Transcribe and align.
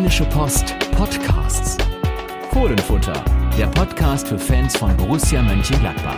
Rheinische 0.00 0.24
Post 0.24 0.74
Podcasts. 0.96 1.76
Fohlenfutter, 2.52 3.22
der 3.58 3.66
Podcast 3.66 4.28
für 4.28 4.38
Fans 4.38 4.74
von 4.74 4.96
Borussia 4.96 5.42
Mönchengladbach. 5.42 6.16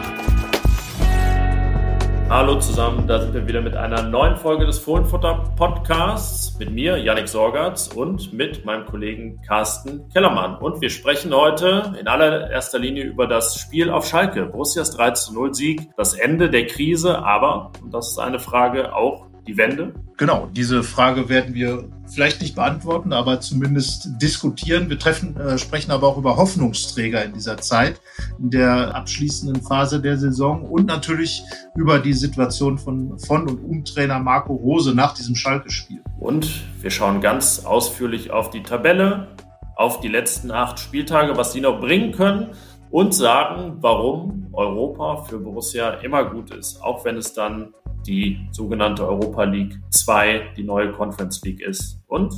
Hallo 2.31 2.61
zusammen, 2.61 3.09
da 3.09 3.21
sind 3.21 3.35
wir 3.35 3.45
wieder 3.49 3.61
mit 3.61 3.75
einer 3.75 4.05
neuen 4.05 4.37
Folge 4.37 4.67
des 4.67 4.79
Fohlenfutter 4.79 5.53
Podcasts 5.57 6.57
mit 6.61 6.71
mir, 6.71 6.97
Yannick 6.97 7.27
Sorgatz 7.27 7.89
und 7.89 8.33
mit 8.33 8.65
meinem 8.65 8.87
Kollegen 8.87 9.43
Carsten 9.49 10.09
Kellermann. 10.11 10.59
Und 10.59 10.81
wir 10.81 10.89
sprechen 10.89 11.35
heute 11.35 11.93
in 11.99 12.07
allererster 12.07 12.79
Linie 12.79 13.03
über 13.03 13.27
das 13.27 13.59
Spiel 13.59 13.91
auf 13.91 14.07
Schalke. 14.07 14.47
Borussias 14.47 14.93
3 14.93 15.11
zu 15.11 15.35
0 15.35 15.55
Sieg, 15.55 15.91
das 15.97 16.15
Ende 16.15 16.51
der 16.51 16.69
Krise, 16.69 17.19
aber, 17.19 17.73
und 17.83 17.93
das 17.93 18.13
ist 18.13 18.19
eine 18.21 18.39
Frage, 18.39 18.95
auch 18.95 19.32
die 19.47 19.57
Wende? 19.57 19.95
Genau, 20.17 20.49
diese 20.53 20.83
Frage 20.83 21.29
werden 21.29 21.55
wir 21.55 21.89
vielleicht 22.07 22.41
nicht 22.41 22.55
beantworten, 22.55 23.13
aber 23.13 23.41
zumindest 23.41 24.11
diskutieren. 24.21 24.89
Wir 24.89 24.99
treffen, 24.99 25.37
äh, 25.37 25.59
sprechen 25.59 25.91
aber 25.91 26.07
auch 26.07 26.19
über 26.19 26.37
Hoffnungsträger 26.37 27.25
in 27.25 27.33
dieser 27.33 27.59
Zeit, 27.59 28.01
in 28.39 28.51
der 28.51 28.95
abschließenden 28.95 29.63
Phase 29.63 30.01
der 30.01 30.17
Saison 30.17 30.63
und 30.63 30.87
natürlich 30.87 31.43
über 31.75 31.99
die 31.99 32.13
Situation 32.13 32.79
von, 32.79 33.19
von 33.19 33.49
und 33.49 33.65
um 33.65 33.85
Trainer 33.85 34.19
Marco 34.19 34.55
Rose 34.55 34.95
nach 34.95 35.15
diesem 35.15 35.35
Schalke-Spiel. 35.35 36.03
Und 36.21 36.63
wir 36.81 36.91
schauen 36.91 37.21
ganz 37.21 37.65
ausführlich 37.65 38.31
auf 38.31 38.51
die 38.51 38.63
Tabelle, 38.63 39.29
auf 39.75 40.01
die 40.01 40.09
letzten 40.09 40.51
acht 40.51 40.79
Spieltage, 40.79 41.37
was 41.37 41.53
die 41.53 41.61
noch 41.61 41.81
bringen 41.81 42.13
können 42.13 42.51
und 42.91 43.15
sagen, 43.15 43.79
warum 43.81 44.49
Europa 44.53 45.25
für 45.25 45.39
Borussia 45.39 45.95
immer 45.95 46.25
gut 46.27 46.55
ist, 46.55 46.83
auch 46.83 47.05
wenn 47.05 47.17
es 47.17 47.33
dann 47.33 47.73
die 48.07 48.49
sogenannte 48.51 49.07
Europa 49.07 49.45
League 49.45 49.81
2, 49.91 50.53
die 50.57 50.65
neue 50.65 50.93
Conference 50.93 51.43
League 51.43 51.61
ist. 51.61 52.01
Und 52.07 52.35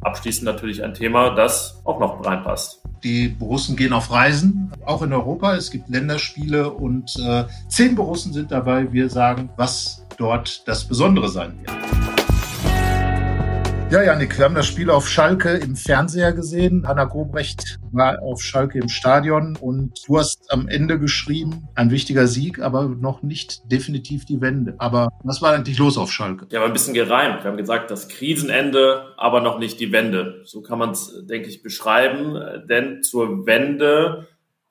abschließend 0.00 0.44
natürlich 0.44 0.82
ein 0.82 0.94
Thema, 0.94 1.30
das 1.34 1.80
auch 1.84 1.98
noch 1.98 2.24
reinpasst. 2.24 2.82
Die 3.02 3.28
Borussen 3.28 3.76
gehen 3.76 3.92
auf 3.92 4.10
Reisen, 4.10 4.72
auch 4.86 5.02
in 5.02 5.12
Europa. 5.12 5.54
Es 5.54 5.70
gibt 5.70 5.88
Länderspiele 5.88 6.70
und 6.70 7.14
äh, 7.18 7.44
zehn 7.68 7.94
Borussen 7.94 8.32
sind 8.32 8.50
dabei. 8.50 8.92
Wir 8.92 9.10
sagen, 9.10 9.50
was 9.56 10.06
dort 10.16 10.66
das 10.66 10.84
Besondere 10.84 11.28
sein 11.28 11.58
wird. 11.60 12.13
Ja, 13.90 14.02
Janik, 14.02 14.38
wir 14.38 14.46
haben 14.46 14.54
das 14.54 14.66
Spiel 14.66 14.90
auf 14.90 15.08
Schalke 15.08 15.50
im 15.50 15.76
Fernseher 15.76 16.32
gesehen. 16.32 16.88
Hanna 16.88 17.04
Gobrecht 17.04 17.78
war 17.92 18.20
auf 18.22 18.42
Schalke 18.42 18.78
im 18.80 18.88
Stadion 18.88 19.56
und 19.60 20.00
du 20.08 20.18
hast 20.18 20.50
am 20.50 20.66
Ende 20.68 20.98
geschrieben, 20.98 21.68
ein 21.76 21.90
wichtiger 21.90 22.26
Sieg, 22.26 22.60
aber 22.60 22.88
noch 22.88 23.22
nicht 23.22 23.70
definitiv 23.70 24.24
die 24.24 24.40
Wende. 24.40 24.74
Aber 24.78 25.10
was 25.22 25.42
war 25.42 25.52
eigentlich 25.52 25.78
los 25.78 25.96
auf 25.96 26.10
Schalke? 26.10 26.46
Ja, 26.50 26.60
war 26.60 26.66
ein 26.66 26.72
bisschen 26.72 26.94
gereimt. 26.94 27.44
Wir 27.44 27.50
haben 27.50 27.56
gesagt, 27.56 27.90
das 27.90 28.08
Krisenende, 28.08 29.14
aber 29.16 29.40
noch 29.40 29.58
nicht 29.58 29.78
die 29.78 29.92
Wende. 29.92 30.42
So 30.44 30.62
kann 30.62 30.78
man 30.78 30.90
es, 30.90 31.24
denke 31.28 31.48
ich, 31.48 31.62
beschreiben. 31.62 32.66
Denn 32.68 33.02
zur 33.02 33.46
Wende 33.46 34.26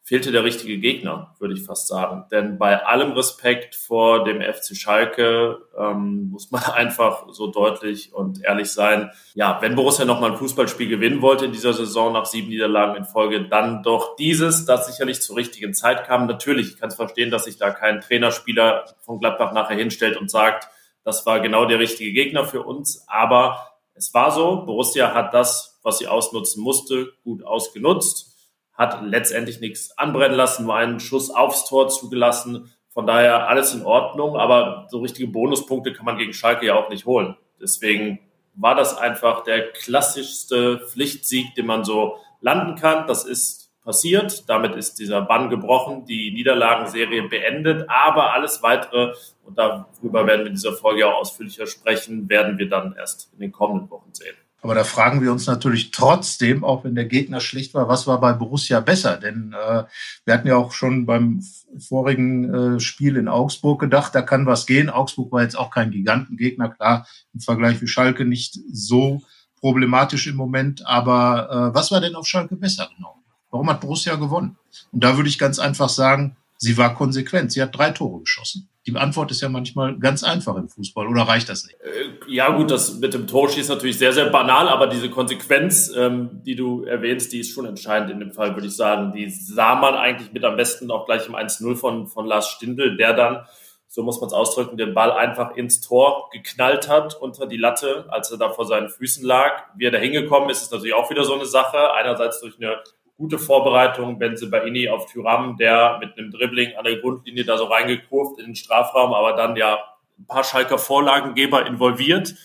fehlte 0.06 0.34
der 0.34 0.44
richtige 0.44 0.80
Gegner, 0.80 1.34
würde 1.40 1.54
ich 1.54 1.64
fast 1.64 1.88
sagen. 1.88 2.26
Denn 2.30 2.58
bei 2.58 2.86
allem 2.86 3.14
Respekt 3.14 3.73
vor 3.73 4.26
dem 4.26 4.42
FC 4.42 4.76
Schalke 4.76 5.59
ähm, 5.78 6.30
muss 6.30 6.52
man 6.52 6.62
einfach 6.73 7.26
so 7.32 7.48
deutlich 7.48 8.14
und 8.14 8.44
ehrlich 8.44 8.72
sein. 8.72 9.12
Ja, 9.34 9.59
wenn 9.62 9.76
Borussia 9.76 10.04
nochmal 10.04 10.31
ein 10.31 10.38
Fußballspiel 10.38 10.90
gewinnen 10.90 11.22
wollte 11.22 11.46
in 11.46 11.54
dieser 11.54 11.74
Saison 11.74 12.12
nach 12.12 12.26
sieben 12.26 12.50
Niederlagen 12.50 12.98
in 12.98 13.06
Folge, 13.06 13.48
dann 13.48 13.81
doch 13.81 14.18
dieses, 14.18 14.66
das 14.66 14.88
sicherlich 14.88 15.22
zur 15.22 15.38
richtigen 15.38 15.74
Zeit 15.74 16.06
kam. 16.06 16.28
Natürlich, 16.28 16.74
ich 16.74 16.80
kann 16.80 16.90
es 16.90 16.96
verstehen, 16.96 17.31
dass 17.31 17.46
sich 17.46 17.58
da 17.58 17.72
kein 17.72 18.02
Trainerspieler 18.02 18.84
von 19.00 19.20
Gladbach 19.20 19.54
nachher 19.54 19.78
hinstellt 19.78 20.18
und 20.18 20.30
sagt, 20.30 20.68
das 21.06 21.26
war 21.26 21.40
genau 21.40 21.66
der 21.66 21.80
richtige 21.80 22.12
Gegner 22.12 22.46
für 22.46 22.64
uns. 22.64 23.06
Aber 23.08 23.70
es 23.96 24.14
war 24.14 24.31
so, 24.31 24.66
Borussia 24.66 25.14
hat 25.14 25.34
das, 25.34 25.80
was 25.81 26.00
sie 26.00 26.08
ausnutzen 26.08 26.62
musste, 26.62 27.14
gut 27.24 27.46
ausgenutzt 27.46 28.33
hat 28.74 29.04
letztendlich 29.04 29.60
nichts 29.60 29.98
anbrennen 29.98 30.36
lassen, 30.36 30.66
nur 30.66 30.76
einen 30.76 31.00
Schuss 31.00 31.30
aufs 31.30 31.68
Tor 31.68 31.90
zugelassen. 31.90 32.72
Von 32.90 33.08
daher 33.08 33.47
alles 33.47 33.74
in 33.74 33.86
Ordnung, 33.86 34.36
aber 34.36 34.88
so 34.90 35.00
richtige 35.00 35.28
Bonuspunkte 35.28 35.94
kann 35.94 36.06
man 36.06 36.18
gegen 36.18 36.34
Schalke 36.34 36.66
ja 36.66 36.75
auch 36.75 36.90
nicht 36.90 37.06
holen. 37.06 37.36
Deswegen 37.62 38.20
war 38.56 38.75
das 38.75 38.97
einfach 38.97 39.44
der 39.44 39.72
klassischste 39.72 40.80
Pflichtsieg, 40.80 41.56
den 41.56 41.66
man 41.66 41.84
so 41.84 42.18
landen 42.42 42.75
kann. 42.75 43.08
Das 43.08 43.25
ist 43.25 43.64
passiert. 43.84 44.47
Damit 44.47 44.76
ist 44.76 45.00
dieser 45.00 45.22
Bann 45.22 45.50
gebrochen, 45.50 46.06
die 46.06 46.31
Niederlagenserie 46.31 47.24
beendet. 47.24 47.90
Aber 47.90 48.34
alles 48.34 48.64
weitere, 48.64 49.14
und 49.44 49.58
darüber 49.58 50.26
werden 50.26 50.42
wir 50.42 50.47
in 50.47 50.53
dieser 50.53 50.74
Folge 50.74 51.08
auch 51.08 51.20
ausführlicher 51.20 51.68
sprechen, 51.68 52.30
werden 52.30 52.58
wir 52.58 52.70
dann 52.70 52.96
erst 52.97 53.31
in 53.34 53.40
den 53.40 53.52
kommenden 53.52 53.90
Wochen 53.90 54.14
sehen. 54.14 54.36
Aber 54.63 54.75
da 54.75 54.85
fragen 54.85 55.22
wir 55.22 55.34
uns 55.34 55.46
natürlich 55.46 55.91
trotzdem, 55.91 56.63
auch 56.63 56.85
wenn 56.85 56.96
der 56.96 57.03
Gegner 57.03 57.41
schlecht 57.41 57.74
war, 57.74 57.90
was 57.90 58.07
war 58.07 58.22
bei 58.22 58.31
Borussia 58.31 58.79
besser? 58.79 59.18
Denn 59.18 59.53
äh, 59.53 59.84
wir 60.24 60.34
hatten 60.34 60.47
ja 60.47 60.56
auch 60.56 60.72
schon 60.72 61.06
beim 61.06 61.44
vorigen 61.78 62.78
äh, 62.78 62.79
Spiel 62.79 63.18
in 63.18 63.28
Augsburg 63.28 63.81
gedacht, 63.81 64.16
da 64.16 64.22
kann 64.22 64.46
was 64.46 64.66
gehen. 64.66 64.90
Augsburg 64.90 65.34
war 65.34 65.41
jetzt 65.44 65.57
auch 65.57 65.69
kein 65.69 65.91
Gigantengegner, 65.91 66.69
klar, 66.69 67.06
im 67.34 67.41
Vergleich 67.41 67.81
wie 67.81 67.88
Schalke 67.88 68.23
nicht 68.23 68.57
so 68.72 69.22
problematisch 69.59 70.28
im 70.28 70.38
Moment. 70.38 70.88
Aber 70.88 71.50
äh, 71.52 71.75
was 71.75 71.91
war 71.91 72.00
denn 72.00 72.16
auf 72.16 72.25
Schalke 72.25 72.56
besser 72.56 72.90
genau? 72.96 73.22
Warum 73.52 73.69
hat 73.69 73.81
Borussia 73.81 74.16
gewonnen? 74.16 74.56
Und 74.94 75.03
da 75.03 75.18
würde 75.18 75.28
ich 75.28 75.38
ganz 75.38 75.59
einfach 75.59 75.90
sagen, 75.90 76.38
sie 76.63 76.78
war 76.78 76.96
konsequent. 76.96 77.51
Sie 77.51 77.62
hat 77.62 77.78
drei 77.78 77.91
Tore 77.91 78.22
geschossen. 78.22 78.69
Die 78.88 78.96
Antwort 78.96 79.31
ist 79.31 79.41
ja 79.41 79.50
manchmal 79.50 79.97
ganz 80.00 80.24
einfach 80.24 80.56
im 80.56 80.69
Fußball, 80.69 81.07
oder 81.07 81.24
reicht 81.24 81.50
das 81.50 81.66
nicht? 81.66 81.78
Äh, 81.81 82.31
ja, 82.34 82.50
gut, 82.56 82.72
das 82.72 83.00
mit 83.00 83.13
dem 83.13 83.28
Torschießen 83.28 83.63
ist 83.63 83.69
natürlich 83.69 83.97
sehr, 83.97 84.13
sehr 84.13 84.29
banal, 84.29 84.68
aber 84.69 84.88
diese 84.88 85.09
Konsequenz, 85.09 85.91
ähm, 85.96 86.41
die 86.46 86.56
du 86.56 86.84
erwähnst, 86.84 87.34
die 87.34 87.40
ist 87.40 87.53
schon 87.53 87.66
entscheidend 87.66 88.12
in 88.12 88.19
dem 88.19 88.31
Fall, 88.31 88.56
würde 88.56 88.68
ich 88.68 88.75
sagen. 88.75 89.13
Die 89.13 89.29
sah 89.29 89.75
man 89.75 89.96
eigentlich 89.96 90.31
mit 90.31 90.44
am 90.46 90.56
besten 90.56 90.90
auch 90.90 91.06
gleich 91.06 91.28
im 91.28 91.35
1-0 91.35 91.75
von, 91.75 92.07
von 92.07 92.25
Lars 92.25 92.50
Stindl, 92.50 92.96
der 92.97 93.13
dann, 93.13 93.46
so 93.88 94.03
muss 94.03 94.19
man 94.22 94.28
es 94.28 94.34
ausdrücken, 94.34 94.78
den 94.78 94.94
Ball 94.94 95.12
einfach 95.12 95.56
ins 95.56 95.81
Tor 95.81 96.29
geknallt 96.31 96.88
hat 96.90 97.16
unter 97.16 97.46
die 97.46 97.57
Latte, 97.57 98.06
als 98.09 98.31
er 98.31 98.38
da 98.38 98.50
vor 98.50 98.66
seinen 98.66 98.90
Füßen 98.90 99.25
lag. 99.25 99.63
Wie 99.75 99.85
er 99.85 99.91
da 99.91 99.97
hingekommen 99.97 100.50
ist, 100.50 100.62
ist 100.62 100.72
natürlich 100.72 100.96
auch 100.96 101.09
wieder 101.09 101.25
so 101.25 101.35
eine 101.35 101.46
Sache. 101.46 101.94
Einerseits 101.94 102.40
durch 102.41 102.56
eine 102.57 102.78
gute 103.18 103.40
Vorbereitung. 103.40 104.19
Benze 104.19 104.50
Baini 104.50 104.90
auf 104.90 105.12
Tyram, 105.12 105.57
der 105.57 105.97
mit 106.00 106.18
einem 106.18 106.31
Dribbling 106.31 106.75
an 106.75 106.85
der 106.85 107.00
Grundlinie 107.00 107.46
da 107.46 107.57
so 107.57 107.66
reingekurft 107.66 108.40
in 108.40 108.47
den 108.47 108.56
Strafraum, 108.56 109.13
aber 109.13 109.34
dann 109.34 109.56
ja 109.56 109.79
ein 110.18 110.25
paar 110.25 110.44
Schalker 110.44 110.78
Vorlagengeber 110.78 111.66
involviert. 111.66 112.35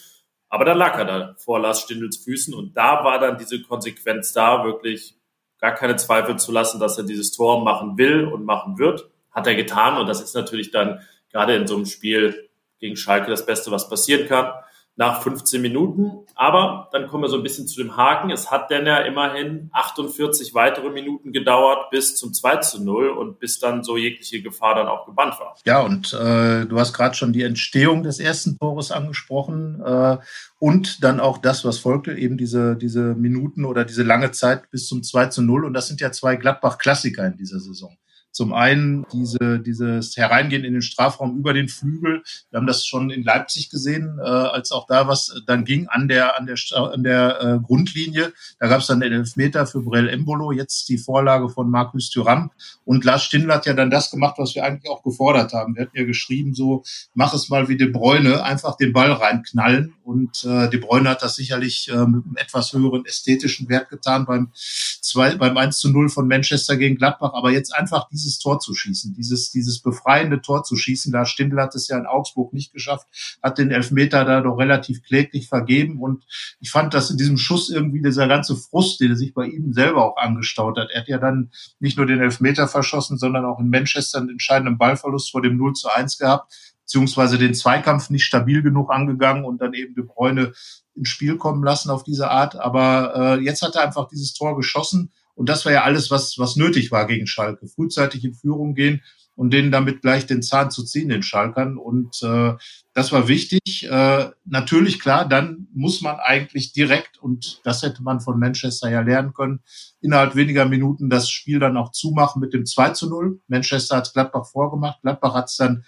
Aber 0.48 0.64
dann 0.64 0.78
lag 0.78 0.98
er 0.98 1.04
da 1.04 1.34
vor 1.38 1.60
Lars 1.60 1.82
Stindels 1.82 2.16
Füßen 2.18 2.54
und 2.54 2.76
da 2.76 3.04
war 3.04 3.18
dann 3.18 3.36
diese 3.36 3.62
Konsequenz 3.62 4.32
da, 4.32 4.64
wirklich 4.64 5.14
gar 5.58 5.74
keine 5.74 5.96
Zweifel 5.96 6.36
zu 6.36 6.52
lassen, 6.52 6.80
dass 6.80 6.96
er 6.96 7.04
dieses 7.04 7.32
Tor 7.32 7.62
machen 7.62 7.98
will 7.98 8.24
und 8.24 8.44
machen 8.44 8.78
wird. 8.78 9.10
Hat 9.30 9.46
er 9.46 9.54
getan 9.54 9.98
und 9.98 10.06
das 10.06 10.22
ist 10.22 10.34
natürlich 10.34 10.70
dann 10.70 11.00
gerade 11.30 11.54
in 11.54 11.66
so 11.66 11.76
einem 11.76 11.84
Spiel 11.84 12.48
gegen 12.78 12.96
Schalke 12.96 13.30
das 13.30 13.44
Beste, 13.44 13.70
was 13.70 13.90
passieren 13.90 14.26
kann 14.26 14.52
nach 14.98 15.22
15 15.22 15.62
Minuten. 15.62 16.26
Aber 16.34 16.88
dann 16.92 17.06
kommen 17.06 17.22
wir 17.22 17.28
so 17.28 17.36
ein 17.36 17.44
bisschen 17.44 17.68
zu 17.68 17.80
dem 17.80 17.96
Haken. 17.96 18.30
Es 18.30 18.50
hat 18.50 18.70
dann 18.70 18.84
ja 18.84 18.98
immerhin 18.98 19.70
48 19.72 20.54
weitere 20.54 20.90
Minuten 20.90 21.32
gedauert 21.32 21.90
bis 21.90 22.16
zum 22.16 22.34
2 22.34 22.56
zu 22.56 22.84
0 22.84 23.10
und 23.10 23.38
bis 23.38 23.60
dann 23.60 23.84
so 23.84 23.96
jegliche 23.96 24.42
Gefahr 24.42 24.74
dann 24.74 24.88
auch 24.88 25.06
gebannt 25.06 25.38
war. 25.38 25.54
Ja, 25.64 25.80
und 25.82 26.12
äh, 26.12 26.66
du 26.66 26.78
hast 26.78 26.94
gerade 26.94 27.14
schon 27.14 27.32
die 27.32 27.44
Entstehung 27.44 28.02
des 28.02 28.18
ersten 28.18 28.58
Tores 28.58 28.90
angesprochen 28.90 29.80
äh, 29.84 30.18
und 30.58 31.04
dann 31.04 31.20
auch 31.20 31.38
das, 31.38 31.64
was 31.64 31.78
folgte, 31.78 32.14
eben 32.14 32.36
diese, 32.36 32.74
diese 32.74 33.14
Minuten 33.14 33.64
oder 33.64 33.84
diese 33.84 34.02
lange 34.02 34.32
Zeit 34.32 34.68
bis 34.70 34.88
zum 34.88 35.04
2 35.04 35.26
zu 35.26 35.42
0. 35.42 35.64
Und 35.64 35.74
das 35.74 35.86
sind 35.86 36.00
ja 36.00 36.10
zwei 36.10 36.34
Gladbach-Klassiker 36.34 37.24
in 37.24 37.36
dieser 37.36 37.60
Saison. 37.60 37.96
Zum 38.38 38.52
einen 38.52 39.04
diese, 39.12 39.58
dieses 39.58 40.16
Hereingehen 40.16 40.62
in 40.62 40.72
den 40.72 40.80
Strafraum 40.80 41.36
über 41.36 41.54
den 41.54 41.66
Flügel. 41.66 42.22
Wir 42.50 42.60
haben 42.60 42.68
das 42.68 42.86
schon 42.86 43.10
in 43.10 43.24
Leipzig 43.24 43.68
gesehen, 43.68 44.20
äh, 44.20 44.28
als 44.28 44.70
auch 44.70 44.86
da 44.86 45.08
was 45.08 45.42
dann 45.48 45.64
ging 45.64 45.88
an 45.88 46.06
der, 46.06 46.38
an 46.38 46.46
der, 46.46 46.56
an 46.76 47.02
der 47.02 47.40
äh, 47.42 47.58
Grundlinie. 47.58 48.32
Da 48.60 48.68
gab 48.68 48.78
es 48.80 48.86
dann 48.86 49.00
den 49.00 49.12
Elfmeter 49.12 49.66
für 49.66 49.80
Brell 49.82 50.08
Embolo, 50.08 50.52
jetzt 50.52 50.88
die 50.88 50.98
Vorlage 50.98 51.48
von 51.48 51.68
Markus 51.68 52.10
Thuram. 52.10 52.52
Und 52.84 53.04
Lars 53.04 53.24
Stindl 53.24 53.52
hat 53.52 53.66
ja 53.66 53.74
dann 53.74 53.90
das 53.90 54.12
gemacht, 54.12 54.36
was 54.38 54.54
wir 54.54 54.64
eigentlich 54.64 54.88
auch 54.88 55.02
gefordert 55.02 55.52
haben. 55.52 55.74
Wir 55.74 55.82
hatten 55.82 55.98
ja 55.98 56.04
geschrieben, 56.04 56.54
so, 56.54 56.84
mach 57.14 57.34
es 57.34 57.48
mal 57.48 57.68
wie 57.68 57.76
De 57.76 57.88
Bruyne, 57.88 58.44
einfach 58.44 58.76
den 58.76 58.92
Ball 58.92 59.10
reinknallen. 59.10 59.94
Und 60.04 60.44
äh, 60.44 60.70
De 60.70 60.78
Bruyne 60.78 61.10
hat 61.10 61.22
das 61.22 61.34
sicherlich 61.34 61.88
äh, 61.88 62.06
mit 62.06 62.24
einem 62.24 62.36
etwas 62.36 62.72
höheren 62.72 63.04
ästhetischen 63.04 63.68
Wert 63.68 63.88
getan 63.88 64.26
beim, 64.26 64.52
zwei, 64.54 65.34
beim 65.34 65.56
1 65.56 65.78
zu 65.78 65.90
0 65.90 66.08
von 66.08 66.28
Manchester 66.28 66.76
gegen 66.76 66.96
Gladbach. 66.96 67.32
Aber 67.34 67.50
jetzt 67.50 67.74
einfach 67.74 68.08
dieses 68.08 68.27
dieses 68.28 68.38
Tor 68.38 68.60
zu 68.60 68.74
schießen, 68.74 69.14
dieses, 69.14 69.50
dieses 69.50 69.80
befreiende 69.80 70.40
Tor 70.40 70.62
zu 70.62 70.76
schießen. 70.76 71.12
Da 71.12 71.24
Stindl 71.24 71.60
hat 71.60 71.74
es 71.74 71.88
ja 71.88 71.98
in 71.98 72.06
Augsburg 72.06 72.52
nicht 72.52 72.72
geschafft, 72.72 73.06
hat 73.42 73.58
den 73.58 73.70
Elfmeter 73.70 74.24
da 74.24 74.40
doch 74.40 74.58
relativ 74.58 75.02
kläglich 75.02 75.48
vergeben. 75.48 76.00
Und 76.00 76.24
ich 76.60 76.70
fand, 76.70 76.94
dass 76.94 77.10
in 77.10 77.16
diesem 77.16 77.38
Schuss 77.38 77.70
irgendwie 77.70 78.02
dieser 78.02 78.28
ganze 78.28 78.56
Frust, 78.56 79.00
der 79.00 79.16
sich 79.16 79.34
bei 79.34 79.46
ihm 79.46 79.72
selber 79.72 80.04
auch 80.04 80.16
angestaut 80.16 80.78
hat. 80.78 80.90
Er 80.92 81.00
hat 81.00 81.08
ja 81.08 81.18
dann 81.18 81.50
nicht 81.80 81.96
nur 81.96 82.06
den 82.06 82.20
Elfmeter 82.20 82.68
verschossen, 82.68 83.18
sondern 83.18 83.44
auch 83.44 83.58
in 83.58 83.70
Manchester 83.70 84.18
einen 84.18 84.30
entscheidenden 84.30 84.78
Ballverlust 84.78 85.30
vor 85.30 85.42
dem 85.42 85.56
0 85.56 85.72
zu 85.72 85.88
1 85.88 86.18
gehabt 86.18 86.52
beziehungsweise 86.88 87.36
den 87.36 87.52
Zweikampf 87.52 88.08
nicht 88.08 88.24
stabil 88.24 88.62
genug 88.62 88.90
angegangen 88.90 89.44
und 89.44 89.60
dann 89.60 89.74
eben 89.74 89.94
De 89.94 90.04
Bruyne 90.04 90.54
ins 90.94 91.10
Spiel 91.10 91.36
kommen 91.36 91.62
lassen 91.62 91.90
auf 91.90 92.02
diese 92.02 92.30
Art. 92.30 92.56
Aber 92.56 93.12
äh, 93.14 93.44
jetzt 93.44 93.60
hat 93.60 93.74
er 93.76 93.82
einfach 93.82 94.08
dieses 94.08 94.32
Tor 94.32 94.56
geschossen 94.56 95.12
und 95.38 95.48
das 95.48 95.64
war 95.64 95.70
ja 95.70 95.84
alles, 95.84 96.10
was, 96.10 96.36
was 96.38 96.56
nötig 96.56 96.90
war 96.90 97.06
gegen 97.06 97.28
Schalke. 97.28 97.68
Frühzeitig 97.68 98.24
in 98.24 98.34
Führung 98.34 98.74
gehen 98.74 99.02
und 99.36 99.52
denen 99.52 99.70
damit 99.70 100.02
gleich 100.02 100.26
den 100.26 100.42
Zahn 100.42 100.72
zu 100.72 100.82
ziehen, 100.82 101.10
den 101.10 101.22
Schalkern. 101.22 101.78
Und 101.78 102.20
äh, 102.24 102.54
das 102.92 103.12
war 103.12 103.28
wichtig. 103.28 103.88
Äh, 103.88 104.30
natürlich, 104.44 104.98
klar, 104.98 105.28
dann 105.28 105.68
muss 105.72 106.00
man 106.00 106.16
eigentlich 106.16 106.72
direkt, 106.72 107.18
und 107.22 107.60
das 107.62 107.84
hätte 107.84 108.02
man 108.02 108.18
von 108.18 108.40
Manchester 108.40 108.90
ja 108.90 109.00
lernen 109.00 109.32
können, 109.32 109.60
innerhalb 110.00 110.34
weniger 110.34 110.64
Minuten 110.64 111.08
das 111.08 111.30
Spiel 111.30 111.60
dann 111.60 111.76
auch 111.76 111.92
zumachen 111.92 112.40
mit 112.40 112.52
dem 112.52 112.66
2 112.66 112.90
zu 112.90 113.08
0. 113.08 113.40
Manchester 113.46 113.98
hat 113.98 114.12
Gladbach 114.12 114.44
vorgemacht. 114.44 115.02
Gladbach 115.02 115.34
hat 115.34 115.50
es 115.50 115.56
dann 115.56 115.84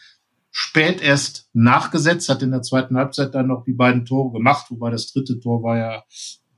spät 0.53 1.03
erst 1.03 1.49
nachgesetzt, 1.55 2.29
hat 2.29 2.43
in 2.43 2.53
der 2.53 2.63
zweiten 2.63 2.97
Halbzeit 2.97 3.35
dann 3.35 3.49
noch 3.49 3.65
die 3.65 3.73
beiden 3.73 4.05
Tore 4.05 4.31
gemacht, 4.31 4.67
wobei 4.71 4.93
das 4.93 5.13
dritte 5.13 5.41
Tor 5.41 5.65
war 5.65 5.77
ja 5.77 6.05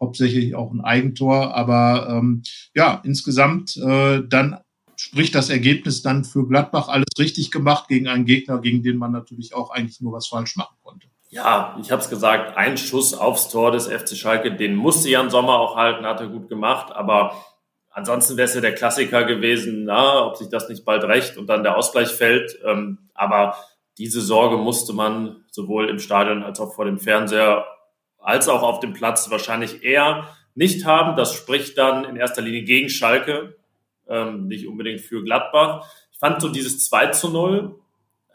hauptsächlich 0.02 0.54
auch 0.54 0.72
ein 0.72 0.82
Eigentor. 0.82 1.54
Aber 1.54 2.08
ähm, 2.10 2.42
ja, 2.74 3.00
insgesamt 3.04 3.76
äh, 3.76 4.22
dann 4.28 4.58
spricht 4.96 5.34
das 5.34 5.48
Ergebnis 5.48 6.02
dann 6.02 6.24
für 6.24 6.46
Gladbach 6.46 6.88
alles 6.88 7.06
richtig 7.18 7.50
gemacht 7.50 7.88
gegen 7.88 8.08
einen 8.08 8.26
Gegner, 8.26 8.60
gegen 8.60 8.82
den 8.82 8.98
man 8.98 9.12
natürlich 9.12 9.54
auch 9.54 9.70
eigentlich 9.70 10.00
nur 10.00 10.12
was 10.12 10.26
falsch 10.26 10.56
machen 10.56 10.76
konnte. 10.82 11.06
Ja, 11.30 11.78
ich 11.80 11.90
habe 11.90 12.02
es 12.02 12.10
gesagt, 12.10 12.58
ein 12.58 12.76
Schuss 12.76 13.14
aufs 13.14 13.48
Tor 13.48 13.72
des 13.72 13.86
FC 13.86 14.16
Schalke, 14.16 14.54
den 14.54 14.74
musste 14.74 15.08
Jan 15.08 15.30
Sommer 15.30 15.58
auch 15.58 15.76
halten, 15.76 16.04
hat 16.04 16.20
er 16.20 16.28
gut 16.28 16.48
gemacht, 16.48 16.92
aber 16.92 17.34
ansonsten 17.90 18.36
wäre 18.36 18.48
es 18.48 18.54
ja 18.54 18.60
der 18.60 18.74
Klassiker 18.74 19.24
gewesen, 19.24 19.84
na, 19.84 20.26
ob 20.26 20.36
sich 20.36 20.50
das 20.50 20.68
nicht 20.68 20.84
bald 20.84 21.04
recht 21.04 21.38
und 21.38 21.46
dann 21.46 21.62
der 21.62 21.76
Ausgleich 21.78 22.10
fällt. 22.10 22.58
Ähm, 22.66 22.98
aber 23.14 23.56
diese 23.96 24.20
Sorge 24.20 24.58
musste 24.58 24.92
man 24.92 25.44
sowohl 25.50 25.88
im 25.88 25.98
Stadion 25.98 26.42
als 26.42 26.60
auch 26.60 26.74
vor 26.74 26.84
dem 26.84 26.98
Fernseher 26.98 27.64
als 28.22 28.48
auch 28.48 28.62
auf 28.62 28.80
dem 28.80 28.92
Platz 28.92 29.30
wahrscheinlich 29.30 29.82
eher 29.84 30.28
nicht 30.54 30.84
haben. 30.84 31.16
Das 31.16 31.34
spricht 31.34 31.78
dann 31.78 32.04
in 32.04 32.16
erster 32.16 32.42
Linie 32.42 32.62
gegen 32.62 32.88
Schalke, 32.88 33.56
ähm, 34.08 34.46
nicht 34.46 34.66
unbedingt 34.66 35.00
für 35.00 35.22
Gladbach. 35.22 35.86
Ich 36.12 36.18
fand 36.18 36.40
so 36.40 36.48
dieses 36.48 36.84
2 36.88 37.08
zu 37.08 37.30
0 37.30 37.78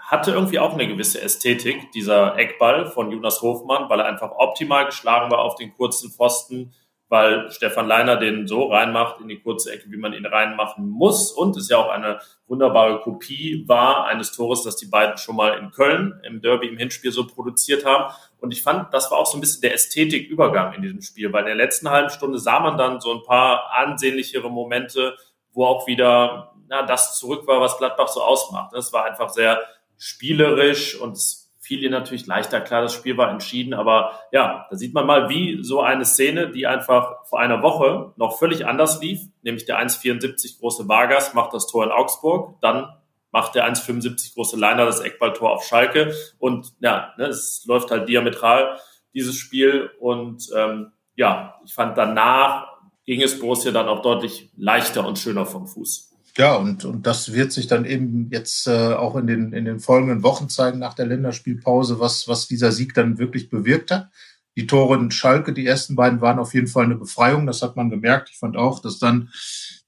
hatte 0.08 0.32
irgendwie 0.32 0.60
auch 0.60 0.74
eine 0.74 0.88
gewisse 0.88 1.22
Ästhetik, 1.22 1.92
dieser 1.92 2.38
Eckball 2.38 2.86
von 2.86 3.12
Jonas 3.12 3.42
Hofmann, 3.42 3.90
weil 3.90 4.00
er 4.00 4.06
einfach 4.06 4.32
optimal 4.32 4.86
geschlagen 4.86 5.30
war 5.30 5.40
auf 5.40 5.56
den 5.56 5.74
kurzen 5.76 6.10
Pfosten, 6.12 6.74
weil 7.10 7.50
Stefan 7.52 7.88
Leiner 7.88 8.18
den 8.18 8.48
so 8.48 8.68
reinmacht 8.68 9.22
in 9.22 9.28
die 9.28 9.40
kurze 9.40 9.72
Ecke, 9.72 9.90
wie 9.90 9.98
man 9.98 10.14
ihn 10.14 10.26
reinmachen 10.26 10.90
muss. 10.90 11.32
Und 11.32 11.56
es 11.56 11.70
ja 11.70 11.78
auch 11.78 11.90
eine 11.90 12.20
wunderbare 12.48 13.00
Kopie 13.02 13.64
war 13.68 14.06
eines 14.06 14.32
Tores, 14.32 14.64
das 14.64 14.76
die 14.76 14.88
beiden 14.88 15.18
schon 15.18 15.36
mal 15.36 15.58
in 15.58 15.72
Köln 15.72 16.20
im 16.24 16.42
Derby 16.42 16.68
im 16.68 16.78
Hinspiel 16.78 17.12
so 17.12 17.26
produziert 17.26 17.86
haben. 17.86 18.14
Und 18.40 18.52
ich 18.52 18.62
fand, 18.62 18.94
das 18.94 19.10
war 19.10 19.20
auch 19.20 19.26
so 19.26 19.38
ein 19.38 19.42
bisschen 19.42 19.62
der 19.62 19.74
Ästhetikübergang 19.74 20.74
in 20.74 20.82
diesem 20.82 21.02
Spiel, 21.02 21.32
weil 21.32 21.42
in 21.42 21.48
der 21.48 21.56
letzten 21.56 21.90
halben 21.90 22.10
Stunde 22.10 22.40
sah 22.40 22.60
man 22.60 22.78
dann 22.78 23.00
so 23.00 23.14
ein 23.14 23.24
paar 23.24 23.72
ansehnlichere 23.74 24.50
Momente, 24.50 25.16
wo 25.54 25.66
auch 25.66 25.88
wieder 25.88 26.54
na, 26.68 26.84
das 26.84 27.18
zurück 27.18 27.48
war, 27.48 27.62
was 27.62 27.78
Gladbach 27.78 28.10
so 28.10 28.22
ausmacht. 28.22 28.74
Das 28.74 28.92
war 28.92 29.06
einfach 29.06 29.30
sehr 29.30 29.62
spielerisch 29.98 31.00
und 31.00 31.14
es 31.14 31.37
fiel 31.68 31.84
ihr 31.84 31.90
natürlich 31.90 32.26
leichter. 32.26 32.62
Klar, 32.62 32.82
das 32.82 32.94
Spiel 32.94 33.18
war 33.18 33.30
entschieden, 33.30 33.74
aber 33.74 34.20
ja, 34.32 34.66
da 34.70 34.78
sieht 34.78 34.94
man 34.94 35.06
mal, 35.06 35.30
wie 35.30 35.64
so 35.64 35.82
eine 35.82 36.06
Szene, 36.06 36.50
die 36.50 36.66
einfach 36.66 37.26
vor 37.26 37.40
einer 37.40 37.62
Woche 37.62 38.14
noch 38.16 38.40
völlig 38.40 38.66
anders 38.66 39.02
lief, 39.02 39.20
nämlich 39.42 39.66
der 39.66 39.80
1,74 39.80 40.60
große 40.60 40.88
Vargas 40.88 41.34
macht 41.34 41.54
das 41.54 41.68
Tor 41.68 41.84
in 41.84 41.92
Augsburg, 41.92 42.56
dann 42.62 42.88
macht 43.32 43.56
der 43.56 43.70
1,75 43.70 44.34
große 44.34 44.58
Leiner 44.58 44.86
das 44.86 45.02
Eckballtor 45.02 45.52
auf 45.52 45.66
Schalke 45.66 46.14
und 46.40 46.74
ja, 46.80 47.14
ne, 47.18 47.26
es 47.26 47.66
läuft 47.68 47.92
halt 47.92 48.08
diametral, 48.08 48.80
dieses 49.14 49.36
Spiel 49.36 49.92
und 50.00 50.48
ähm, 50.56 50.94
ja, 51.16 51.60
ich 51.66 51.74
fand 51.74 51.98
danach 51.98 52.78
ging 53.06 53.22
es 53.22 53.40
Borussia 53.40 53.72
dann 53.72 53.88
auch 53.88 54.02
deutlich 54.02 54.52
leichter 54.58 55.06
und 55.08 55.18
schöner 55.18 55.46
vom 55.46 55.66
Fuß. 55.66 56.17
Ja, 56.38 56.56
und, 56.56 56.86
und 56.86 57.08
das 57.08 57.34
wird 57.34 57.52
sich 57.52 57.66
dann 57.66 57.84
eben 57.84 58.30
jetzt 58.32 58.68
äh, 58.68 58.94
auch 58.94 59.16
in 59.16 59.26
den, 59.26 59.54
in 59.54 59.66
den 59.66 59.80
folgenden 59.80 60.22
Wochen 60.22 60.50
zeigen 60.50 60.78
nach 60.78 60.94
der 60.94 61.08
Länderspielpause, 61.08 62.00
was, 62.00 62.28
was 62.28 62.48
dieser 62.48 62.72
Sieg 62.72 62.94
dann 62.94 63.18
wirklich 63.18 63.50
bewirkt 63.50 63.90
hat. 63.90 64.12
Die 64.56 64.68
Tore 64.68 64.98
in 64.98 65.10
Schalke, 65.10 65.52
die 65.52 65.66
ersten 65.66 65.96
beiden 65.96 66.22
waren 66.22 66.38
auf 66.38 66.54
jeden 66.54 66.68
Fall 66.68 66.86
eine 66.86 66.96
Befreiung, 66.96 67.48
das 67.48 67.64
hat 67.64 67.76
man 67.76 67.90
gemerkt. 67.90 68.30
Ich 68.32 68.38
fand 68.38 68.56
auch, 68.56 68.80
dass 68.80 69.00
dann 69.00 69.30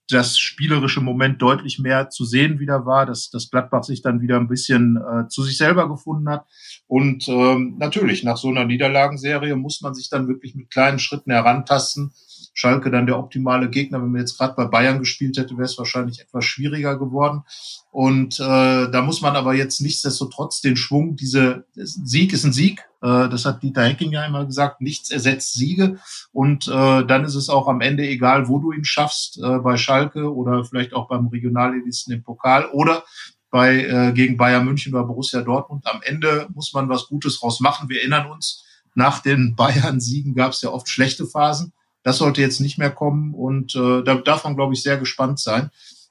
das 0.10 0.40
spielerische 0.40 1.02
Moment 1.02 1.40
deutlich 1.40 1.78
mehr 1.78 2.10
zu 2.10 2.26
sehen 2.26 2.60
wieder 2.60 2.86
war, 2.88 3.06
dass, 3.06 3.30
dass 3.30 3.52
Gladbach 3.52 3.84
sich 3.84 4.02
dann 4.02 4.22
wieder 4.22 4.38
ein 4.38 4.48
bisschen 4.48 4.98
äh, 4.98 5.28
zu 5.28 5.44
sich 5.44 5.58
selber 5.58 5.88
gefunden 5.88 6.30
hat. 6.30 6.48
Und 6.88 7.28
ähm, 7.28 7.76
natürlich, 7.78 8.24
nach 8.24 8.38
so 8.38 8.50
einer 8.50 8.66
Niederlagenserie 8.66 9.56
muss 9.56 9.82
man 9.82 9.94
sich 9.94 10.10
dann 10.10 10.28
wirklich 10.28 10.56
mit 10.56 10.72
kleinen 10.72 10.98
Schritten 10.98 11.32
herantasten 11.32 12.12
Schalke 12.60 12.92
dann 12.92 13.06
der 13.06 13.18
optimale 13.18 13.70
Gegner. 13.70 14.02
Wenn 14.02 14.12
man 14.12 14.20
jetzt 14.20 14.38
gerade 14.38 14.54
bei 14.54 14.66
Bayern 14.66 15.00
gespielt 15.00 15.38
hätte, 15.38 15.56
wäre 15.56 15.64
es 15.64 15.78
wahrscheinlich 15.78 16.20
etwas 16.20 16.44
schwieriger 16.44 17.00
geworden. 17.00 17.44
Und 17.90 18.38
äh, 18.38 18.92
da 18.92 19.02
muss 19.02 19.22
man 19.22 19.38
aber 19.38 19.54
jetzt 19.54 19.80
nichtsdestotrotz 19.80 20.60
den 20.60 20.76
Schwung, 20.76 21.16
diese 21.16 21.64
Sieg 21.74 22.34
ist 22.34 22.44
ein 22.44 22.52
Sieg, 22.52 22.82
äh, 23.02 23.30
das 23.30 23.46
hat 23.46 23.64
Dieter 23.64 23.84
Hecking 23.84 24.12
ja 24.12 24.24
einmal 24.24 24.46
gesagt, 24.46 24.82
nichts 24.82 25.10
ersetzt 25.10 25.54
Siege. 25.54 26.00
Und 26.34 26.68
äh, 26.68 27.06
dann 27.06 27.24
ist 27.24 27.36
es 27.36 27.48
auch 27.48 27.70
am 27.70 27.80
Ende 27.80 28.06
egal, 28.06 28.50
wo 28.50 28.60
du 28.60 28.74
ihn 28.74 28.84
schaffst, 28.84 29.40
äh, 29.42 29.60
bei 29.60 29.78
Schalke 29.78 30.34
oder 30.34 30.66
vielleicht 30.66 30.94
auch 30.94 31.08
beim 31.08 31.28
Regionalligisten 31.28 32.14
im 32.14 32.24
Pokal 32.24 32.66
oder 32.74 33.06
bei 33.52 33.86
äh, 33.86 34.12
gegen 34.12 34.36
Bayern 34.36 34.66
München 34.66 34.94
oder 34.94 35.06
Borussia 35.06 35.42
Dortmund. 35.42 35.88
Am 35.88 36.02
Ende 36.04 36.50
muss 36.54 36.74
man 36.74 36.90
was 36.90 37.08
Gutes 37.08 37.40
draus 37.40 37.62
machen. 37.62 37.88
Wir 37.88 38.00
erinnern 38.02 38.30
uns, 38.30 38.66
nach 38.96 39.20
den 39.20 39.56
Bayern-Siegen 39.56 40.36
gab 40.36 40.52
es 40.52 40.62
ja 40.62 40.72
oft 40.72 40.90
schlechte 40.90 41.26
Phasen. 41.26 41.72
Das 42.04 42.18
sollte 42.18 42.42
jetzt 42.42 42.62
nicht 42.62 42.78
mehr 42.78 42.92
kommen 42.92 43.34
und 43.34 43.76
äh, 43.76 44.04
da 44.04 44.16
darf 44.16 44.44
man, 44.44 44.56
glaube 44.56 44.74
ich, 44.74 44.82
sehr 44.82 44.98
gespannt 44.98 45.40
sein. 45.40 45.70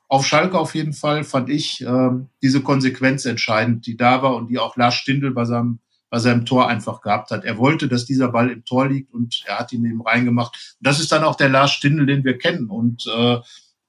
Auf 0.09 0.27
Schalke 0.27 0.59
auf 0.59 0.75
jeden 0.75 0.95
Fall 0.95 1.25
fand 1.25 1.51
ich 1.51 1.83
äh, 1.83 2.11
diese 2.43 2.63
Konsequenz 2.63 3.25
entscheidend, 3.27 3.87
die 3.87 3.97
da 3.97 4.23
war 4.23 4.37
und 4.37 4.49
die 4.49 4.59
auch 4.59 4.77
Lars 4.77 4.95
Stindl 4.95 5.33
bei 5.33 5.45
seinem, 5.45 5.81
bei 6.09 6.19
seinem 6.19 6.47
Tor 6.47 6.69
einfach 6.69 7.03
gehabt 7.03 7.31
hat. 7.31 7.45
Er 7.45 7.59
wollte, 7.59 7.89
dass 7.89 8.07
dieser 8.07 8.29
Ball 8.29 8.51
im 8.51 8.65
Tor 8.65 8.89
liegt 8.89 9.13
und 9.13 9.43
er 9.47 9.59
hat 9.59 9.73
ihn 9.73 9.85
eben 9.85 10.01
reingemacht. 10.01 10.77
Das 10.81 10.99
ist 10.99 11.13
dann 11.13 11.25
auch 11.25 11.37
der 11.37 11.51
Lars 11.51 11.73
Stindl, 11.73 12.07
den 12.07 12.25
wir 12.25 12.39
kennen. 12.39 12.71
Und 12.71 13.07
äh, 13.07 13.39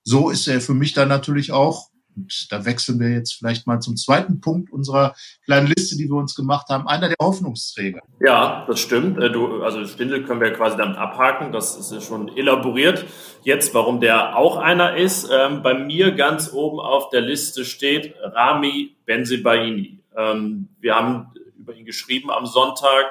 so 0.04 0.30
ist 0.30 0.48
er 0.48 0.60
für 0.60 0.74
mich 0.74 0.94
dann 0.94 1.08
natürlich 1.08 1.52
auch 1.54 1.90
und 2.20 2.52
da 2.52 2.66
wechseln 2.66 3.00
wir 3.00 3.10
jetzt 3.10 3.34
vielleicht 3.34 3.66
mal 3.66 3.80
zum 3.80 3.96
zweiten 3.96 4.42
Punkt 4.42 4.72
unserer 4.72 5.16
kleinen 5.46 5.68
Liste, 5.68 5.96
die 5.96 6.10
wir 6.10 6.18
uns 6.18 6.36
gemacht 6.36 6.68
haben. 6.70 6.88
Einer 6.88 7.08
der 7.08 7.16
Hoffnungsträger. 7.22 8.02
Ja, 8.20 8.66
das 8.68 8.80
stimmt. 8.80 9.18
Äh, 9.18 9.32
du, 9.32 9.64
also 9.64 9.86
Stindel 9.86 10.26
können 10.26 10.42
wir 10.42 10.54
quasi 10.54 10.78
damit 10.78 10.98
abhaken. 10.98 11.52
Das 11.52 11.78
ist 11.78 12.04
schon 12.04 12.36
elaboriert. 12.38 13.06
Jetzt, 13.44 13.74
warum 13.74 14.02
der 14.02 14.36
auch 14.36 14.58
einer 14.58 14.98
ist. 14.98 15.30
Ähm, 15.32 15.64
bei 15.64 15.74
mir 15.74 16.12
ganz 16.12 16.52
oben 16.52 16.80
auf 16.80 17.10
der 17.10 17.22
Liste 17.22 17.64
steht 17.64 18.16
Rami 18.22 18.98
Benzebaini. 19.06 20.00
Ähm, 20.18 20.70
wir 20.80 20.96
haben 20.96 21.28
über 21.58 21.74
ihn 21.74 21.86
geschrieben 21.86 22.32
am 22.32 22.46
Sonntag 22.46 23.06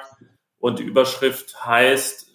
und 0.58 0.78
die 0.78 0.84
Überschrift 0.84 1.64
heißt, 1.64 2.27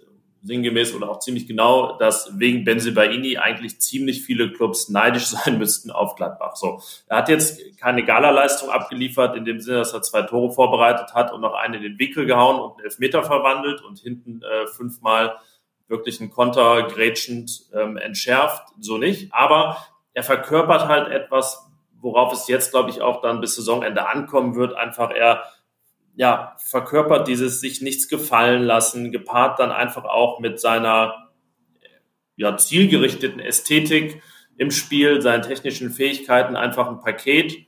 sinngemäß 0.44 0.94
oder 0.94 1.10
auch 1.10 1.20
ziemlich 1.20 1.48
genau, 1.48 1.98
dass 1.98 2.38
wegen 2.38 2.66
Benzibaini 2.66 3.38
eigentlich 3.38 3.80
ziemlich 3.80 4.24
viele 4.24 4.52
Clubs 4.52 4.90
neidisch 4.90 5.26
sein 5.28 5.58
müssten 5.58 5.90
auf 5.90 6.16
Gladbach. 6.16 6.56
So, 6.56 6.82
er 7.08 7.18
hat 7.18 7.30
jetzt 7.30 7.80
keine 7.80 8.04
Galaleistung 8.04 8.70
abgeliefert, 8.70 9.36
in 9.36 9.46
dem 9.46 9.60
Sinne, 9.60 9.78
dass 9.78 9.94
er 9.94 10.02
zwei 10.02 10.24
Tore 10.24 10.54
vorbereitet 10.54 11.14
hat 11.14 11.32
und 11.32 11.42
noch 11.42 11.54
einen 11.54 11.76
in 11.76 11.84
den 11.84 12.00
Winkel 12.00 12.26
gehauen 12.26 12.60
und 12.60 12.78
einen 12.78 12.86
Elfmeter 12.86 13.24
verwandelt 13.24 13.82
und 13.82 14.00
hinten 14.00 14.42
äh, 14.42 14.68
fünfmal 14.68 15.38
wirklich 15.88 16.20
einen 16.20 16.32
Konter 16.32 16.84
grätschend 16.84 17.64
ähm, 17.74 17.98
entschärft, 17.98 18.68
so 18.80 18.98
nicht. 18.98 19.34
Aber 19.34 19.78
er 20.14 20.24
verkörpert 20.24 20.88
halt 20.88 21.10
etwas, 21.10 21.68
worauf 22.02 22.34
es 22.34 22.48
jetzt, 22.48 22.72
glaube 22.72 22.90
ich, 22.90 23.02
auch 23.02 23.22
dann 23.22 23.42
bis 23.42 23.56
Saisonende 23.56 24.08
ankommen 24.08 24.56
wird. 24.56 24.76
Einfach 24.76 25.12
er 25.12 25.44
ja, 26.16 26.56
verkörpert 26.60 27.28
dieses 27.28 27.60
sich 27.60 27.82
nichts 27.82 28.08
gefallen 28.08 28.64
lassen, 28.64 29.12
gepaart 29.12 29.60
dann 29.60 29.72
einfach 29.72 30.06
auch 30.06 30.40
mit 30.40 30.60
seiner 30.60 31.30
ja, 32.36 32.56
zielgerichteten 32.58 33.40
Ästhetik 33.40 34.22
im 34.58 34.72
Spiel, 34.72 35.22
seinen 35.22 35.42
technischen 35.42 35.92
Fähigkeiten 35.92 36.56
einfach 36.56 36.88
ein 36.88 37.00
Paket, 37.00 37.68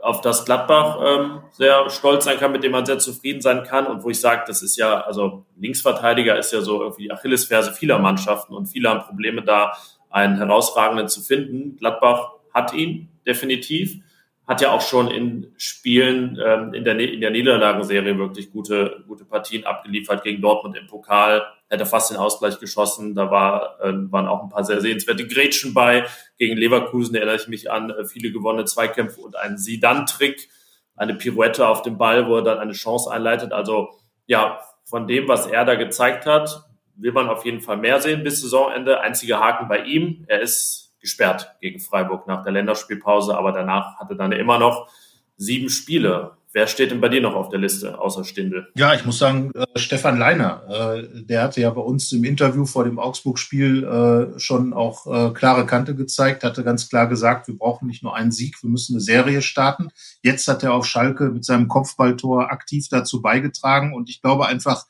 auf 0.00 0.20
das 0.20 0.44
Gladbach 0.44 1.00
ähm, 1.04 1.42
sehr 1.52 1.88
stolz 1.90 2.26
sein 2.26 2.38
kann, 2.38 2.52
mit 2.52 2.62
dem 2.62 2.72
man 2.72 2.86
sehr 2.86 2.98
zufrieden 2.98 3.40
sein 3.40 3.64
kann 3.64 3.86
und 3.86 4.04
wo 4.04 4.10
ich 4.10 4.20
sage, 4.20 4.44
das 4.46 4.62
ist 4.62 4.76
ja, 4.76 5.00
also 5.00 5.46
Linksverteidiger 5.56 6.38
ist 6.38 6.52
ja 6.52 6.60
so 6.60 6.82
irgendwie 6.82 7.04
die 7.04 7.12
Achillesferse 7.12 7.72
vieler 7.72 7.98
Mannschaften 7.98 8.54
und 8.54 8.66
viele 8.66 8.90
haben 8.90 9.00
Probleme 9.00 9.42
da, 9.42 9.72
einen 10.10 10.36
herausragenden 10.36 11.08
zu 11.08 11.22
finden. 11.22 11.76
Gladbach 11.76 12.34
hat 12.54 12.72
ihn 12.72 13.08
definitiv 13.26 14.00
hat 14.46 14.60
ja 14.60 14.70
auch 14.70 14.80
schon 14.80 15.10
in 15.10 15.52
Spielen 15.56 16.38
ähm, 16.44 16.72
in, 16.72 16.84
der, 16.84 16.98
in 16.98 17.20
der 17.20 17.30
Niederlagenserie 17.30 18.16
wirklich 18.16 18.52
gute, 18.52 19.02
gute 19.08 19.24
Partien 19.24 19.64
abgeliefert 19.64 20.22
gegen 20.22 20.40
Dortmund 20.40 20.76
im 20.76 20.86
Pokal. 20.86 21.44
Hätte 21.68 21.84
fast 21.84 22.12
den 22.12 22.16
Ausgleich 22.16 22.60
geschossen. 22.60 23.16
Da 23.16 23.30
war, 23.30 23.80
äh, 23.80 23.92
waren 24.12 24.28
auch 24.28 24.44
ein 24.44 24.48
paar 24.48 24.62
sehr 24.62 24.80
sehenswerte 24.80 25.26
Grätschen 25.26 25.74
bei. 25.74 26.06
Gegen 26.38 26.56
Leverkusen 26.56 27.16
erinnere 27.16 27.36
ich 27.36 27.48
mich 27.48 27.70
an 27.72 27.90
äh, 27.90 28.04
viele 28.04 28.30
gewonnene 28.30 28.66
Zweikämpfe 28.66 29.20
und 29.20 29.36
einen 29.36 29.58
Sidan-Trick. 29.58 30.48
eine 30.94 31.14
Pirouette 31.14 31.66
auf 31.66 31.82
dem 31.82 31.98
Ball, 31.98 32.28
wo 32.28 32.36
er 32.36 32.42
dann 32.42 32.58
eine 32.58 32.72
Chance 32.72 33.10
einleitet. 33.10 33.52
Also 33.52 33.90
ja, 34.26 34.60
von 34.84 35.08
dem, 35.08 35.26
was 35.26 35.48
er 35.48 35.64
da 35.64 35.74
gezeigt 35.74 36.24
hat, 36.24 36.62
will 36.94 37.12
man 37.12 37.28
auf 37.28 37.44
jeden 37.44 37.60
Fall 37.60 37.76
mehr 37.76 38.00
sehen 38.00 38.22
bis 38.22 38.40
Saisonende. 38.40 39.00
Einziger 39.00 39.40
Haken 39.40 39.68
bei 39.68 39.80
ihm, 39.80 40.24
er 40.28 40.40
ist 40.40 40.85
gesperrt 41.06 41.54
gegen 41.60 41.78
Freiburg 41.78 42.26
nach 42.26 42.42
der 42.42 42.52
Länderspielpause, 42.52 43.38
aber 43.38 43.52
danach 43.52 43.96
hatte 43.98 44.16
dann 44.16 44.32
immer 44.32 44.58
noch 44.58 44.88
sieben 45.36 45.70
Spiele. 45.70 46.32
Wer 46.52 46.66
steht 46.66 46.90
denn 46.90 47.02
bei 47.02 47.10
dir 47.10 47.20
noch 47.20 47.34
auf 47.34 47.50
der 47.50 47.58
Liste 47.60 47.98
außer 47.98 48.24
Stindel? 48.24 48.66
Ja, 48.74 48.94
ich 48.94 49.04
muss 49.04 49.18
sagen, 49.18 49.52
äh, 49.54 49.66
Stefan 49.78 50.18
Leiner, 50.18 50.62
äh, 50.68 51.22
der 51.24 51.42
hatte 51.42 51.60
ja 51.60 51.70
bei 51.70 51.82
uns 51.82 52.10
im 52.12 52.24
Interview 52.24 52.64
vor 52.64 52.84
dem 52.84 52.98
Augsburg-Spiel 52.98 53.84
äh, 53.84 54.38
schon 54.40 54.72
auch 54.72 55.06
äh, 55.06 55.32
klare 55.34 55.66
Kante 55.66 55.94
gezeigt, 55.94 56.44
hatte 56.44 56.64
ganz 56.64 56.88
klar 56.88 57.08
gesagt, 57.08 57.46
wir 57.46 57.58
brauchen 57.58 57.86
nicht 57.86 58.02
nur 58.02 58.16
einen 58.16 58.32
Sieg, 58.32 58.62
wir 58.62 58.70
müssen 58.70 58.94
eine 58.94 59.02
Serie 59.02 59.42
starten. 59.42 59.90
Jetzt 60.22 60.48
hat 60.48 60.62
er 60.62 60.72
auf 60.72 60.86
Schalke 60.86 61.24
mit 61.30 61.44
seinem 61.44 61.68
Kopfballtor 61.68 62.50
aktiv 62.50 62.88
dazu 62.90 63.20
beigetragen 63.20 63.94
und 63.94 64.08
ich 64.08 64.22
glaube 64.22 64.46
einfach, 64.46 64.86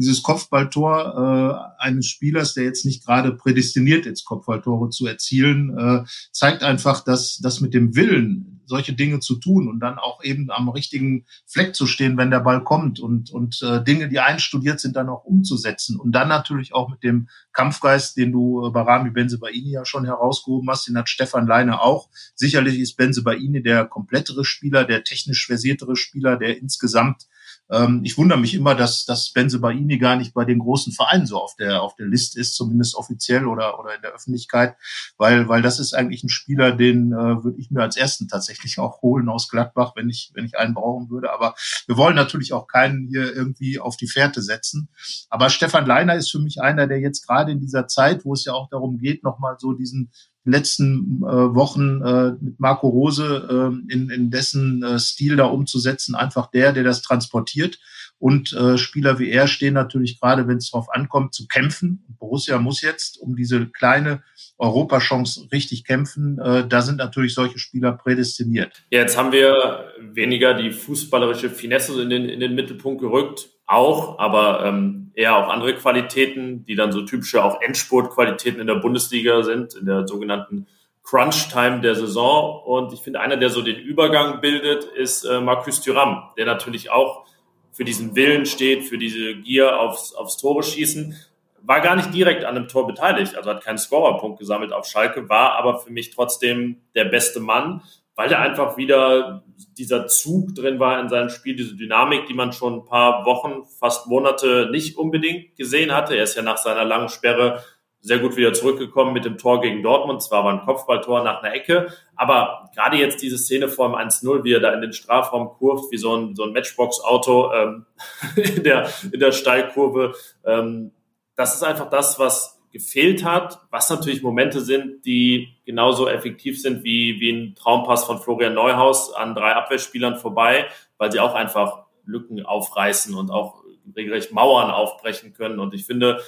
dieses 0.00 0.22
Kopfballtor 0.22 1.68
äh, 1.78 1.84
eines 1.84 2.06
Spielers, 2.06 2.54
der 2.54 2.64
jetzt 2.64 2.86
nicht 2.86 3.04
gerade 3.04 3.32
prädestiniert 3.32 4.06
ist, 4.06 4.24
Kopfballtore 4.24 4.88
zu 4.88 5.06
erzielen, 5.06 5.76
äh, 5.76 6.04
zeigt 6.32 6.62
einfach, 6.62 7.04
dass 7.04 7.36
das 7.36 7.60
mit 7.60 7.74
dem 7.74 7.94
Willen, 7.94 8.62
solche 8.64 8.94
Dinge 8.94 9.20
zu 9.20 9.36
tun 9.36 9.68
und 9.68 9.80
dann 9.80 9.98
auch 9.98 10.24
eben 10.24 10.50
am 10.50 10.70
richtigen 10.70 11.26
Fleck 11.46 11.74
zu 11.74 11.86
stehen, 11.86 12.16
wenn 12.16 12.30
der 12.30 12.40
Ball 12.40 12.64
kommt 12.64 12.98
und, 12.98 13.30
und 13.30 13.60
äh, 13.62 13.84
Dinge, 13.84 14.08
die 14.08 14.20
einstudiert 14.20 14.80
sind, 14.80 14.96
dann 14.96 15.10
auch 15.10 15.24
umzusetzen. 15.24 16.00
Und 16.00 16.12
dann 16.12 16.28
natürlich 16.28 16.72
auch 16.72 16.88
mit 16.88 17.02
dem 17.02 17.28
Kampfgeist, 17.52 18.16
den 18.16 18.32
du 18.32 18.66
äh, 18.66 18.70
bei 18.70 18.80
Rami 18.80 19.10
Benzebaini 19.10 19.72
ja 19.72 19.84
schon 19.84 20.06
herausgehoben 20.06 20.70
hast, 20.70 20.88
den 20.88 20.96
hat 20.96 21.10
Stefan 21.10 21.46
Leine 21.46 21.82
auch. 21.82 22.08
Sicherlich 22.34 22.78
ist 22.78 22.96
Benzebaini 22.96 23.62
der 23.62 23.84
komplettere 23.84 24.46
Spieler, 24.46 24.84
der 24.84 25.04
technisch 25.04 25.46
versiertere 25.46 25.96
Spieler, 25.96 26.38
der 26.38 26.58
insgesamt 26.58 27.26
ähm, 27.70 28.00
ich 28.04 28.18
wundere 28.18 28.38
mich 28.38 28.54
immer, 28.54 28.74
dass, 28.74 29.04
dass 29.04 29.32
Benzebaini 29.32 29.98
gar 29.98 30.16
nicht 30.16 30.34
bei 30.34 30.44
den 30.44 30.58
großen 30.58 30.92
Vereinen 30.92 31.26
so 31.26 31.38
auf 31.38 31.56
der, 31.56 31.82
auf 31.82 31.94
der 31.94 32.06
Liste 32.06 32.40
ist, 32.40 32.54
zumindest 32.54 32.94
offiziell 32.94 33.46
oder, 33.46 33.78
oder 33.78 33.94
in 33.94 34.02
der 34.02 34.12
Öffentlichkeit, 34.12 34.76
weil, 35.16 35.48
weil 35.48 35.62
das 35.62 35.78
ist 35.78 35.94
eigentlich 35.94 36.24
ein 36.24 36.28
Spieler, 36.28 36.72
den 36.72 37.12
äh, 37.12 37.44
würde 37.44 37.58
ich 37.58 37.70
mir 37.70 37.82
als 37.82 37.96
ersten 37.96 38.28
tatsächlich 38.28 38.78
auch 38.78 39.02
holen 39.02 39.28
aus 39.28 39.48
Gladbach, 39.48 39.92
wenn 39.94 40.08
ich, 40.08 40.30
wenn 40.34 40.44
ich 40.44 40.58
einen 40.58 40.74
brauchen 40.74 41.10
würde. 41.10 41.32
Aber 41.32 41.54
wir 41.86 41.96
wollen 41.96 42.16
natürlich 42.16 42.52
auch 42.52 42.66
keinen 42.66 43.06
hier 43.06 43.34
irgendwie 43.34 43.78
auf 43.78 43.96
die 43.96 44.08
Fährte 44.08 44.42
setzen. 44.42 44.88
Aber 45.28 45.50
Stefan 45.50 45.86
Leiner 45.86 46.16
ist 46.16 46.30
für 46.30 46.40
mich 46.40 46.60
einer, 46.60 46.86
der 46.86 47.00
jetzt 47.00 47.26
gerade 47.26 47.52
in 47.52 47.60
dieser 47.60 47.86
Zeit, 47.86 48.24
wo 48.24 48.32
es 48.32 48.44
ja 48.44 48.52
auch 48.52 48.68
darum 48.68 48.98
geht, 48.98 49.22
nochmal 49.22 49.56
so 49.58 49.72
diesen 49.72 50.10
letzten 50.44 51.22
äh, 51.22 51.54
Wochen 51.54 52.02
äh, 52.02 52.32
mit 52.40 52.58
Marco 52.58 52.88
Rose 52.88 53.48
äh, 53.50 53.92
in, 53.92 54.10
in 54.10 54.30
dessen 54.30 54.82
äh, 54.82 54.98
Stil 54.98 55.36
da 55.36 55.46
umzusetzen, 55.46 56.14
einfach 56.14 56.50
der, 56.50 56.72
der 56.72 56.84
das 56.84 57.02
transportiert. 57.02 57.78
Und 58.18 58.52
äh, 58.52 58.76
Spieler 58.76 59.18
wie 59.18 59.30
er 59.30 59.48
stehen 59.48 59.74
natürlich 59.74 60.20
gerade, 60.20 60.46
wenn 60.46 60.58
es 60.58 60.70
darauf 60.70 60.90
ankommt, 60.90 61.32
zu 61.32 61.46
kämpfen. 61.46 62.04
Borussia 62.18 62.58
muss 62.58 62.82
jetzt 62.82 63.18
um 63.18 63.34
diese 63.34 63.66
kleine 63.66 64.22
Europachance 64.58 65.48
richtig 65.50 65.84
kämpfen. 65.84 66.38
Äh, 66.38 66.68
da 66.68 66.82
sind 66.82 66.96
natürlich 66.96 67.32
solche 67.32 67.58
Spieler 67.58 67.92
prädestiniert. 67.92 68.84
Jetzt 68.90 69.16
haben 69.16 69.32
wir 69.32 69.86
weniger 70.12 70.52
die 70.52 70.70
fußballerische 70.70 71.48
Finesse 71.48 72.02
in 72.02 72.10
den, 72.10 72.28
in 72.28 72.40
den 72.40 72.54
Mittelpunkt 72.54 73.00
gerückt 73.00 73.48
auch, 73.70 74.18
aber 74.18 74.64
ähm, 74.64 75.12
eher 75.14 75.36
auch 75.36 75.48
andere 75.48 75.74
Qualitäten, 75.74 76.64
die 76.64 76.74
dann 76.74 76.92
so 76.92 77.02
typische 77.02 77.44
auch 77.44 77.60
Endspurtqualitäten 77.60 78.60
in 78.60 78.66
der 78.66 78.76
Bundesliga 78.76 79.42
sind, 79.42 79.74
in 79.74 79.86
der 79.86 80.06
sogenannten 80.06 80.66
Crunch-Time 81.04 81.80
der 81.80 81.94
Saison. 81.94 82.62
Und 82.64 82.92
ich 82.92 83.00
finde, 83.00 83.20
einer, 83.20 83.36
der 83.36 83.50
so 83.50 83.62
den 83.62 83.76
Übergang 83.76 84.40
bildet, 84.40 84.84
ist 84.84 85.24
äh, 85.24 85.40
Marcus 85.40 85.80
Thuram, 85.80 86.30
der 86.36 86.46
natürlich 86.46 86.90
auch 86.90 87.24
für 87.72 87.84
diesen 87.84 88.16
Willen 88.16 88.46
steht, 88.46 88.84
für 88.84 88.98
diese 88.98 89.36
Gier 89.36 89.80
aufs, 89.80 90.14
aufs 90.14 90.36
Tore 90.36 90.62
schießen. 90.62 91.16
War 91.62 91.80
gar 91.80 91.94
nicht 91.94 92.12
direkt 92.12 92.44
an 92.44 92.56
einem 92.56 92.68
Tor 92.68 92.86
beteiligt, 92.86 93.36
also 93.36 93.50
hat 93.50 93.62
keinen 93.62 93.78
Scorerpunkt 93.78 94.38
gesammelt 94.38 94.72
auf 94.72 94.86
Schalke, 94.86 95.28
war 95.28 95.52
aber 95.52 95.78
für 95.78 95.92
mich 95.92 96.10
trotzdem 96.10 96.80
der 96.94 97.04
beste 97.04 97.38
Mann 97.38 97.82
weil 98.20 98.28
da 98.28 98.40
einfach 98.40 98.76
wieder 98.76 99.44
dieser 99.78 100.06
Zug 100.06 100.54
drin 100.54 100.78
war 100.78 101.00
in 101.00 101.08
seinem 101.08 101.30
Spiel, 101.30 101.56
diese 101.56 101.74
Dynamik, 101.74 102.26
die 102.26 102.34
man 102.34 102.52
schon 102.52 102.74
ein 102.74 102.84
paar 102.84 103.24
Wochen, 103.24 103.62
fast 103.78 104.08
Monate 104.08 104.68
nicht 104.70 104.98
unbedingt 104.98 105.56
gesehen 105.56 105.90
hatte. 105.90 106.16
Er 106.16 106.24
ist 106.24 106.36
ja 106.36 106.42
nach 106.42 106.58
seiner 106.58 106.84
langen 106.84 107.08
Sperre 107.08 107.64
sehr 108.02 108.18
gut 108.18 108.36
wieder 108.36 108.52
zurückgekommen 108.52 109.14
mit 109.14 109.24
dem 109.24 109.38
Tor 109.38 109.62
gegen 109.62 109.82
Dortmund. 109.82 110.22
Zwar 110.22 110.44
war 110.44 110.52
ein 110.52 110.66
Kopfballtor 110.66 111.24
nach 111.24 111.42
einer 111.42 111.54
Ecke, 111.54 111.94
aber 112.14 112.68
gerade 112.74 112.98
jetzt 112.98 113.22
diese 113.22 113.38
Szene 113.38 113.70
vor 113.70 113.88
dem 113.88 113.96
1-0, 113.96 114.44
wie 114.44 114.52
er 114.52 114.60
da 114.60 114.74
in 114.74 114.82
den 114.82 114.92
Strafraum 114.92 115.48
kurft, 115.56 115.90
wie 115.90 115.96
so 115.96 116.14
ein, 116.14 116.36
so 116.36 116.42
ein 116.44 116.52
Matchbox-Auto 116.52 117.54
ähm, 117.54 117.86
in, 118.36 118.64
der, 118.64 118.90
in 119.10 119.18
der 119.18 119.32
Steilkurve, 119.32 120.14
ähm, 120.44 120.92
das 121.36 121.54
ist 121.54 121.62
einfach 121.62 121.88
das, 121.88 122.18
was 122.18 122.59
gefehlt 122.72 123.24
hat, 123.24 123.60
was 123.70 123.90
natürlich 123.90 124.22
Momente 124.22 124.60
sind, 124.60 125.04
die 125.04 125.56
genauso 125.64 126.08
effektiv 126.08 126.60
sind 126.60 126.84
wie, 126.84 127.18
wie 127.20 127.30
ein 127.30 127.54
Traumpass 127.54 128.04
von 128.04 128.18
Florian 128.18 128.54
Neuhaus 128.54 129.12
an 129.12 129.34
drei 129.34 129.54
Abwehrspielern 129.54 130.16
vorbei, 130.16 130.66
weil 130.96 131.10
sie 131.10 131.20
auch 131.20 131.34
einfach 131.34 131.84
Lücken 132.04 132.44
aufreißen 132.44 133.14
und 133.14 133.30
auch 133.30 133.62
regelrecht 133.96 134.32
Mauern 134.32 134.70
aufbrechen 134.70 135.32
können. 135.32 135.58
Und 135.58 135.74
ich 135.74 135.84
finde, 135.84 136.20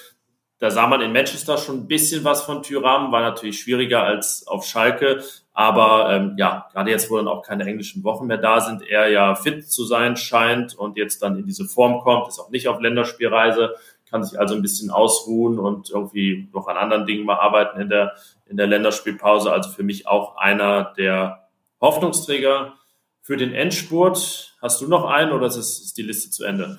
da 0.59 0.71
sah 0.71 0.87
man 0.87 1.01
in 1.01 1.13
Manchester 1.13 1.59
schon 1.59 1.81
ein 1.81 1.89
bisschen 1.89 2.23
was 2.23 2.43
von 2.43 2.63
Tyram, 2.63 3.11
war 3.11 3.21
natürlich 3.21 3.61
schwieriger 3.61 4.05
als 4.05 4.47
auf 4.47 4.65
Schalke. 4.65 5.23
Aber 5.53 6.13
ähm, 6.13 6.35
ja, 6.39 6.69
gerade 6.73 6.91
jetzt, 6.91 7.11
wo 7.11 7.17
dann 7.17 7.29
auch 7.29 7.43
keine 7.43 7.65
englischen 7.65 8.05
Wochen 8.05 8.27
mehr 8.27 8.39
da 8.39 8.61
sind, 8.61 8.83
er 8.89 9.09
ja 9.09 9.35
fit 9.35 9.71
zu 9.71 9.85
sein 9.85 10.17
scheint 10.17 10.75
und 10.75 10.97
jetzt 10.97 11.21
dann 11.23 11.37
in 11.37 11.47
diese 11.47 11.67
Form 11.67 11.99
kommt, 12.01 12.29
ist 12.29 12.39
auch 12.39 12.51
nicht 12.51 12.69
auf 12.69 12.81
Länderspielreise 12.81 13.75
kann 14.13 14.23
sich 14.23 14.39
also 14.39 14.55
ein 14.55 14.63
bisschen 14.63 14.91
ausruhen 14.91 15.59
und 15.59 15.91
irgendwie 15.91 16.49
noch 16.53 16.69
an 16.69 16.77
anderen 16.77 17.07
Dingen 17.07 17.25
mal 17.25 17.39
arbeiten 17.39 17.81
in 17.81 17.89
der, 17.89 18.13
in 18.47 18.57
der 18.57 18.67
Länderspielpause. 18.67 19.51
Also 19.51 19.71
für 19.71 19.83
mich 19.83 20.07
auch 20.07 20.37
einer 20.37 20.93
der 20.97 21.49
Hoffnungsträger 21.81 22.75
für 23.23 23.37
den 23.37 23.55
Endspurt. 23.55 24.55
Hast 24.61 24.81
du 24.81 24.87
noch 24.87 25.07
einen 25.07 25.33
oder 25.33 25.47
ist, 25.47 25.57
ist 25.57 25.97
die 25.97 26.03
Liste 26.03 26.31
zu 26.31 26.45
Ende? 26.45 26.79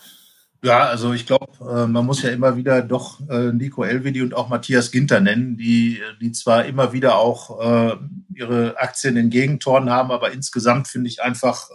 Ja, 0.63 0.85
also 0.85 1.11
ich 1.11 1.25
glaube, 1.25 1.47
äh, 1.59 1.87
man 1.87 2.05
muss 2.05 2.21
ja 2.21 2.29
immer 2.29 2.55
wieder 2.55 2.81
doch 2.81 3.19
äh, 3.29 3.51
Nico 3.51 3.83
Elvedi 3.83 4.21
und 4.21 4.33
auch 4.33 4.47
Matthias 4.47 4.91
Ginter 4.91 5.19
nennen, 5.19 5.57
die, 5.57 5.99
die 6.21 6.31
zwar 6.31 6.63
immer 6.63 6.93
wieder 6.93 7.17
auch 7.17 7.59
äh, 7.59 7.97
ihre 8.33 8.77
Aktien 8.77 9.17
in 9.17 9.29
Gegentoren 9.29 9.89
haben, 9.89 10.11
aber 10.11 10.31
insgesamt 10.31 10.87
finde 10.87 11.09
ich 11.09 11.21
einfach 11.21 11.69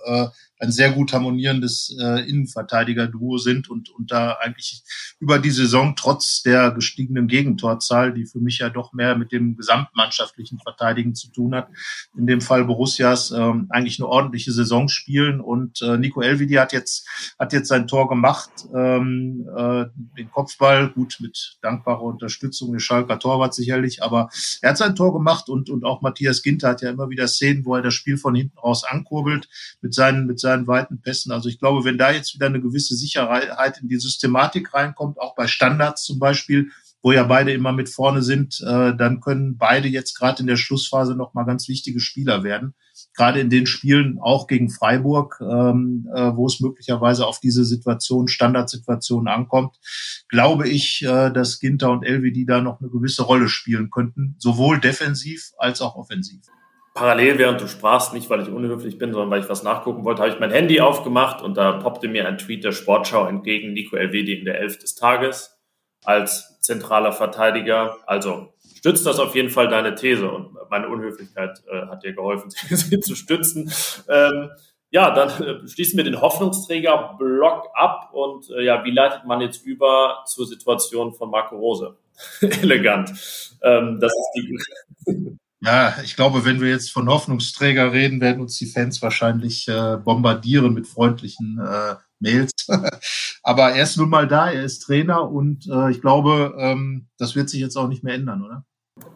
ein 0.58 0.72
sehr 0.72 0.92
gut 0.92 1.12
harmonierendes 1.12 1.96
äh, 2.00 2.28
Innenverteidiger-Duo 2.28 3.38
sind 3.38 3.70
und, 3.70 3.90
und 3.90 4.10
da 4.10 4.32
eigentlich 4.40 4.82
über 5.20 5.38
die 5.38 5.50
Saison 5.50 5.94
trotz 5.96 6.42
der 6.42 6.72
gestiegenen 6.72 7.28
Gegentorzahl, 7.28 8.12
die 8.12 8.26
für 8.26 8.40
mich 8.40 8.58
ja 8.58 8.68
doch 8.68 8.92
mehr 8.92 9.16
mit 9.16 9.32
dem 9.32 9.56
gesamtmannschaftlichen 9.56 10.58
Verteidigen 10.58 11.14
zu 11.14 11.30
tun 11.30 11.54
hat, 11.54 11.68
in 12.16 12.26
dem 12.26 12.40
Fall 12.40 12.64
Borussias 12.64 13.30
ähm, 13.30 13.66
eigentlich 13.70 13.98
eine 14.00 14.08
ordentliche 14.08 14.52
Saison 14.52 14.88
spielen. 14.88 15.40
Und 15.40 15.80
äh, 15.82 15.96
Nico 15.96 16.20
Elvidi 16.20 16.54
hat 16.54 16.72
jetzt, 16.72 17.08
hat 17.38 17.52
jetzt 17.52 17.68
sein 17.68 17.86
Tor 17.86 18.08
gemacht, 18.08 18.50
ähm, 18.74 19.48
äh, 19.56 19.86
den 20.16 20.30
Kopfball, 20.30 20.90
gut 20.90 21.18
mit 21.20 21.58
dankbarer 21.62 22.02
Unterstützung 22.02 22.72
des 22.72 22.82
Schalker 22.82 23.18
Torwart 23.18 23.54
sicherlich, 23.54 24.02
aber 24.02 24.28
er 24.62 24.70
hat 24.70 24.78
sein 24.78 24.96
Tor 24.96 25.12
gemacht 25.12 25.48
und, 25.48 25.70
und 25.70 25.84
auch 25.84 26.02
Matthias 26.02 26.42
Ginter 26.42 26.70
hat 26.70 26.82
ja 26.82 26.90
immer 26.90 27.10
wieder 27.10 27.28
Szenen, 27.28 27.64
wo 27.64 27.76
er 27.76 27.82
das 27.82 27.94
Spiel 27.94 28.16
von 28.16 28.34
hinten 28.34 28.58
raus 28.58 28.84
ankurbelt 28.84 29.48
mit 29.80 29.94
seinen, 29.94 30.26
mit 30.26 30.40
seinen 30.40 30.47
seinen 30.48 30.66
weiten 30.66 31.00
Pässen. 31.00 31.30
Also 31.32 31.48
ich 31.48 31.58
glaube, 31.58 31.84
wenn 31.84 31.98
da 31.98 32.10
jetzt 32.10 32.34
wieder 32.34 32.46
eine 32.46 32.60
gewisse 32.60 32.96
Sicherheit 32.96 33.78
in 33.80 33.88
die 33.88 33.98
Systematik 33.98 34.72
reinkommt, 34.72 35.18
auch 35.18 35.34
bei 35.34 35.46
Standards 35.46 36.04
zum 36.04 36.18
Beispiel, 36.18 36.70
wo 37.02 37.12
ja 37.12 37.22
beide 37.22 37.52
immer 37.52 37.72
mit 37.72 37.88
vorne 37.88 38.22
sind, 38.22 38.60
äh, 38.60 38.96
dann 38.96 39.20
können 39.20 39.56
beide 39.56 39.88
jetzt 39.88 40.18
gerade 40.18 40.40
in 40.40 40.46
der 40.46 40.56
Schlussphase 40.56 41.14
noch 41.14 41.32
mal 41.34 41.44
ganz 41.44 41.68
wichtige 41.68 42.00
Spieler 42.00 42.42
werden. 42.42 42.74
Gerade 43.14 43.40
in 43.40 43.50
den 43.50 43.66
Spielen 43.66 44.18
auch 44.20 44.46
gegen 44.46 44.68
Freiburg, 44.70 45.38
ähm, 45.40 46.08
äh, 46.14 46.34
wo 46.34 46.46
es 46.46 46.60
möglicherweise 46.60 47.26
auf 47.26 47.38
diese 47.40 47.64
Situation, 47.64 48.26
Standardsituation 48.26 49.28
ankommt, 49.28 49.76
glaube 50.28 50.68
ich, 50.68 51.02
äh, 51.02 51.30
dass 51.30 51.60
Ginter 51.60 51.92
und 51.92 52.04
LWD 52.04 52.48
da 52.48 52.60
noch 52.60 52.80
eine 52.80 52.90
gewisse 52.90 53.22
Rolle 53.22 53.48
spielen 53.48 53.90
könnten, 53.90 54.34
sowohl 54.38 54.80
defensiv 54.80 55.52
als 55.58 55.80
auch 55.80 55.94
offensiv 55.94 56.40
parallel, 56.98 57.38
während 57.38 57.60
du 57.60 57.68
sprachst, 57.68 58.12
nicht 58.12 58.28
weil 58.28 58.42
ich 58.42 58.48
unhöflich 58.48 58.98
bin, 58.98 59.12
sondern 59.12 59.30
weil 59.30 59.40
ich 59.40 59.48
was 59.48 59.62
nachgucken 59.62 60.04
wollte, 60.04 60.22
habe 60.22 60.32
ich 60.32 60.40
mein 60.40 60.50
Handy 60.50 60.80
aufgemacht 60.80 61.42
und 61.42 61.56
da 61.56 61.72
poppte 61.72 62.08
mir 62.08 62.26
ein 62.26 62.38
Tweet 62.38 62.64
der 62.64 62.72
Sportschau 62.72 63.26
entgegen, 63.26 63.72
Nico 63.72 63.96
Elvedi 63.96 64.34
in 64.34 64.44
der 64.44 64.60
Elf 64.60 64.78
des 64.78 64.96
Tages 64.96 65.56
als 66.04 66.60
zentraler 66.60 67.12
Verteidiger. 67.12 67.96
Also 68.06 68.52
stützt 68.76 69.06
das 69.06 69.20
auf 69.20 69.36
jeden 69.36 69.50
Fall 69.50 69.68
deine 69.68 69.94
These 69.94 70.28
und 70.28 70.56
meine 70.70 70.88
Unhöflichkeit 70.88 71.62
äh, 71.70 71.86
hat 71.86 72.02
dir 72.02 72.14
geholfen, 72.14 72.50
sie 72.70 73.00
zu 73.00 73.14
stützen. 73.14 73.72
Ähm, 74.08 74.50
ja, 74.90 75.10
dann 75.12 75.28
äh, 75.42 75.68
schließen 75.68 75.96
wir 75.98 76.04
den 76.04 76.20
Hoffnungsträger-Block 76.20 77.68
ab 77.74 78.10
und 78.12 78.50
äh, 78.50 78.64
ja, 78.64 78.84
wie 78.84 78.90
leitet 78.90 79.24
man 79.24 79.40
jetzt 79.40 79.64
über 79.64 80.24
zur 80.26 80.46
Situation 80.46 81.14
von 81.14 81.30
Marco 81.30 81.56
Rose? 81.56 81.96
Elegant. 82.40 83.10
Ähm, 83.62 83.98
das 84.00 84.12
ist 84.12 84.30
die 84.36 84.58
Ja, 85.60 85.96
ich 86.04 86.14
glaube, 86.14 86.44
wenn 86.44 86.60
wir 86.60 86.68
jetzt 86.68 86.92
von 86.92 87.08
Hoffnungsträger 87.08 87.92
reden, 87.92 88.20
werden 88.20 88.40
uns 88.40 88.58
die 88.58 88.66
Fans 88.66 89.02
wahrscheinlich 89.02 89.66
äh, 89.66 89.96
bombardieren 89.96 90.72
mit 90.72 90.86
freundlichen 90.86 91.58
äh, 91.58 91.96
Mails. 92.20 92.52
Aber 93.42 93.70
er 93.72 93.82
ist 93.82 93.96
nun 93.96 94.08
mal 94.08 94.28
da, 94.28 94.50
er 94.50 94.62
ist 94.62 94.80
Trainer 94.80 95.28
und 95.28 95.66
äh, 95.68 95.90
ich 95.90 96.00
glaube, 96.00 96.54
ähm, 96.58 97.08
das 97.18 97.34
wird 97.34 97.48
sich 97.50 97.60
jetzt 97.60 97.76
auch 97.76 97.88
nicht 97.88 98.04
mehr 98.04 98.14
ändern, 98.14 98.44
oder? 98.44 98.64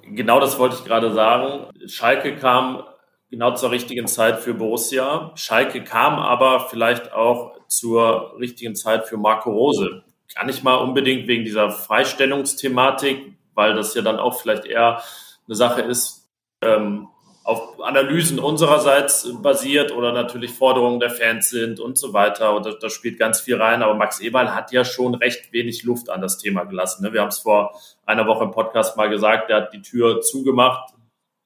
Genau 0.02 0.40
das 0.40 0.58
wollte 0.58 0.76
ich 0.76 0.84
gerade 0.84 1.12
sagen. 1.14 1.70
Schalke 1.86 2.36
kam 2.36 2.82
genau 3.30 3.54
zur 3.54 3.70
richtigen 3.70 4.08
Zeit 4.08 4.40
für 4.40 4.54
Borussia. 4.54 5.32
Schalke 5.36 5.84
kam 5.84 6.14
aber 6.14 6.68
vielleicht 6.68 7.12
auch 7.12 7.54
zur 7.68 8.36
richtigen 8.38 8.74
Zeit 8.74 9.06
für 9.06 9.16
Marco 9.16 9.50
Rose. 9.50 10.02
Gar 10.34 10.46
nicht 10.46 10.64
mal 10.64 10.74
unbedingt 10.74 11.28
wegen 11.28 11.44
dieser 11.44 11.70
Freistellungsthematik, 11.70 13.36
weil 13.54 13.74
das 13.74 13.94
ja 13.94 14.02
dann 14.02 14.18
auch 14.18 14.40
vielleicht 14.40 14.64
eher 14.64 15.02
eine 15.46 15.56
Sache 15.56 15.82
ist, 15.82 16.21
ähm, 16.62 17.08
auf 17.44 17.80
Analysen 17.82 18.38
unsererseits 18.38 19.28
basiert 19.42 19.92
oder 19.92 20.12
natürlich 20.12 20.52
Forderungen 20.52 21.00
der 21.00 21.10
Fans 21.10 21.50
sind 21.50 21.80
und 21.80 21.98
so 21.98 22.12
weiter. 22.12 22.54
Und 22.54 22.66
da, 22.66 22.72
da 22.72 22.88
spielt 22.88 23.18
ganz 23.18 23.40
viel 23.40 23.60
rein. 23.60 23.82
Aber 23.82 23.94
Max 23.94 24.20
Eberl 24.20 24.54
hat 24.54 24.70
ja 24.70 24.84
schon 24.84 25.14
recht 25.14 25.52
wenig 25.52 25.82
Luft 25.82 26.08
an 26.08 26.20
das 26.20 26.38
Thema 26.38 26.64
gelassen. 26.64 27.02
Ne? 27.02 27.12
Wir 27.12 27.20
haben 27.20 27.28
es 27.28 27.40
vor 27.40 27.74
einer 28.06 28.26
Woche 28.26 28.44
im 28.44 28.52
Podcast 28.52 28.96
mal 28.96 29.08
gesagt, 29.08 29.50
er 29.50 29.62
hat 29.62 29.72
die 29.72 29.82
Tür 29.82 30.20
zugemacht, 30.20 30.94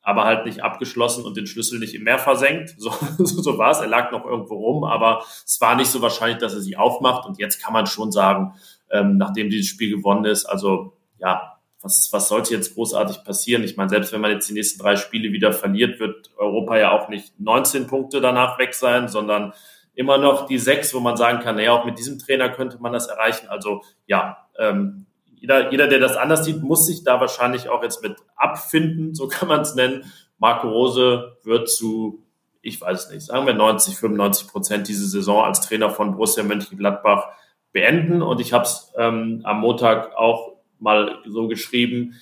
aber 0.02 0.24
halt 0.24 0.44
nicht 0.44 0.62
abgeschlossen 0.62 1.24
und 1.24 1.36
den 1.36 1.46
Schlüssel 1.46 1.78
nicht 1.78 1.94
im 1.94 2.04
Meer 2.04 2.18
versenkt. 2.18 2.74
So, 2.76 2.90
so 3.18 3.56
war 3.56 3.70
es. 3.70 3.80
Er 3.80 3.88
lag 3.88 4.12
noch 4.12 4.26
irgendwo 4.26 4.56
rum, 4.56 4.84
aber 4.84 5.24
es 5.46 5.58
war 5.62 5.76
nicht 5.76 5.90
so 5.90 6.02
wahrscheinlich, 6.02 6.38
dass 6.38 6.52
er 6.52 6.60
sie 6.60 6.76
aufmacht. 6.76 7.26
Und 7.26 7.38
jetzt 7.38 7.62
kann 7.62 7.72
man 7.72 7.86
schon 7.86 8.12
sagen, 8.12 8.52
ähm, 8.90 9.16
nachdem 9.16 9.48
dieses 9.48 9.68
Spiel 9.68 9.96
gewonnen 9.96 10.26
ist, 10.26 10.44
also 10.44 10.92
ja, 11.18 11.55
was, 11.86 12.08
was 12.12 12.28
sollte 12.28 12.52
jetzt 12.52 12.74
großartig 12.74 13.22
passieren? 13.24 13.62
Ich 13.62 13.76
meine, 13.76 13.88
selbst 13.88 14.12
wenn 14.12 14.20
man 14.20 14.32
jetzt 14.32 14.48
die 14.48 14.54
nächsten 14.54 14.82
drei 14.82 14.96
Spiele 14.96 15.32
wieder 15.32 15.52
verliert, 15.52 16.00
wird 16.00 16.30
Europa 16.36 16.76
ja 16.76 16.90
auch 16.90 17.08
nicht 17.08 17.38
19 17.38 17.86
Punkte 17.86 18.20
danach 18.20 18.58
weg 18.58 18.74
sein, 18.74 19.08
sondern 19.08 19.54
immer 19.94 20.18
noch 20.18 20.46
die 20.46 20.58
sechs, 20.58 20.92
wo 20.92 21.00
man 21.00 21.16
sagen 21.16 21.38
kann, 21.40 21.56
naja, 21.56 21.72
auch 21.72 21.84
mit 21.84 21.98
diesem 21.98 22.18
Trainer 22.18 22.48
könnte 22.48 22.78
man 22.80 22.92
das 22.92 23.06
erreichen. 23.06 23.48
Also 23.48 23.82
ja, 24.06 24.48
ähm, 24.58 25.06
jeder, 25.36 25.70
jeder, 25.70 25.86
der 25.86 26.00
das 26.00 26.16
anders 26.16 26.44
sieht, 26.44 26.62
muss 26.62 26.86
sich 26.86 27.04
da 27.04 27.20
wahrscheinlich 27.20 27.68
auch 27.68 27.82
jetzt 27.82 28.02
mit 28.02 28.16
abfinden, 28.34 29.14
so 29.14 29.28
kann 29.28 29.48
man 29.48 29.60
es 29.60 29.74
nennen. 29.74 30.04
Marco 30.38 30.68
Rose 30.68 31.36
wird 31.44 31.70
zu, 31.70 32.26
ich 32.62 32.80
weiß 32.80 33.10
nicht, 33.12 33.22
sagen 33.22 33.46
wir 33.46 33.54
90, 33.54 33.96
95 33.96 34.48
Prozent 34.48 34.88
diese 34.88 35.06
Saison 35.06 35.44
als 35.44 35.60
Trainer 35.60 35.90
von 35.90 36.12
Borussia 36.12 36.42
Mönchengladbach 36.42 37.28
beenden. 37.72 38.22
Und 38.22 38.40
ich 38.40 38.52
habe 38.52 38.64
es 38.64 38.92
ähm, 38.98 39.42
am 39.44 39.60
Montag 39.60 40.16
auch 40.16 40.55
mal 40.78 41.18
so 41.26 41.48
geschrieben, 41.48 42.14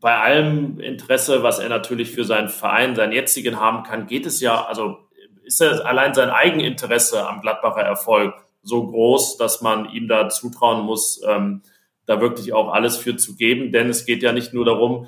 bei 0.00 0.18
allem 0.18 0.80
Interesse, 0.80 1.42
was 1.42 1.58
er 1.58 1.70
natürlich 1.70 2.10
für 2.10 2.24
seinen 2.24 2.48
Verein, 2.50 2.94
seinen 2.94 3.12
jetzigen 3.12 3.58
haben 3.58 3.84
kann, 3.84 4.06
geht 4.06 4.26
es 4.26 4.40
ja, 4.40 4.64
also 4.64 4.98
ist 5.44 5.60
er 5.60 5.86
allein 5.86 6.14
sein 6.14 6.30
Eigeninteresse 6.30 7.26
am 7.26 7.40
Gladbacher 7.40 7.82
Erfolg 7.82 8.34
so 8.62 8.86
groß, 8.86 9.36
dass 9.36 9.60
man 9.62 9.90
ihm 9.90 10.08
da 10.08 10.28
zutrauen 10.28 10.84
muss, 10.84 11.22
ähm, 11.26 11.62
da 12.06 12.20
wirklich 12.20 12.52
auch 12.52 12.72
alles 12.72 12.96
für 12.96 13.16
zu 13.16 13.36
geben. 13.36 13.72
Denn 13.72 13.88
es 13.88 14.04
geht 14.04 14.22
ja 14.22 14.32
nicht 14.32 14.52
nur 14.52 14.64
darum, 14.64 15.06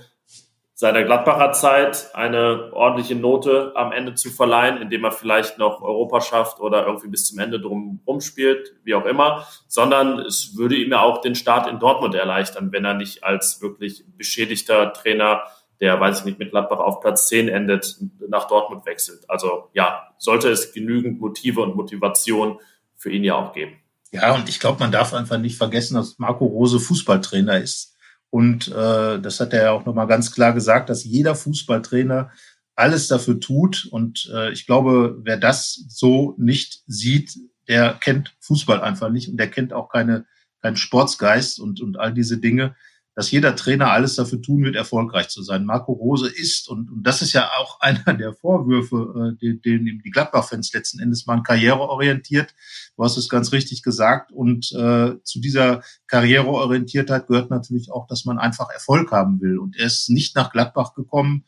seiner 0.79 1.05
Gladbacher 1.05 1.53
Zeit 1.53 2.11
eine 2.13 2.71
ordentliche 2.75 3.15
Note 3.15 3.73
am 3.77 3.93
Ende 3.93 4.13
zu 4.13 4.29
verleihen, 4.29 4.77
indem 4.77 5.05
er 5.05 5.11
vielleicht 5.11 5.57
noch 5.57 5.81
Europa 5.81 6.21
schafft 6.21 6.61
oder 6.61 6.85
irgendwie 6.85 7.09
bis 7.09 7.27
zum 7.27 7.39
Ende 7.39 7.59
drum 7.59 8.01
rumspielt, 8.07 8.75
wie 8.85 8.95
auch 8.95 9.07
immer, 9.07 9.47
sondern 9.69 10.19
es 10.19 10.55
würde 10.55 10.77
ihm 10.77 10.91
ja 10.91 11.01
auch 11.01 11.23
den 11.23 11.35
Start 11.35 11.67
in 11.67 11.79
Dortmund 11.79 12.15
erleichtern, 12.15 12.73
wenn 12.73 12.85
er 12.85 12.93
nicht 12.93 13.25
als 13.25 13.63
wirklich 13.63 14.05
beschädigter 14.19 14.93
Trainer, 14.93 15.45
der, 15.81 15.99
weiß 15.99 16.21
ich 16.21 16.25
nicht, 16.27 16.39
mit 16.39 16.51
Gladbach 16.51 16.81
auf 16.81 17.01
Platz 17.01 17.29
10 17.29 17.49
endet, 17.49 17.97
nach 18.29 18.47
Dortmund 18.47 18.85
wechselt. 18.85 19.25
Also 19.29 19.71
ja, 19.73 20.11
sollte 20.19 20.51
es 20.51 20.75
genügend 20.75 21.21
Motive 21.21 21.63
und 21.63 21.75
Motivation 21.75 22.61
für 22.97 23.11
ihn 23.11 23.25
ja 23.25 23.35
auch 23.35 23.55
geben. 23.55 23.79
Ja, 24.13 24.35
und 24.35 24.47
ich 24.51 24.61
glaube, 24.61 24.81
man 24.81 24.93
darf 24.93 25.15
einfach 25.15 25.39
nicht 25.39 25.57
vergessen, 25.57 25.95
dass 25.95 26.19
Marco 26.19 26.45
Rose 26.45 26.81
Fußballtrainer 26.81 27.63
ist 27.63 27.96
und 28.31 28.69
äh, 28.69 29.21
das 29.21 29.41
hat 29.41 29.53
er 29.53 29.63
ja 29.63 29.71
auch 29.71 29.87
nochmal 29.87 30.07
ganz 30.07 30.33
klar 30.33 30.53
gesagt, 30.53 30.91
dass 30.91 31.05
jeder 31.05 31.35
Fußballtrainer 31.35 32.31
alles 32.75 33.09
dafür 33.09 33.41
tut. 33.41 33.89
Und 33.91 34.31
äh, 34.35 34.53
ich 34.53 34.67
glaube, 34.67 35.19
wer 35.23 35.39
das 35.39 35.85
so 35.89 36.35
nicht 36.39 36.83
sieht, 36.87 37.37
der 37.69 37.95
kennt 37.95 38.37
Fußball 38.41 38.81
einfach 38.81 39.11
nicht 39.11 39.29
und 39.29 39.39
der 39.39 39.51
kennt 39.51 39.73
auch 39.73 39.89
keine, 39.89 40.27
keinen 40.61 40.77
Sportsgeist 40.77 41.59
und, 41.59 41.81
und 41.81 41.99
all 41.99 42.13
diese 42.13 42.39
Dinge 42.39 42.77
dass 43.17 43.31
jeder 43.31 43.57
Trainer 43.57 43.93
alles 43.93 44.15
dafür 44.17 44.43
tun 44.43 44.63
wird, 44.63 44.77
erfolgreich 44.77 45.29
zu 45.29 45.43
sein. 45.43 45.65
Marco 45.65 45.93
Rose 45.93 46.29
ist, 46.29 46.69
und, 46.69 46.91
und 46.91 47.03
das 47.03 47.23
ist 47.23 47.33
ja 47.33 47.49
auch 47.59 47.81
einer 47.81 48.13
der 48.15 48.35
Vorwürfe, 48.35 49.35
äh, 49.35 49.39
den, 49.39 49.63
den 49.63 50.03
die 50.05 50.11
Gladbach-Fans 50.11 50.73
letzten 50.75 51.01
Endes 51.01 51.27
waren, 51.27 51.43
karriereorientiert. 51.43 52.55
Du 52.95 53.03
hast 53.03 53.17
es 53.17 53.31
ganz 53.31 53.53
richtig 53.53 53.83
gesagt. 53.83 54.33
Und 54.33 54.71
äh, 54.73 55.15
zu 55.23 55.41
dieser 55.41 55.83
Karriereorientiertheit 56.09 57.27
gehört 57.27 57.49
natürlich 57.49 57.91
auch, 57.91 58.07
dass 58.07 58.27
man 58.27 58.39
einfach 58.39 58.69
Erfolg 58.69 59.11
haben 59.13 59.41
will. 59.41 59.59
Und 59.59 59.79
er 59.79 59.87
ist 59.87 60.11
nicht 60.11 60.37
nach 60.37 60.53
Gladbach 60.53 60.93
gekommen, 60.93 61.47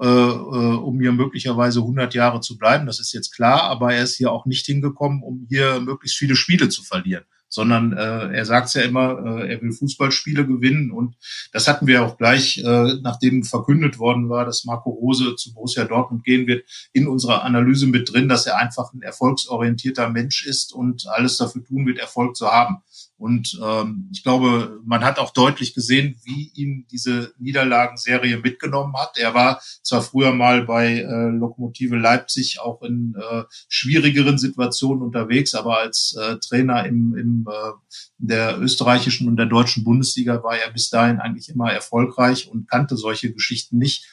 äh, 0.00 0.06
äh 0.06 0.08
um 0.08 0.98
hier 0.98 1.12
möglicherweise 1.12 1.80
100 1.80 2.14
Jahre 2.14 2.40
zu 2.40 2.56
bleiben. 2.56 2.86
Das 2.86 3.00
ist 3.00 3.12
jetzt 3.12 3.34
klar. 3.34 3.64
Aber 3.64 3.92
er 3.92 4.04
ist 4.04 4.16
hier 4.16 4.32
auch 4.32 4.46
nicht 4.46 4.64
hingekommen, 4.64 5.22
um 5.22 5.46
hier 5.50 5.78
möglichst 5.80 6.16
viele 6.16 6.36
Spiele 6.36 6.70
zu 6.70 6.82
verlieren 6.82 7.24
sondern 7.52 7.92
äh, 7.92 8.34
er 8.34 8.44
sagt 8.46 8.74
ja 8.74 8.82
immer, 8.82 9.18
äh, 9.24 9.52
er 9.52 9.60
will 9.60 9.72
Fußballspiele 9.72 10.46
gewinnen 10.46 10.90
und 10.90 11.16
das 11.52 11.68
hatten 11.68 11.86
wir 11.86 12.02
auch 12.02 12.16
gleich, 12.16 12.58
äh, 12.58 12.94
nachdem 13.02 13.44
verkündet 13.44 13.98
worden 13.98 14.30
war, 14.30 14.46
dass 14.46 14.64
Marco 14.64 14.88
Rose 14.88 15.36
zu 15.36 15.52
Borussia 15.52 15.84
Dortmund 15.84 16.24
gehen 16.24 16.46
wird, 16.46 16.64
in 16.94 17.06
unserer 17.06 17.44
Analyse 17.44 17.86
mit 17.86 18.10
drin, 18.10 18.28
dass 18.28 18.46
er 18.46 18.56
einfach 18.56 18.94
ein 18.94 19.02
erfolgsorientierter 19.02 20.08
Mensch 20.08 20.46
ist 20.46 20.72
und 20.72 21.06
alles 21.08 21.36
dafür 21.36 21.62
tun 21.62 21.86
wird, 21.86 21.98
Erfolg 21.98 22.36
zu 22.36 22.50
haben. 22.50 22.78
Und 23.22 23.56
ähm, 23.62 24.08
ich 24.12 24.24
glaube, 24.24 24.80
man 24.84 25.04
hat 25.04 25.20
auch 25.20 25.30
deutlich 25.30 25.74
gesehen, 25.74 26.16
wie 26.24 26.50
ihn 26.56 26.88
diese 26.90 27.32
Niederlagenserie 27.38 28.38
mitgenommen 28.38 28.96
hat. 28.96 29.16
Er 29.16 29.32
war 29.32 29.62
zwar 29.84 30.02
früher 30.02 30.32
mal 30.32 30.62
bei 30.62 30.98
äh, 30.98 31.28
Lokomotive 31.28 31.96
Leipzig 31.96 32.58
auch 32.58 32.82
in 32.82 33.14
äh, 33.16 33.44
schwierigeren 33.68 34.38
Situationen 34.38 35.04
unterwegs, 35.04 35.54
aber 35.54 35.78
als 35.78 36.18
äh, 36.20 36.38
Trainer 36.38 36.84
im, 36.84 37.14
im 37.16 37.46
äh, 37.48 37.72
der 38.18 38.58
österreichischen 38.60 39.28
und 39.28 39.36
der 39.36 39.46
deutschen 39.46 39.84
Bundesliga 39.84 40.42
war 40.42 40.56
er 40.56 40.72
bis 40.72 40.90
dahin 40.90 41.20
eigentlich 41.20 41.48
immer 41.48 41.70
erfolgreich 41.70 42.48
und 42.48 42.68
kannte 42.68 42.96
solche 42.96 43.32
Geschichten 43.32 43.78
nicht. 43.78 44.04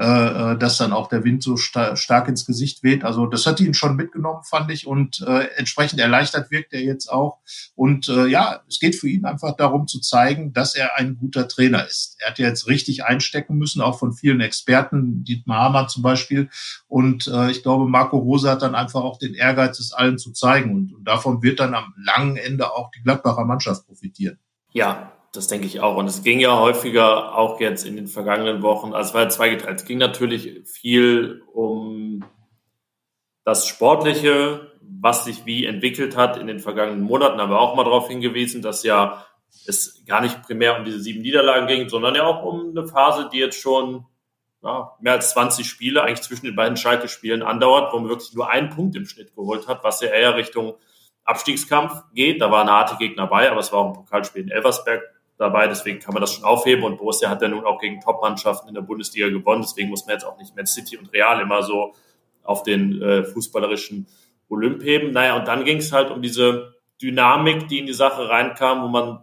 Äh, 0.00 0.52
äh, 0.52 0.58
dass 0.58 0.78
dann 0.78 0.94
auch 0.94 1.10
der 1.10 1.22
Wind 1.22 1.42
so 1.42 1.58
sta 1.58 1.96
stark 1.96 2.26
ins 2.26 2.46
Gesicht 2.46 2.82
weht. 2.82 3.04
Also 3.04 3.26
das 3.26 3.44
hat 3.44 3.60
ihn 3.60 3.74
schon 3.74 3.94
mitgenommen, 3.94 4.42
fand 4.42 4.70
ich, 4.70 4.86
und 4.86 5.20
äh, 5.20 5.48
entsprechend 5.56 6.00
erleichtert 6.00 6.50
wirkt 6.50 6.72
er 6.72 6.80
jetzt 6.80 7.08
auch. 7.08 7.40
Und 7.74 8.08
äh, 8.08 8.26
ja, 8.26 8.62
es 8.66 8.80
geht 8.80 8.94
für 8.94 9.10
ihn 9.10 9.26
einfach 9.26 9.54
darum 9.54 9.86
zu 9.86 10.00
zeigen, 10.00 10.54
dass 10.54 10.74
er 10.74 10.96
ein 10.96 11.18
guter 11.18 11.46
Trainer 11.46 11.86
ist. 11.86 12.16
Er 12.20 12.30
hat 12.30 12.38
ja 12.38 12.48
jetzt 12.48 12.68
richtig 12.68 13.04
einstecken 13.04 13.58
müssen, 13.58 13.82
auch 13.82 13.98
von 13.98 14.14
vielen 14.14 14.40
Experten, 14.40 15.24
Dietmar 15.24 15.64
Hamann 15.64 15.90
zum 15.90 16.02
Beispiel. 16.02 16.48
Und 16.88 17.26
äh, 17.26 17.50
ich 17.50 17.62
glaube, 17.62 17.86
Marco 17.86 18.16
Rose 18.16 18.50
hat 18.50 18.62
dann 18.62 18.74
einfach 18.74 19.02
auch 19.02 19.18
den 19.18 19.34
Ehrgeiz, 19.34 19.78
es 19.78 19.92
allen 19.92 20.16
zu 20.16 20.32
zeigen. 20.32 20.74
Und, 20.74 20.94
und 20.94 21.04
davon 21.04 21.42
wird 21.42 21.60
dann 21.60 21.74
am 21.74 21.92
langen 22.02 22.38
Ende 22.38 22.72
auch 22.72 22.90
die 22.92 23.02
Gladbacher 23.02 23.44
Mannschaft 23.44 23.86
profitieren. 23.86 24.38
Ja, 24.72 25.12
das 25.32 25.48
denke 25.48 25.66
ich 25.66 25.80
auch. 25.80 25.96
Und 25.96 26.06
es 26.06 26.22
ging 26.22 26.40
ja 26.40 26.58
häufiger 26.58 27.36
auch 27.36 27.58
jetzt 27.58 27.86
in 27.86 27.96
den 27.96 28.06
vergangenen 28.06 28.62
Wochen, 28.62 28.92
also 28.92 29.08
es 29.08 29.14
war 29.14 29.22
ja 29.22 29.28
zweigeteilt. 29.30 29.80
Es 29.80 29.86
ging 29.86 29.98
natürlich 29.98 30.68
viel 30.68 31.42
um 31.52 32.24
das 33.44 33.66
Sportliche, 33.66 34.72
was 34.82 35.24
sich 35.24 35.46
wie 35.46 35.64
entwickelt 35.64 36.16
hat 36.16 36.36
in 36.36 36.46
den 36.46 36.60
vergangenen 36.60 37.00
Monaten. 37.00 37.40
Haben 37.40 37.50
wir 37.50 37.58
auch 37.58 37.74
mal 37.74 37.84
darauf 37.84 38.08
hingewiesen, 38.08 38.62
dass 38.62 38.84
ja 38.84 39.26
es 39.66 40.04
gar 40.06 40.20
nicht 40.20 40.42
primär 40.42 40.78
um 40.78 40.84
diese 40.84 41.00
sieben 41.00 41.22
Niederlagen 41.22 41.66
ging, 41.66 41.88
sondern 41.88 42.14
ja 42.14 42.24
auch 42.24 42.44
um 42.44 42.70
eine 42.70 42.86
Phase, 42.86 43.28
die 43.32 43.38
jetzt 43.38 43.60
schon 43.60 44.06
ja, 44.62 44.92
mehr 45.00 45.14
als 45.14 45.30
20 45.30 45.66
Spiele 45.66 46.02
eigentlich 46.02 46.22
zwischen 46.22 46.46
den 46.46 46.56
beiden 46.56 46.76
Schalke-Spielen 46.76 47.42
andauert, 47.42 47.92
wo 47.92 47.98
man 47.98 48.08
wirklich 48.08 48.32
nur 48.34 48.50
einen 48.50 48.70
Punkt 48.70 48.94
im 48.96 49.06
Schnitt 49.06 49.34
geholt 49.34 49.66
hat, 49.66 49.82
was 49.82 50.00
ja 50.00 50.08
eher 50.08 50.36
Richtung 50.36 50.74
Abstiegskampf 51.24 52.04
geht. 52.14 52.40
Da 52.40 52.50
waren 52.50 52.70
harte 52.70 52.96
Gegner 52.96 53.24
dabei, 53.24 53.50
aber 53.50 53.60
es 53.60 53.72
war 53.72 53.80
auch 53.80 53.88
ein 53.88 53.94
Pokalspiel 53.94 54.42
in 54.42 54.50
Elversberg 54.50 55.02
dabei, 55.42 55.68
deswegen 55.68 55.98
kann 55.98 56.14
man 56.14 56.22
das 56.22 56.32
schon 56.32 56.44
aufheben. 56.44 56.84
Und 56.84 56.96
Borussia 56.96 57.28
hat 57.28 57.42
ja 57.42 57.48
nun 57.48 57.64
auch 57.64 57.78
gegen 57.78 58.00
Top-Mannschaften 58.00 58.68
in 58.68 58.74
der 58.74 58.82
Bundesliga 58.82 59.28
gewonnen, 59.28 59.62
deswegen 59.62 59.90
muss 59.90 60.06
man 60.06 60.14
jetzt 60.14 60.24
auch 60.24 60.38
nicht 60.38 60.56
Man 60.56 60.66
City 60.66 60.96
und 60.96 61.12
Real 61.12 61.40
immer 61.40 61.62
so 61.62 61.92
auf 62.42 62.62
den 62.62 63.00
äh, 63.02 63.24
fußballerischen 63.24 64.06
Olymp 64.48 64.82
heben. 64.82 65.10
Naja, 65.10 65.36
und 65.36 65.46
dann 65.46 65.64
ging 65.64 65.78
es 65.78 65.92
halt 65.92 66.10
um 66.10 66.22
diese 66.22 66.74
Dynamik, 67.00 67.68
die 67.68 67.78
in 67.78 67.86
die 67.86 67.92
Sache 67.92 68.28
reinkam, 68.28 68.82
wo 68.82 68.88
man 68.88 69.22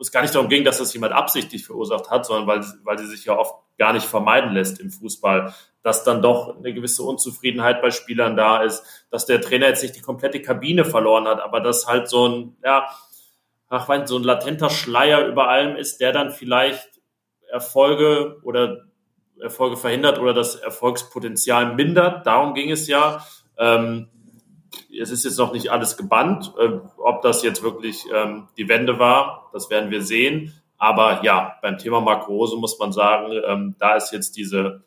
wo 0.00 0.02
es 0.02 0.10
gar 0.10 0.22
nicht 0.22 0.34
darum 0.34 0.48
ging, 0.48 0.64
dass 0.64 0.78
das 0.78 0.94
jemand 0.94 1.12
absichtlich 1.12 1.66
verursacht 1.66 2.08
hat, 2.08 2.24
sondern 2.24 2.46
weil, 2.46 2.64
weil 2.84 2.96
sie 2.96 3.06
sich 3.06 3.26
ja 3.26 3.36
oft 3.36 3.54
gar 3.76 3.92
nicht 3.92 4.06
vermeiden 4.06 4.52
lässt 4.52 4.80
im 4.80 4.90
Fußball, 4.90 5.52
dass 5.82 6.04
dann 6.04 6.22
doch 6.22 6.56
eine 6.56 6.72
gewisse 6.72 7.02
Unzufriedenheit 7.02 7.82
bei 7.82 7.90
Spielern 7.90 8.34
da 8.34 8.62
ist, 8.62 8.82
dass 9.10 9.26
der 9.26 9.42
Trainer 9.42 9.68
jetzt 9.68 9.82
nicht 9.82 9.94
die 9.94 10.00
komplette 10.00 10.40
Kabine 10.40 10.86
verloren 10.86 11.28
hat, 11.28 11.40
aber 11.40 11.60
dass 11.60 11.86
halt 11.86 12.08
so 12.08 12.26
ein, 12.26 12.56
ja, 12.64 12.88
ach, 13.70 13.88
weil 13.88 14.06
so 14.06 14.18
ein 14.18 14.24
latenter 14.24 14.68
Schleier 14.68 15.26
über 15.26 15.48
allem 15.48 15.76
ist, 15.76 16.00
der 16.00 16.12
dann 16.12 16.30
vielleicht 16.30 17.00
Erfolge 17.50 18.36
oder 18.42 18.84
Erfolge 19.40 19.76
verhindert 19.76 20.18
oder 20.18 20.34
das 20.34 20.56
Erfolgspotenzial 20.56 21.74
mindert. 21.74 22.26
Darum 22.26 22.52
ging 22.52 22.70
es 22.70 22.86
ja. 22.88 23.24
Ähm, 23.56 24.08
es 25.00 25.10
ist 25.10 25.24
jetzt 25.24 25.38
noch 25.38 25.52
nicht 25.52 25.70
alles 25.70 25.96
gebannt. 25.96 26.52
Äh, 26.58 26.80
ob 26.98 27.22
das 27.22 27.42
jetzt 27.42 27.62
wirklich 27.62 28.04
ähm, 28.14 28.48
die 28.58 28.68
Wende 28.68 28.98
war, 28.98 29.50
das 29.52 29.70
werden 29.70 29.90
wir 29.90 30.02
sehen. 30.02 30.52
Aber 30.76 31.22
ja, 31.24 31.56
beim 31.62 31.78
Thema 31.78 32.00
Marco 32.00 32.32
Rose 32.32 32.56
muss 32.56 32.78
man 32.78 32.92
sagen, 32.92 33.32
ähm, 33.46 33.76
da 33.78 33.96
ist 33.96 34.12
jetzt 34.12 34.36
diese 34.36 34.84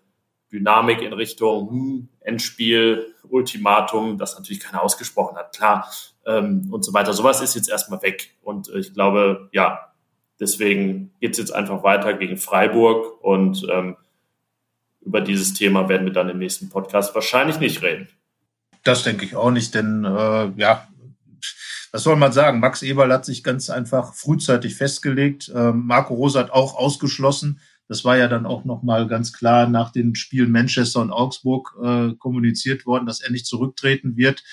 Dynamik 0.51 1.01
in 1.01 1.13
Richtung 1.13 1.69
hm, 1.69 2.09
Endspiel, 2.19 3.13
Ultimatum, 3.27 4.17
das 4.17 4.37
natürlich 4.37 4.59
keiner 4.59 4.83
ausgesprochen 4.83 5.37
hat, 5.37 5.55
klar, 5.55 5.89
ähm, 6.25 6.67
und 6.71 6.83
so 6.83 6.93
weiter. 6.93 7.13
Sowas 7.13 7.41
ist 7.41 7.55
jetzt 7.55 7.69
erstmal 7.69 8.01
weg. 8.01 8.35
Und 8.41 8.69
ich 8.69 8.93
glaube, 8.93 9.49
ja, 9.51 9.93
deswegen 10.39 11.11
geht 11.19 11.31
es 11.33 11.37
jetzt 11.37 11.53
einfach 11.53 11.83
weiter 11.83 12.13
gegen 12.13 12.37
Freiburg 12.37 13.23
und 13.23 13.65
ähm, 13.71 13.97
über 15.01 15.21
dieses 15.21 15.53
Thema 15.53 15.89
werden 15.89 16.05
wir 16.05 16.13
dann 16.13 16.29
im 16.29 16.39
nächsten 16.39 16.69
Podcast 16.69 17.13
wahrscheinlich 17.13 17.59
nicht 17.59 17.81
reden. 17.81 18.07
Das 18.83 19.03
denke 19.03 19.25
ich 19.25 19.35
auch 19.35 19.51
nicht, 19.51 19.75
denn 19.75 20.03
äh, 20.05 20.51
ja, 20.57 20.87
was 21.91 22.03
soll 22.03 22.15
man 22.15 22.31
sagen? 22.31 22.59
Max 22.59 22.81
Eberl 22.81 23.13
hat 23.13 23.23
sich 23.23 23.43
ganz 23.43 23.69
einfach 23.69 24.13
frühzeitig 24.13 24.75
festgelegt. 24.75 25.51
Ähm, 25.53 25.85
Marco 25.85 26.15
Rose 26.15 26.39
hat 26.39 26.51
auch 26.51 26.75
ausgeschlossen. 26.75 27.59
Das 27.87 28.03
war 28.03 28.17
ja 28.17 28.27
dann 28.27 28.45
auch 28.45 28.65
nochmal 28.65 29.07
ganz 29.07 29.33
klar 29.33 29.67
nach 29.67 29.91
den 29.91 30.15
Spielen 30.15 30.51
Manchester 30.51 31.01
und 31.01 31.11
Augsburg 31.11 31.75
äh, 31.83 32.13
kommuniziert 32.17 32.85
worden, 32.85 33.05
dass 33.05 33.21
er 33.21 33.29
nicht 33.29 33.45
zurücktreten 33.45 34.17
wird. 34.17 34.43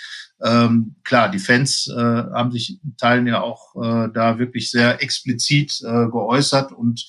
Ähm, 0.42 0.96
klar, 1.04 1.30
die 1.30 1.38
Fans 1.38 1.88
äh, 1.88 2.00
haben 2.00 2.50
sich 2.50 2.78
in 2.82 2.96
Teilen 2.96 3.26
ja 3.26 3.40
auch 3.42 3.74
äh, 3.76 4.08
da 4.12 4.38
wirklich 4.38 4.70
sehr 4.70 5.02
explizit 5.02 5.80
äh, 5.82 6.06
geäußert 6.06 6.72
und 6.72 7.06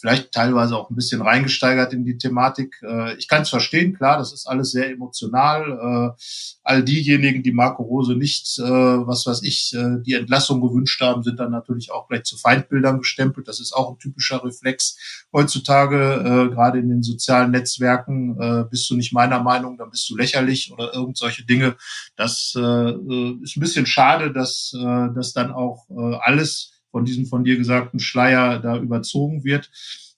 vielleicht 0.00 0.32
teilweise 0.32 0.76
auch 0.76 0.90
ein 0.90 0.96
bisschen 0.96 1.20
reingesteigert 1.20 1.92
in 1.92 2.04
die 2.04 2.16
Thematik. 2.16 2.80
Äh, 2.82 3.16
ich 3.16 3.28
kann 3.28 3.42
es 3.42 3.50
verstehen, 3.50 3.94
klar, 3.94 4.18
das 4.18 4.32
ist 4.32 4.46
alles 4.46 4.70
sehr 4.70 4.90
emotional. 4.90 6.16
Äh, 6.16 6.22
all 6.62 6.82
diejenigen, 6.82 7.42
die 7.42 7.52
Marco 7.52 7.82
Rose 7.82 8.14
nicht, 8.14 8.58
äh, 8.58 8.62
was 8.62 9.26
weiß 9.26 9.42
ich, 9.42 9.74
äh, 9.74 10.00
die 10.02 10.14
Entlassung 10.14 10.60
gewünscht 10.60 11.00
haben, 11.02 11.22
sind 11.22 11.38
dann 11.38 11.50
natürlich 11.50 11.92
auch 11.92 12.08
gleich 12.08 12.24
zu 12.24 12.38
Feindbildern 12.38 12.98
gestempelt. 12.98 13.46
Das 13.46 13.60
ist 13.60 13.72
auch 13.72 13.92
ein 13.92 13.98
typischer 13.98 14.42
Reflex 14.42 14.96
heutzutage, 15.32 15.96
äh, 15.96 16.54
gerade 16.54 16.78
in 16.78 16.88
den 16.88 17.02
sozialen 17.02 17.50
Netzwerken. 17.50 18.40
Äh, 18.40 18.64
bist 18.70 18.88
du 18.88 18.96
nicht 18.96 19.12
meiner 19.12 19.42
Meinung, 19.42 19.76
dann 19.76 19.90
bist 19.90 20.08
du 20.08 20.16
lächerlich 20.16 20.72
oder 20.72 20.94
irgend 20.94 21.18
solche 21.18 21.44
Dinge. 21.44 21.76
Das 22.16 22.54
äh, 22.56 22.60
äh 22.60 23.38
ist 23.42 23.56
ein 23.56 23.60
bisschen 23.60 23.86
schade, 23.86 24.32
dass, 24.32 24.72
äh, 24.74 25.08
dass 25.14 25.32
dann 25.32 25.52
auch 25.52 25.86
äh, 25.90 26.16
alles 26.22 26.79
von 26.90 27.04
diesem 27.04 27.26
von 27.26 27.44
dir 27.44 27.56
gesagten 27.56 28.00
Schleier 28.00 28.58
da 28.58 28.76
überzogen 28.78 29.44
wird. 29.44 29.70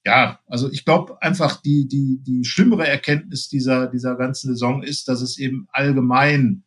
Ja, 0.05 0.41
also 0.47 0.71
ich 0.71 0.85
glaube 0.85 1.21
einfach 1.23 1.61
die, 1.61 1.87
die, 1.87 2.19
die 2.23 2.45
schlimmere 2.45 2.89
Erkenntnis 2.89 3.49
dieser, 3.49 3.87
dieser 3.87 4.17
ganzen 4.17 4.49
Saison 4.49 4.83
ist, 4.83 5.09
dass 5.09 5.21
es 5.21 5.39
eben 5.39 5.69
allgemein 5.71 6.65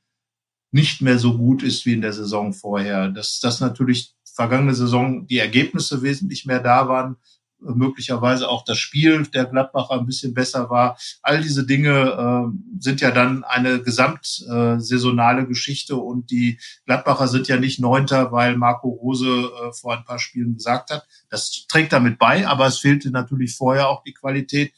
nicht 0.72 1.02
mehr 1.02 1.20
so 1.20 1.38
gut 1.38 1.64
ist 1.64 1.86
wie 1.86 1.94
in 1.94 2.02
der 2.02 2.14
Saison 2.14 2.54
vorher. 2.54 3.10
Dass, 3.10 3.40
dass 3.40 3.60
natürlich 3.60 4.16
vergangene 4.24 4.74
Saison 4.74 5.26
die 5.28 5.38
Ergebnisse 5.38 6.02
wesentlich 6.02 6.46
mehr 6.46 6.60
da 6.60 6.88
waren, 6.88 7.18
möglicherweise 7.60 8.50
auch 8.50 8.64
das 8.66 8.78
Spiel 8.78 9.24
der 9.28 9.46
Gladbacher 9.46 9.96
ein 9.96 10.06
bisschen 10.06 10.34
besser 10.34 10.70
war. 10.70 10.98
All 11.22 11.42
diese 11.42 11.66
Dinge 11.66 11.90
äh, 11.92 12.80
sind 12.80 13.02
ja 13.02 13.12
dann 13.12 13.44
eine 13.44 13.82
gesamtsaisonale 13.82 15.44
äh, 15.44 15.46
Geschichte 15.46 15.96
und 15.96 16.32
die 16.32 16.60
Gladbacher 16.86 17.28
sind 17.28 17.48
ja 17.48 17.58
nicht 17.58 17.80
Neunter, 17.80 18.32
weil 18.32 18.58
Marco 18.58 18.90
Rose 18.90 19.28
äh, 19.28 19.74
vor 19.74 19.98
ein 19.98 20.06
paar 20.06 20.20
Spielen 20.20 20.56
gesagt 20.56 20.92
hat. 20.92 21.08
Das 21.30 21.66
trägt 21.68 21.94
damit 21.94 22.20
bei, 22.20 22.48
aber 22.48 22.68
es 22.68 22.80
fehlte 22.80 23.10
natürlich 23.12 23.56
vorher 23.56 23.90
auch 23.90 24.04
die 24.04 24.14
Qualität 24.14 24.74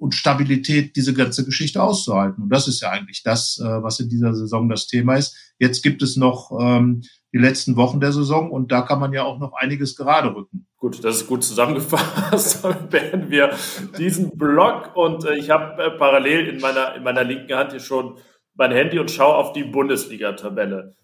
und 0.00 0.14
Stabilität, 0.14 0.96
diese 0.96 1.12
ganze 1.12 1.44
Geschichte 1.44 1.82
auszuhalten. 1.82 2.44
Und 2.44 2.48
das 2.48 2.68
ist 2.68 2.80
ja 2.80 2.90
eigentlich 2.90 3.22
das, 3.22 3.60
äh, 3.62 3.82
was 3.82 4.00
in 4.00 4.08
dieser 4.08 4.34
Saison 4.34 4.68
das 4.68 4.86
Thema 4.86 5.16
ist. 5.16 5.36
Jetzt 5.58 5.82
gibt 5.82 6.02
es 6.02 6.16
noch 6.16 6.50
ähm, 6.58 7.02
die 7.34 7.38
letzten 7.38 7.76
Wochen 7.76 8.00
der 8.00 8.12
Saison 8.12 8.50
und 8.50 8.72
da 8.72 8.80
kann 8.80 8.98
man 8.98 9.12
ja 9.12 9.24
auch 9.24 9.38
noch 9.38 9.52
einiges 9.52 9.96
gerade 9.96 10.34
rücken. 10.34 10.66
Gut, 10.80 11.04
das 11.04 11.16
ist 11.16 11.26
gut 11.26 11.44
zusammengefasst. 11.44 12.64
Dann 12.64 12.88
beenden 12.88 13.30
wir 13.30 13.54
diesen 13.98 14.36
Blog 14.38 14.96
und 14.96 15.26
äh, 15.26 15.34
ich 15.34 15.50
habe 15.50 15.82
äh, 15.82 15.90
parallel 15.90 16.48
in 16.48 16.60
meiner, 16.60 16.94
in 16.94 17.02
meiner 17.02 17.22
linken 17.22 17.54
Hand 17.54 17.72
hier 17.72 17.80
schon 17.80 18.16
mein 18.54 18.72
Handy 18.72 18.98
und 18.98 19.10
schaue 19.10 19.34
auf 19.34 19.52
die 19.52 19.64
Bundesliga-Tabelle. 19.64 20.96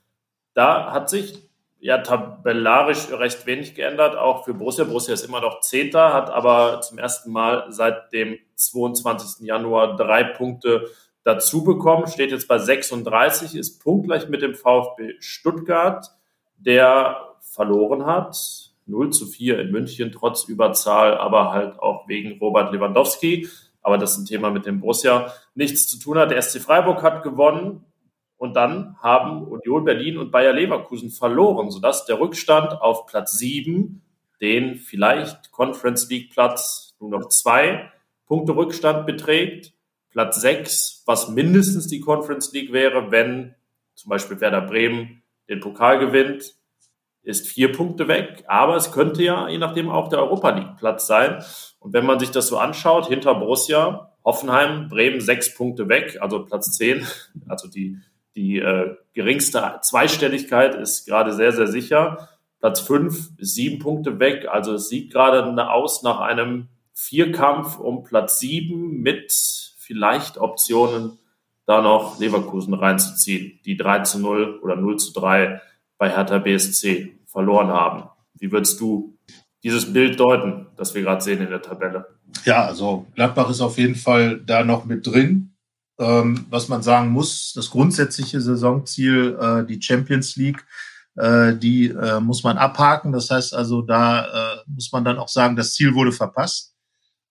Da 0.54 0.92
hat 0.92 1.10
sich 1.10 1.46
ja 1.78 1.98
tabellarisch 1.98 3.12
recht 3.12 3.44
wenig 3.44 3.74
geändert, 3.74 4.16
auch 4.16 4.46
für 4.46 4.54
Borussia. 4.54 4.84
Borussia 4.84 5.12
ist 5.12 5.26
immer 5.26 5.42
noch 5.42 5.60
Zehnter, 5.60 6.14
hat 6.14 6.30
aber 6.30 6.80
zum 6.80 6.96
ersten 6.96 7.30
Mal 7.30 7.66
seit 7.68 8.14
dem 8.14 8.38
22. 8.54 9.46
Januar 9.46 9.96
drei 9.96 10.24
Punkte 10.24 10.88
dazu 11.22 11.64
bekommen, 11.64 12.06
steht 12.06 12.30
jetzt 12.30 12.48
bei 12.48 12.58
36, 12.58 13.54
ist 13.54 13.82
punktgleich 13.82 14.30
mit 14.30 14.40
dem 14.40 14.54
VfB 14.54 15.16
Stuttgart 15.20 16.10
der 16.56 17.34
verloren 17.42 18.06
hat. 18.06 18.65
0 18.86 19.10
zu 19.10 19.26
4 19.26 19.60
in 19.60 19.70
München, 19.70 20.12
trotz 20.12 20.44
Überzahl, 20.44 21.16
aber 21.16 21.52
halt 21.52 21.78
auch 21.78 22.08
wegen 22.08 22.38
Robert 22.38 22.72
Lewandowski. 22.72 23.48
Aber 23.82 23.98
das 23.98 24.12
ist 24.12 24.18
ein 24.18 24.26
Thema, 24.26 24.50
mit 24.50 24.66
dem 24.66 24.80
Borussia 24.80 25.32
nichts 25.54 25.86
zu 25.86 25.98
tun 25.98 26.18
hat. 26.18 26.30
Der 26.30 26.42
SC 26.42 26.60
Freiburg 26.60 27.02
hat 27.02 27.22
gewonnen 27.22 27.84
und 28.36 28.54
dann 28.54 28.96
haben 29.00 29.44
Union 29.44 29.84
Berlin 29.84 30.18
und 30.18 30.30
Bayer 30.30 30.52
Leverkusen 30.52 31.10
verloren, 31.10 31.70
sodass 31.70 32.04
der 32.04 32.20
Rückstand 32.20 32.72
auf 32.80 33.06
Platz 33.06 33.38
7, 33.38 34.02
den 34.40 34.76
vielleicht 34.76 35.52
Conference 35.52 36.08
League 36.10 36.32
Platz 36.32 36.94
nur 37.00 37.10
noch 37.10 37.28
zwei 37.28 37.90
Punkte 38.26 38.56
Rückstand 38.56 39.06
beträgt. 39.06 39.72
Platz 40.10 40.40
6, 40.40 41.02
was 41.06 41.28
mindestens 41.28 41.86
die 41.86 42.00
Conference 42.00 42.52
League 42.52 42.72
wäre, 42.72 43.10
wenn 43.10 43.54
zum 43.94 44.10
Beispiel 44.10 44.40
Werder 44.40 44.62
Bremen 44.62 45.22
den 45.48 45.60
Pokal 45.60 45.98
gewinnt, 45.98 46.55
ist 47.26 47.48
vier 47.48 47.72
Punkte 47.72 48.06
weg, 48.06 48.44
aber 48.46 48.76
es 48.76 48.92
könnte 48.92 49.22
ja 49.22 49.48
je 49.48 49.58
nachdem 49.58 49.90
auch 49.90 50.08
der 50.08 50.20
Europa 50.20 50.50
League 50.50 50.76
Platz 50.78 51.08
sein. 51.08 51.42
Und 51.80 51.92
wenn 51.92 52.06
man 52.06 52.20
sich 52.20 52.30
das 52.30 52.46
so 52.46 52.56
anschaut, 52.56 53.08
hinter 53.08 53.34
Borussia, 53.34 54.12
Hoffenheim, 54.24 54.88
Bremen 54.88 55.20
sechs 55.20 55.52
Punkte 55.54 55.88
weg, 55.88 56.18
also 56.20 56.44
Platz 56.44 56.70
zehn, 56.76 57.04
also 57.48 57.68
die, 57.68 57.98
die 58.36 58.58
äh, 58.58 58.94
geringste 59.12 59.80
Zweistelligkeit 59.82 60.76
ist 60.76 61.06
gerade 61.06 61.32
sehr, 61.32 61.50
sehr 61.50 61.66
sicher. 61.66 62.28
Platz 62.60 62.80
fünf 62.80 63.30
ist 63.38 63.56
sieben 63.56 63.80
Punkte 63.80 64.20
weg, 64.20 64.46
also 64.48 64.74
es 64.74 64.88
sieht 64.88 65.12
gerade 65.12 65.44
aus 65.68 66.04
nach 66.04 66.20
einem 66.20 66.68
Vierkampf 66.94 67.78
um 67.78 68.04
Platz 68.04 68.38
sieben 68.38 69.00
mit 69.00 69.32
vielleicht 69.78 70.38
Optionen 70.38 71.18
da 71.66 71.82
noch 71.82 72.20
Leverkusen 72.20 72.74
reinzuziehen, 72.74 73.58
die 73.64 73.76
3 73.76 74.00
zu 74.00 74.20
0 74.20 74.60
oder 74.62 74.76
0 74.76 74.96
zu 74.96 75.12
3 75.12 75.60
bei 75.98 76.10
Hertha 76.10 76.38
BSC 76.38 77.18
verloren 77.26 77.68
haben. 77.68 78.04
Wie 78.38 78.50
würdest 78.52 78.80
du 78.80 79.18
dieses 79.62 79.92
Bild 79.92 80.20
deuten, 80.20 80.66
das 80.76 80.94
wir 80.94 81.02
gerade 81.02 81.22
sehen 81.22 81.42
in 81.42 81.50
der 81.50 81.62
Tabelle? 81.62 82.06
Ja, 82.44 82.66
also 82.66 83.06
Gladbach 83.14 83.50
ist 83.50 83.60
auf 83.60 83.78
jeden 83.78 83.94
Fall 83.94 84.40
da 84.40 84.64
noch 84.64 84.84
mit 84.84 85.06
drin. 85.06 85.54
Ähm, 85.98 86.46
was 86.50 86.68
man 86.68 86.82
sagen 86.82 87.10
muss, 87.10 87.52
das 87.54 87.70
grundsätzliche 87.70 88.40
Saisonziel, 88.40 89.38
äh, 89.40 89.64
die 89.64 89.80
Champions 89.80 90.36
League, 90.36 90.64
äh, 91.16 91.54
die 91.54 91.88
äh, 91.88 92.20
muss 92.20 92.44
man 92.44 92.58
abhaken. 92.58 93.12
Das 93.12 93.30
heißt 93.30 93.54
also, 93.54 93.80
da 93.82 94.24
äh, 94.24 94.56
muss 94.66 94.92
man 94.92 95.04
dann 95.04 95.18
auch 95.18 95.28
sagen, 95.28 95.56
das 95.56 95.72
Ziel 95.72 95.94
wurde 95.94 96.12
verpasst. 96.12 96.74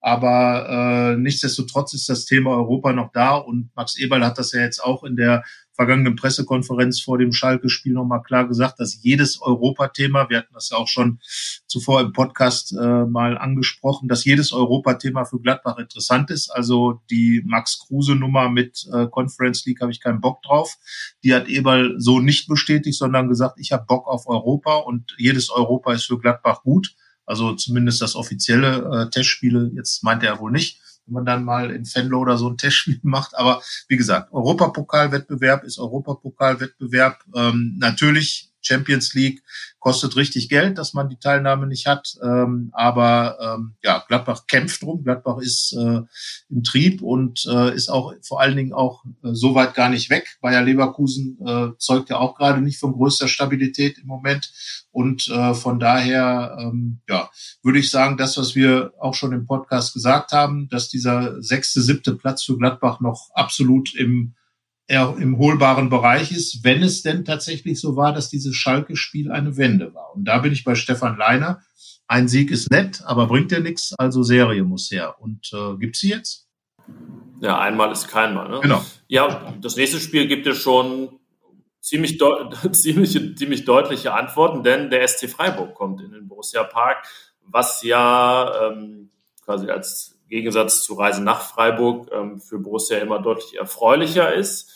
Aber 0.01 0.67
äh, 0.69 1.17
nichtsdestotrotz 1.17 1.93
ist 1.93 2.09
das 2.09 2.25
Thema 2.25 2.51
Europa 2.51 2.93
noch 2.93 3.11
da 3.11 3.37
und 3.37 3.71
Max 3.75 3.97
Eberl 3.97 4.23
hat 4.23 4.37
das 4.37 4.51
ja 4.51 4.61
jetzt 4.61 4.83
auch 4.83 5.03
in 5.03 5.15
der 5.15 5.43
vergangenen 5.75 6.15
Pressekonferenz 6.15 7.01
vor 7.01 7.17
dem 7.17 7.33
Schalke-Spiel 7.33 7.93
nochmal 7.93 8.23
klar 8.23 8.47
gesagt, 8.47 8.79
dass 8.79 9.03
jedes 9.03 9.41
Europathema, 9.41 10.29
wir 10.29 10.39
hatten 10.39 10.53
das 10.53 10.69
ja 10.69 10.77
auch 10.77 10.87
schon 10.87 11.19
zuvor 11.67 12.01
im 12.01 12.13
Podcast 12.13 12.73
äh, 12.73 13.05
mal 13.05 13.37
angesprochen, 13.37 14.07
dass 14.07 14.23
jedes 14.23 14.53
Europathema 14.53 15.25
für 15.25 15.39
Gladbach 15.39 15.77
interessant 15.77 16.31
ist. 16.31 16.49
Also 16.49 17.01
die 17.09 17.43
Max-Kruse-Nummer 17.45 18.49
mit 18.49 18.87
äh, 18.93 19.07
Conference 19.07 19.65
League 19.65 19.81
habe 19.81 19.91
ich 19.91 19.99
keinen 19.99 20.21
Bock 20.21 20.41
drauf. 20.43 20.77
Die 21.23 21.33
hat 21.33 21.47
Eberl 21.47 21.95
so 21.97 22.19
nicht 22.19 22.47
bestätigt, 22.47 22.97
sondern 22.97 23.27
gesagt, 23.27 23.59
ich 23.59 23.71
habe 23.73 23.85
Bock 23.85 24.07
auf 24.07 24.27
Europa 24.27 24.77
und 24.77 25.13
jedes 25.17 25.49
Europa 25.49 25.93
ist 25.93 26.05
für 26.05 26.19
Gladbach 26.19 26.63
gut. 26.63 26.95
Also 27.25 27.53
zumindest 27.53 28.01
das 28.01 28.15
offizielle 28.15 29.07
äh, 29.07 29.09
Testspiele, 29.09 29.71
jetzt 29.75 30.03
meint 30.03 30.23
er 30.23 30.39
wohl 30.39 30.51
nicht, 30.51 30.79
wenn 31.05 31.13
man 31.13 31.25
dann 31.25 31.43
mal 31.43 31.71
in 31.71 31.85
Fenlo 31.85 32.19
oder 32.19 32.37
so 32.37 32.49
ein 32.49 32.57
Testspiel 32.57 32.99
macht. 33.03 33.35
Aber 33.35 33.61
wie 33.87 33.97
gesagt, 33.97 34.33
Europapokalwettbewerb 34.33 35.63
ist 35.63 35.79
Europapokalwettbewerb. 35.79 37.23
Ähm, 37.35 37.75
natürlich 37.77 38.51
Champions 38.65 39.13
League 39.13 39.43
kostet 39.79 40.15
richtig 40.15 40.49
Geld, 40.49 40.79
dass 40.79 40.95
man 40.95 41.09
die 41.09 41.19
Teilnahme 41.19 41.67
nicht 41.67 41.85
hat. 41.85 42.15
Ähm, 42.23 42.71
aber 42.73 43.37
ähm, 43.39 43.75
ja, 43.83 44.03
Gladbach 44.07 44.47
kämpft 44.47 44.81
drum. 44.81 45.03
Gladbach 45.03 45.37
ist 45.37 45.73
äh, 45.73 46.01
im 46.49 46.63
Trieb 46.63 47.03
und 47.03 47.45
äh, 47.45 47.75
ist 47.75 47.89
auch 47.89 48.13
vor 48.23 48.41
allen 48.41 48.57
Dingen 48.57 48.73
auch 48.73 49.05
äh, 49.23 49.33
so 49.33 49.53
weit 49.53 49.75
gar 49.75 49.89
nicht 49.89 50.09
weg. 50.09 50.37
Bayer 50.41 50.63
Leverkusen 50.63 51.37
äh, 51.45 51.67
zeugt 51.77 52.09
ja 52.09 52.17
auch 52.17 52.35
gerade 52.35 52.61
nicht 52.61 52.79
von 52.79 52.93
größter 52.93 53.27
Stabilität 53.27 53.99
im 53.99 54.07
Moment. 54.07 54.51
Und 54.91 55.27
äh, 55.27 55.53
von 55.53 55.79
daher, 55.79 56.57
ähm, 56.59 57.01
ja, 57.07 57.29
würde 57.61 57.77
ich 57.77 57.91
sagen, 57.91 58.17
das, 58.17 58.37
was 58.37 58.55
wir 58.55 58.91
auch 58.99 59.13
schon 59.13 59.33
im 59.33 59.45
Podcast 59.45 59.93
gesagt 59.93 60.31
haben, 60.31 60.67
dass 60.69 60.89
dieser 60.89 61.41
sechste, 61.43 61.81
siebte 61.81 62.15
Platz 62.15 62.41
für 62.41 62.57
Gladbach 62.57 63.01
noch 63.01 63.29
absolut 63.35 63.93
im 63.93 64.33
er 64.87 65.15
im 65.17 65.37
hohlbaren 65.37 65.89
Bereich 65.89 66.31
ist, 66.31 66.63
wenn 66.63 66.83
es 66.83 67.01
denn 67.01 67.25
tatsächlich 67.25 67.79
so 67.79 67.95
war, 67.95 68.13
dass 68.13 68.29
dieses 68.29 68.55
Schalke-Spiel 68.55 69.31
eine 69.31 69.57
Wende 69.57 69.93
war. 69.93 70.13
Und 70.13 70.25
da 70.25 70.39
bin 70.39 70.53
ich 70.53 70.63
bei 70.63 70.75
Stefan 70.75 71.17
Leiner. 71.17 71.61
Ein 72.07 72.27
Sieg 72.27 72.51
ist 72.51 72.69
nett, 72.69 73.01
aber 73.05 73.27
bringt 73.27 73.51
ja 73.51 73.59
nichts, 73.59 73.93
also 73.97 74.21
Serie 74.21 74.63
muss 74.63 74.91
her. 74.91 75.15
Und 75.19 75.51
äh, 75.53 75.77
gibt 75.77 75.95
sie 75.95 76.09
jetzt? 76.09 76.47
Ja, 77.41 77.59
einmal 77.59 77.91
ist 77.91 78.07
keinmal. 78.07 78.49
Ne? 78.49 78.59
Genau. 78.61 78.85
Ja, 79.07 79.53
das 79.59 79.75
nächste 79.75 79.99
Spiel 79.99 80.27
gibt 80.27 80.45
es 80.45 80.57
schon 80.57 81.19
ziemlich, 81.81 82.19
ziemlich, 82.71 83.37
ziemlich 83.37 83.65
deutliche 83.65 84.13
Antworten, 84.13 84.63
denn 84.63 84.91
der 84.91 85.07
SC 85.07 85.29
Freiburg 85.29 85.73
kommt 85.73 86.01
in 86.01 86.11
den 86.11 86.27
Borussia 86.27 86.63
Park, 86.63 87.07
was 87.41 87.81
ja 87.81 88.69
ähm, 88.69 89.09
quasi 89.43 89.69
als 89.69 90.19
Gegensatz 90.29 90.83
zu 90.83 90.95
Reise 90.95 91.23
nach 91.23 91.41
Freiburg 91.41 92.09
ähm, 92.11 92.39
für 92.39 92.59
Borussia 92.59 92.97
immer 92.97 93.19
deutlich 93.19 93.57
erfreulicher 93.57 94.33
ist. 94.33 94.71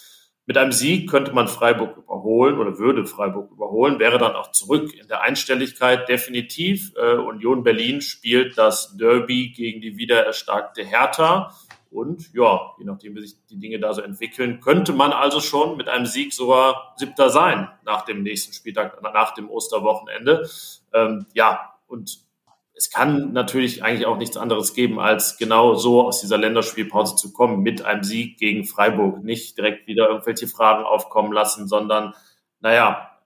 Mit 0.49 0.57
einem 0.57 0.71
Sieg 0.71 1.07
könnte 1.07 1.31
man 1.31 1.47
Freiburg 1.47 1.95
überholen 1.97 2.57
oder 2.57 2.79
würde 2.79 3.05
Freiburg 3.05 3.51
überholen, 3.51 3.99
wäre 3.99 4.17
dann 4.17 4.33
auch 4.33 4.49
zurück 4.49 4.91
in 4.99 5.07
der 5.07 5.21
Einstelligkeit 5.21 6.09
definitiv. 6.09 6.91
Äh, 6.95 7.17
Union 7.17 7.61
Berlin 7.61 8.01
spielt 8.01 8.57
das 8.57 8.97
Derby 8.97 9.51
gegen 9.55 9.79
die 9.79 9.97
wiedererstarkte 9.97 10.83
Hertha. 10.83 11.53
Und 11.91 12.33
ja, 12.33 12.71
je 12.79 12.85
nachdem, 12.85 13.15
wie 13.15 13.21
sich 13.21 13.35
die 13.47 13.59
Dinge 13.59 13.79
da 13.79 13.93
so 13.93 14.01
entwickeln, 14.01 14.59
könnte 14.59 14.91
man 14.91 15.11
also 15.11 15.39
schon 15.39 15.77
mit 15.77 15.87
einem 15.87 16.07
Sieg 16.07 16.33
sogar 16.33 16.95
Siebter 16.97 17.29
sein 17.29 17.69
nach 17.85 18.01
dem 18.05 18.23
nächsten 18.23 18.51
Spieltag, 18.51 18.99
nach 19.03 19.35
dem 19.35 19.51
Osterwochenende. 19.51 20.49
Ähm, 20.95 21.27
ja, 21.35 21.75
und 21.85 22.21
es 22.79 22.89
kann 22.89 23.33
natürlich 23.33 23.83
eigentlich 23.83 24.05
auch 24.05 24.15
nichts 24.15 24.37
anderes 24.37 24.73
geben, 24.73 25.01
als 25.01 25.37
genau 25.37 25.75
so 25.75 26.01
aus 26.07 26.21
dieser 26.21 26.37
Länderspielpause 26.37 27.17
zu 27.17 27.33
kommen, 27.33 27.61
mit 27.61 27.81
einem 27.81 28.03
Sieg 28.03 28.37
gegen 28.37 28.63
Freiburg. 28.63 29.21
Nicht 29.21 29.57
direkt 29.57 29.85
wieder 29.85 30.07
irgendwelche 30.07 30.47
Fragen 30.47 30.85
aufkommen 30.85 31.33
lassen, 31.33 31.67
sondern, 31.67 32.13
naja, 32.61 33.17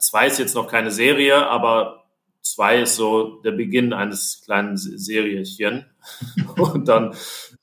zwei 0.00 0.28
ist 0.28 0.38
jetzt 0.38 0.54
noch 0.54 0.66
keine 0.66 0.90
Serie, 0.90 1.46
aber 1.46 2.04
zwei 2.40 2.80
ist 2.80 2.96
so 2.96 3.42
der 3.42 3.50
Beginn 3.50 3.92
eines 3.92 4.40
kleinen 4.46 4.78
Seriechen. 4.78 5.84
Und 6.56 6.88
dann 6.88 7.14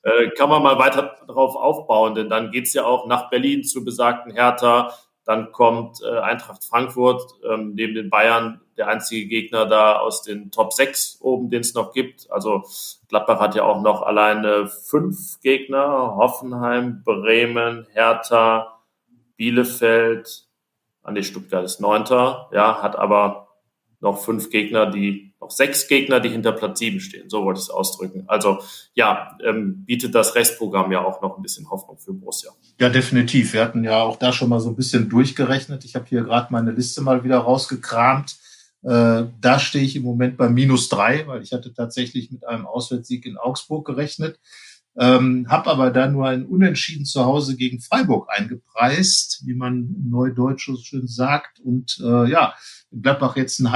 äh, 0.04 0.30
kann 0.38 0.50
man 0.50 0.62
mal 0.62 0.78
weiter 0.78 1.16
darauf 1.26 1.56
aufbauen, 1.56 2.14
denn 2.14 2.28
dann 2.28 2.52
geht's 2.52 2.74
ja 2.74 2.84
auch 2.84 3.08
nach 3.08 3.28
Berlin 3.28 3.64
zu 3.64 3.84
besagten 3.84 4.32
Hertha. 4.32 4.94
Dann 5.24 5.52
kommt 5.52 6.02
äh, 6.02 6.18
Eintracht 6.18 6.64
Frankfurt 6.64 7.22
ähm, 7.48 7.74
neben 7.74 7.94
den 7.94 8.10
Bayern 8.10 8.60
der 8.76 8.88
einzige 8.88 9.28
Gegner 9.28 9.66
da 9.66 9.98
aus 9.98 10.22
den 10.22 10.50
Top 10.50 10.72
6 10.72 11.18
oben, 11.20 11.50
den 11.50 11.60
es 11.60 11.74
noch 11.74 11.92
gibt. 11.92 12.30
Also 12.30 12.64
Gladbach 13.08 13.40
hat 13.40 13.54
ja 13.54 13.64
auch 13.64 13.82
noch 13.82 14.02
alleine 14.02 14.68
fünf 14.68 15.40
Gegner. 15.40 16.16
Hoffenheim, 16.16 17.02
Bremen, 17.04 17.86
Hertha, 17.92 18.80
Bielefeld, 19.36 20.48
an 21.02 21.14
die 21.14 21.24
Stuttgart 21.24 21.64
ist 21.64 21.80
Neunter, 21.80 22.48
ja, 22.52 22.82
hat 22.82 22.96
aber 22.96 23.48
noch 24.00 24.18
fünf 24.18 24.50
Gegner, 24.50 24.86
die, 24.86 25.29
noch 25.40 25.50
sechs 25.50 25.88
Gegner, 25.88 26.20
die 26.20 26.28
hinter 26.28 26.52
Platz 26.52 26.78
sieben 26.78 27.00
stehen. 27.00 27.30
So 27.30 27.44
wollte 27.44 27.58
ich 27.58 27.64
es 27.64 27.70
ausdrücken. 27.70 28.24
Also 28.26 28.58
ja, 28.94 29.36
ähm, 29.44 29.84
bietet 29.84 30.14
das 30.14 30.34
Restprogramm 30.34 30.92
ja 30.92 31.04
auch 31.04 31.22
noch 31.22 31.36
ein 31.36 31.42
bisschen 31.42 31.70
Hoffnung 31.70 31.98
für 31.98 32.12
Borussia. 32.12 32.50
Ja, 32.78 32.88
definitiv. 32.88 33.52
Wir 33.52 33.62
hatten 33.62 33.84
ja 33.84 34.02
auch 34.02 34.16
da 34.16 34.32
schon 34.32 34.48
mal 34.48 34.60
so 34.60 34.68
ein 34.68 34.76
bisschen 34.76 35.08
durchgerechnet. 35.08 35.84
Ich 35.84 35.94
habe 35.94 36.06
hier 36.08 36.22
gerade 36.22 36.52
meine 36.52 36.72
Liste 36.72 37.00
mal 37.00 37.24
wieder 37.24 37.38
rausgekramt. 37.38 38.36
Äh, 38.82 39.24
da 39.40 39.58
stehe 39.58 39.84
ich 39.84 39.96
im 39.96 40.02
Moment 40.02 40.36
bei 40.36 40.48
minus 40.48 40.88
drei, 40.88 41.26
weil 41.26 41.42
ich 41.42 41.52
hatte 41.52 41.72
tatsächlich 41.72 42.30
mit 42.30 42.46
einem 42.46 42.66
Auswärtssieg 42.66 43.26
in 43.26 43.36
Augsburg 43.36 43.86
gerechnet. 43.86 44.38
Ähm, 44.98 45.46
habe 45.48 45.70
aber 45.70 45.90
da 45.90 46.08
nur 46.08 46.26
ein 46.26 46.44
Unentschieden 46.44 47.04
zu 47.04 47.24
Hause 47.24 47.56
gegen 47.56 47.80
Freiburg 47.80 48.28
eingepreist, 48.28 49.42
wie 49.46 49.54
man 49.54 49.94
neudeutsch 50.08 50.66
so 50.66 50.76
schön 50.76 51.06
sagt. 51.06 51.60
Und 51.60 51.98
äh, 52.02 52.28
ja, 52.30 52.54
Gladbach 52.90 53.36
jetzt 53.36 53.60
einen 53.60 53.72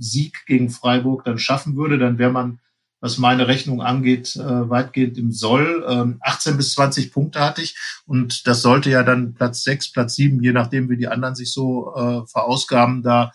Heimsieg 0.00 0.46
gegen 0.46 0.70
Freiburg 0.70 1.24
dann 1.24 1.38
schaffen 1.38 1.76
würde, 1.76 1.98
dann 1.98 2.18
wäre 2.18 2.32
man, 2.32 2.60
was 3.00 3.18
meine 3.18 3.48
Rechnung 3.48 3.80
angeht, 3.82 4.36
äh, 4.36 4.70
weitgehend 4.70 5.16
im 5.18 5.32
Soll. 5.32 5.84
Ähm, 5.88 6.18
18 6.22 6.56
bis 6.56 6.72
20 6.72 7.12
Punkte 7.12 7.40
hatte 7.40 7.62
ich 7.62 7.76
und 8.06 8.46
das 8.46 8.62
sollte 8.62 8.90
ja 8.90 9.02
dann 9.02 9.34
Platz 9.34 9.62
6, 9.62 9.92
Platz 9.92 10.16
7, 10.16 10.42
je 10.42 10.52
nachdem, 10.52 10.88
wie 10.90 10.96
die 10.96 11.08
anderen 11.08 11.34
sich 11.34 11.52
so 11.52 11.94
äh, 11.94 12.26
verausgaben, 12.26 13.02
da 13.02 13.32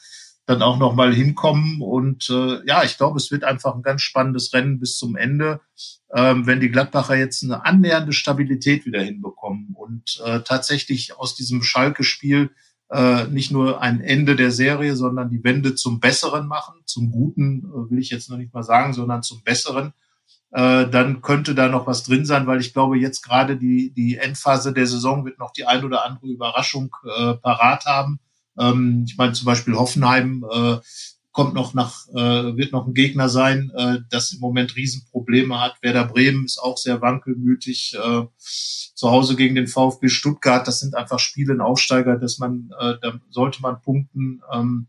dann 0.48 0.62
auch 0.62 0.78
noch 0.78 0.94
mal 0.94 1.12
hinkommen. 1.12 1.82
Und 1.82 2.30
äh, 2.30 2.64
ja, 2.68 2.84
ich 2.84 2.98
glaube, 2.98 3.18
es 3.18 3.32
wird 3.32 3.44
einfach 3.44 3.74
ein 3.74 3.82
ganz 3.82 4.04
spannendes 4.04 4.54
Rennen 4.54 4.80
bis 4.80 4.98
zum 4.98 5.16
Ende, 5.16 5.62
ähm, 6.14 6.46
wenn 6.46 6.60
die 6.60 6.70
Gladbacher 6.70 7.16
jetzt 7.16 7.44
eine 7.44 7.66
annähernde 7.66 8.14
Stabilität 8.14 8.86
wieder 8.86 9.02
hinbekommen 9.02 9.74
und 9.74 10.22
äh, 10.24 10.42
tatsächlich 10.42 11.18
aus 11.18 11.34
diesem 11.34 11.64
Schalke-Spiel 11.64 12.52
äh, 12.90 13.26
nicht 13.28 13.52
nur 13.52 13.82
ein 13.82 14.02
Ende 14.02 14.36
der 14.36 14.52
Serie, 14.52 14.96
sondern 14.96 15.30
die 15.30 15.44
Wende 15.44 15.76
zum 15.76 16.00
Besseren 16.00 16.48
machen, 16.48 16.76
zum 16.86 17.12
Guten 17.12 17.66
äh, 17.66 17.92
will 17.92 18.00
ich 18.00 18.10
jetzt 18.10 18.30
noch 18.30 18.38
nicht 18.38 18.54
mal 18.54 18.64
sagen, 18.64 18.94
sondern 18.94 19.24
zum 19.24 19.44
Besseren. 19.44 19.94
Äh, 20.52 20.88
dann 20.90 21.22
könnte 21.22 21.56
da 21.56 21.68
noch 21.68 21.88
was 21.88 22.04
drin 22.04 22.26
sein, 22.26 22.48
weil 22.48 22.62
ich 22.62 22.74
glaube, 22.74 22.98
jetzt 22.98 23.22
gerade 23.22 23.58
die, 23.58 23.92
die 23.94 24.18
Endphase 24.18 24.74
der 24.74 24.88
Saison 24.88 25.26
wird 25.26 25.40
noch 25.40 25.52
die 25.52 25.66
ein 25.66 25.84
oder 25.84 26.06
andere 26.06 26.28
Überraschung 26.28 26.96
äh, 27.04 27.34
parat 27.34 27.86
haben 27.86 28.20
ähm, 28.58 29.06
ich 29.08 29.18
meine 29.18 29.34
zum 29.34 29.46
Beispiel 29.46 29.76
Hoffenheim 29.76 30.46
äh, 30.50 30.78
kommt 31.36 31.54
noch 31.54 31.74
nach, 31.74 32.08
äh, 32.14 32.56
wird 32.56 32.72
noch 32.72 32.88
ein 32.88 32.94
Gegner 32.94 33.28
sein, 33.28 33.70
äh, 33.76 33.98
das 34.10 34.32
im 34.32 34.40
Moment 34.40 34.78
Riesenprobleme 34.78 35.60
hat. 35.60 35.76
Werder 35.82 36.06
Bremen 36.06 36.46
ist 36.46 36.60
auch 36.60 36.78
sehr 36.78 37.02
wankelmütig. 37.02 37.94
Äh, 38.02 38.24
zu 38.38 39.12
Hause 39.12 39.36
gegen 39.36 39.56
den 39.56 39.68
VfB 39.68 40.08
Stuttgart, 40.08 40.66
das 40.66 40.80
sind 40.80 40.96
einfach 40.96 41.20
Spiele 41.20 41.54
in 41.54 41.60
Aufsteiger, 41.60 42.18
dass 42.18 42.38
man, 42.38 42.72
äh, 42.80 42.94
da 43.02 43.20
sollte 43.30 43.62
man 43.62 43.82
punkten. 43.82 44.42
Ähm, 44.54 44.88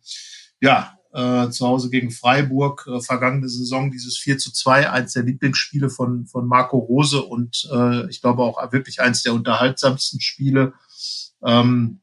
ja, 0.61 0.97
äh, 1.13 1.51
zu 1.51 1.67
Hause 1.67 1.91
gegen 1.91 2.13
Freiburg, 2.13 2.87
äh, 2.87 3.01
vergangene 3.01 3.49
Saison 3.49 3.91
dieses 3.91 4.17
4 4.17 4.39
zu 4.39 4.53
2, 4.53 4.89
eins 4.89 5.15
der 5.15 5.25
Lieblingsspiele 5.25 5.91
von, 5.91 6.27
von 6.27 6.47
Marco 6.47 6.79
Rose 6.79 7.23
und 7.23 7.69
äh, 7.73 8.09
ich 8.09 8.21
glaube 8.21 8.45
auch 8.45 8.73
wirklich 8.73 9.01
eins 9.01 9.25
der 9.25 9.35
unterhaltsamsten 9.35 10.21
Spiele. 10.21 10.75
Ähm, 11.45 12.03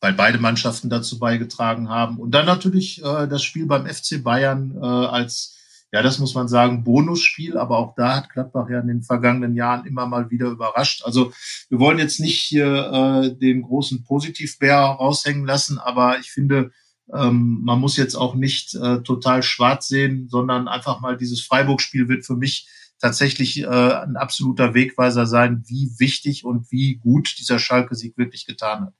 weil 0.00 0.12
beide 0.12 0.38
Mannschaften 0.38 0.90
dazu 0.90 1.18
beigetragen 1.18 1.88
haben. 1.88 2.18
Und 2.18 2.32
dann 2.32 2.46
natürlich 2.46 3.02
äh, 3.02 3.26
das 3.26 3.42
Spiel 3.42 3.66
beim 3.66 3.86
FC 3.86 4.22
Bayern 4.22 4.76
äh, 4.76 4.84
als, 4.84 5.56
ja, 5.92 6.02
das 6.02 6.18
muss 6.18 6.34
man 6.34 6.48
sagen, 6.48 6.84
Bonusspiel, 6.84 7.56
aber 7.56 7.78
auch 7.78 7.94
da 7.94 8.16
hat 8.16 8.30
Gladbach 8.30 8.68
ja 8.68 8.80
in 8.80 8.88
den 8.88 9.02
vergangenen 9.02 9.54
Jahren 9.54 9.86
immer 9.86 10.06
mal 10.06 10.30
wieder 10.30 10.48
überrascht. 10.48 11.02
Also 11.04 11.32
wir 11.70 11.78
wollen 11.78 11.98
jetzt 11.98 12.20
nicht 12.20 12.40
hier 12.40 12.66
äh, 12.66 13.36
den 13.36 13.62
großen 13.62 14.04
Positivbär 14.04 14.76
raushängen 14.76 15.46
lassen, 15.46 15.78
aber 15.78 16.18
ich 16.18 16.30
finde, 16.30 16.72
ähm, 17.14 17.60
man 17.62 17.80
muss 17.80 17.96
jetzt 17.96 18.16
auch 18.16 18.34
nicht 18.34 18.74
äh, 18.74 19.02
total 19.02 19.42
schwarz 19.42 19.88
sehen, 19.88 20.28
sondern 20.28 20.68
einfach 20.68 21.00
mal 21.00 21.16
dieses 21.16 21.40
Freiburg-Spiel 21.40 22.08
wird 22.08 22.26
für 22.26 22.36
mich 22.36 22.68
tatsächlich 23.00 23.62
äh, 23.62 23.66
ein 23.66 24.16
absoluter 24.16 24.74
Wegweiser 24.74 25.26
sein, 25.26 25.62
wie 25.66 25.90
wichtig 25.98 26.44
und 26.44 26.70
wie 26.70 26.96
gut 26.96 27.36
dieser 27.38 27.58
Schalke-Sieg 27.58 28.18
wirklich 28.18 28.44
getan 28.44 28.86
hat 28.86 28.94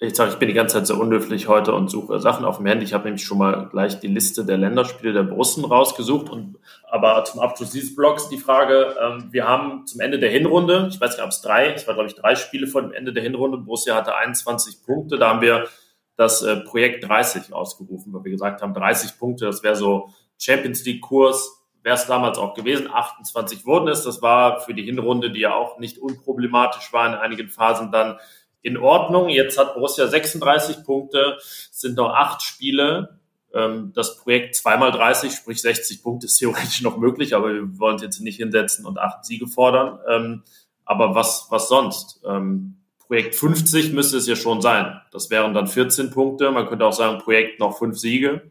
ich 0.00 0.14
sage, 0.14 0.30
ich 0.30 0.38
bin 0.38 0.48
die 0.48 0.54
ganze 0.54 0.76
Zeit 0.76 0.86
sehr 0.86 0.98
unhöflich 0.98 1.48
heute 1.48 1.74
und 1.74 1.90
suche 1.90 2.20
Sachen 2.20 2.44
auf 2.44 2.58
dem 2.58 2.66
Handy. 2.66 2.84
Ich 2.84 2.94
habe 2.94 3.04
nämlich 3.04 3.24
schon 3.24 3.38
mal 3.38 3.68
gleich 3.68 3.98
die 3.98 4.06
Liste 4.06 4.44
der 4.44 4.56
Länderspiele 4.56 5.12
der 5.12 5.24
Borussen 5.24 5.64
rausgesucht. 5.64 6.30
Und 6.30 6.56
aber 6.88 7.24
zum 7.24 7.40
Abschluss 7.40 7.70
dieses 7.70 7.96
Blogs 7.96 8.28
die 8.28 8.38
Frage: 8.38 8.94
ähm, 9.00 9.28
Wir 9.32 9.48
haben 9.48 9.86
zum 9.86 10.00
Ende 10.00 10.20
der 10.20 10.30
Hinrunde, 10.30 10.88
ich 10.90 11.00
weiß 11.00 11.16
nicht, 11.16 11.24
ob 11.24 11.30
es 11.30 11.40
drei, 11.40 11.72
es 11.72 11.86
war 11.88 11.94
glaube 11.94 12.08
ich 12.08 12.14
drei 12.14 12.36
Spiele 12.36 12.68
vor 12.68 12.82
dem 12.82 12.92
Ende 12.92 13.12
der 13.12 13.24
Hinrunde. 13.24 13.58
Borussia 13.58 13.96
hatte 13.96 14.14
21 14.14 14.84
Punkte. 14.84 15.18
Da 15.18 15.30
haben 15.30 15.40
wir 15.40 15.66
das 16.16 16.42
äh, 16.42 16.56
Projekt 16.56 17.08
30 17.08 17.52
ausgerufen, 17.52 18.12
weil 18.12 18.24
wir 18.24 18.32
gesagt 18.32 18.62
haben, 18.62 18.74
30 18.74 19.18
Punkte, 19.18 19.46
das 19.46 19.62
wäre 19.64 19.76
so 19.76 20.10
Champions 20.38 20.84
League 20.84 21.02
Kurs. 21.02 21.54
Wäre 21.82 21.94
es 21.94 22.06
damals 22.06 22.38
auch 22.38 22.54
gewesen. 22.54 22.88
28 22.92 23.64
wurden 23.64 23.88
es. 23.88 24.02
Das 24.02 24.20
war 24.20 24.60
für 24.60 24.74
die 24.74 24.82
Hinrunde, 24.82 25.30
die 25.30 25.40
ja 25.40 25.54
auch 25.54 25.78
nicht 25.78 25.98
unproblematisch 25.98 26.92
war 26.92 27.06
in 27.06 27.14
einigen 27.14 27.48
Phasen, 27.48 27.92
dann 27.92 28.18
in 28.62 28.76
Ordnung. 28.76 29.28
Jetzt 29.28 29.58
hat 29.58 29.74
Borussia 29.74 30.06
36 30.06 30.84
Punkte, 30.84 31.38
sind 31.70 31.96
noch 31.96 32.10
acht 32.10 32.42
Spiele. 32.42 33.18
Ähm, 33.54 33.92
das 33.94 34.16
Projekt 34.18 34.54
zweimal 34.56 34.92
30, 34.92 35.32
sprich 35.32 35.60
60 35.62 36.02
Punkte 36.02 36.26
ist 36.26 36.38
theoretisch 36.38 36.82
noch 36.82 36.98
möglich, 36.98 37.34
aber 37.34 37.52
wir 37.52 37.78
wollen 37.78 37.96
es 37.96 38.02
jetzt 38.02 38.20
nicht 38.20 38.36
hinsetzen 38.36 38.84
und 38.84 38.98
acht 38.98 39.24
Siege 39.24 39.46
fordern. 39.46 39.98
Ähm, 40.08 40.42
aber 40.84 41.14
was, 41.14 41.46
was 41.50 41.68
sonst? 41.68 42.20
Ähm, 42.26 42.76
Projekt 42.98 43.34
50 43.34 43.92
müsste 43.92 44.18
es 44.18 44.26
ja 44.26 44.36
schon 44.36 44.60
sein. 44.60 45.00
Das 45.12 45.30
wären 45.30 45.54
dann 45.54 45.66
14 45.66 46.10
Punkte. 46.10 46.50
Man 46.50 46.66
könnte 46.66 46.84
auch 46.84 46.92
sagen, 46.92 47.18
Projekt 47.18 47.58
noch 47.58 47.78
fünf 47.78 47.98
Siege. 47.98 48.50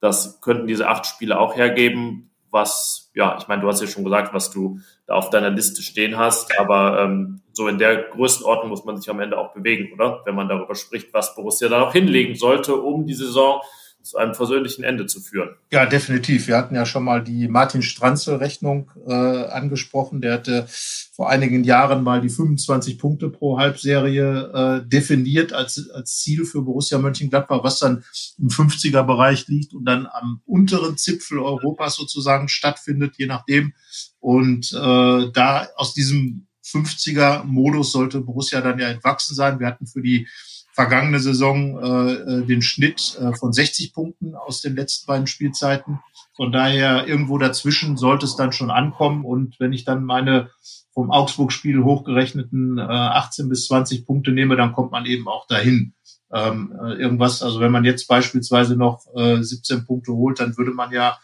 Das 0.00 0.40
könnten 0.40 0.66
diese 0.66 0.88
acht 0.88 1.06
Spiele 1.06 1.38
auch 1.38 1.56
hergeben, 1.56 2.30
was, 2.50 3.10
ja, 3.14 3.36
ich 3.38 3.48
meine, 3.48 3.62
du 3.62 3.68
hast 3.68 3.80
ja 3.80 3.86
schon 3.86 4.04
gesagt, 4.04 4.32
was 4.32 4.50
du 4.50 4.80
da 5.06 5.14
auf 5.14 5.30
deiner 5.30 5.50
Liste 5.50 5.82
stehen 5.82 6.16
hast, 6.16 6.56
aber 6.58 7.00
ähm, 7.02 7.40
so 7.54 7.68
in 7.68 7.78
der 7.78 8.10
Größenordnung 8.10 8.68
muss 8.68 8.84
man 8.84 8.96
sich 8.96 9.08
am 9.08 9.20
Ende 9.20 9.38
auch 9.38 9.54
bewegen, 9.54 9.92
oder? 9.94 10.22
Wenn 10.24 10.34
man 10.34 10.48
darüber 10.48 10.74
spricht, 10.74 11.12
was 11.14 11.34
Borussia 11.34 11.68
da 11.68 11.78
noch 11.78 11.92
hinlegen 11.92 12.34
sollte, 12.34 12.74
um 12.74 13.06
die 13.06 13.14
Saison 13.14 13.60
zu 14.04 14.18
einem 14.18 14.34
versöhnlichen 14.34 14.84
Ende 14.84 15.06
zu 15.06 15.20
führen. 15.20 15.56
Ja, 15.72 15.86
definitiv. 15.86 16.46
Wir 16.46 16.58
hatten 16.58 16.74
ja 16.74 16.84
schon 16.84 17.04
mal 17.04 17.24
die 17.24 17.48
Martin 17.48 17.82
Stranzel-Rechnung 17.82 18.90
äh, 19.06 19.12
angesprochen. 19.12 20.20
Der 20.20 20.34
hatte 20.34 20.66
vor 20.68 21.30
einigen 21.30 21.64
Jahren 21.64 22.04
mal 22.04 22.20
die 22.20 22.28
25 22.28 22.98
Punkte 22.98 23.30
pro 23.30 23.58
Halbserie 23.58 24.82
äh, 24.84 24.88
definiert 24.88 25.54
als, 25.54 25.88
als 25.90 26.18
Ziel 26.18 26.44
für 26.44 26.62
Borussia 26.62 26.98
Mönchengladbach, 26.98 27.64
was 27.64 27.78
dann 27.78 28.04
im 28.38 28.48
50er-Bereich 28.48 29.48
liegt 29.48 29.72
und 29.72 29.86
dann 29.86 30.06
am 30.06 30.42
unteren 30.44 30.98
Zipfel 30.98 31.38
Europas 31.38 31.96
sozusagen 31.96 32.48
stattfindet, 32.48 33.14
je 33.16 33.26
nachdem. 33.26 33.72
Und 34.20 34.72
äh, 34.72 35.30
da 35.32 35.68
aus 35.76 35.94
diesem 35.94 36.46
50er-Modus 36.64 37.92
sollte 37.92 38.20
Borussia 38.20 38.60
dann 38.60 38.78
ja 38.78 38.88
entwachsen 38.88 39.34
sein. 39.34 39.60
Wir 39.60 39.66
hatten 39.66 39.86
für 39.86 40.02
die 40.02 40.26
vergangene 40.72 41.20
Saison 41.20 41.78
äh, 41.78 42.12
äh, 42.12 42.46
den 42.46 42.60
Schnitt 42.60 43.16
äh, 43.20 43.32
von 43.34 43.52
60 43.52 43.92
Punkten 43.92 44.34
aus 44.34 44.60
den 44.60 44.74
letzten 44.74 45.06
beiden 45.06 45.28
Spielzeiten. 45.28 46.00
Von 46.34 46.50
daher 46.50 47.06
irgendwo 47.06 47.38
dazwischen 47.38 47.96
sollte 47.96 48.26
es 48.26 48.34
dann 48.34 48.52
schon 48.52 48.72
ankommen. 48.72 49.24
Und 49.24 49.60
wenn 49.60 49.72
ich 49.72 49.84
dann 49.84 50.04
meine 50.04 50.50
vom 50.94 51.10
Augsburg-Spiel 51.10 51.82
hochgerechneten 51.82 52.78
äh, 52.78 52.82
18 52.82 53.48
bis 53.48 53.66
20 53.66 54.06
Punkte 54.06 54.30
nehme, 54.30 54.56
dann 54.56 54.72
kommt 54.72 54.92
man 54.92 55.04
eben 55.06 55.28
auch 55.28 55.46
dahin. 55.46 55.94
Ähm, 56.32 56.74
äh, 56.82 56.94
irgendwas, 56.94 57.42
also 57.42 57.60
wenn 57.60 57.70
man 57.70 57.84
jetzt 57.84 58.06
beispielsweise 58.08 58.76
noch 58.76 59.04
äh, 59.14 59.42
17 59.42 59.86
Punkte 59.86 60.12
holt, 60.12 60.40
dann 60.40 60.56
würde 60.56 60.72
man 60.72 60.90
ja 60.90 61.18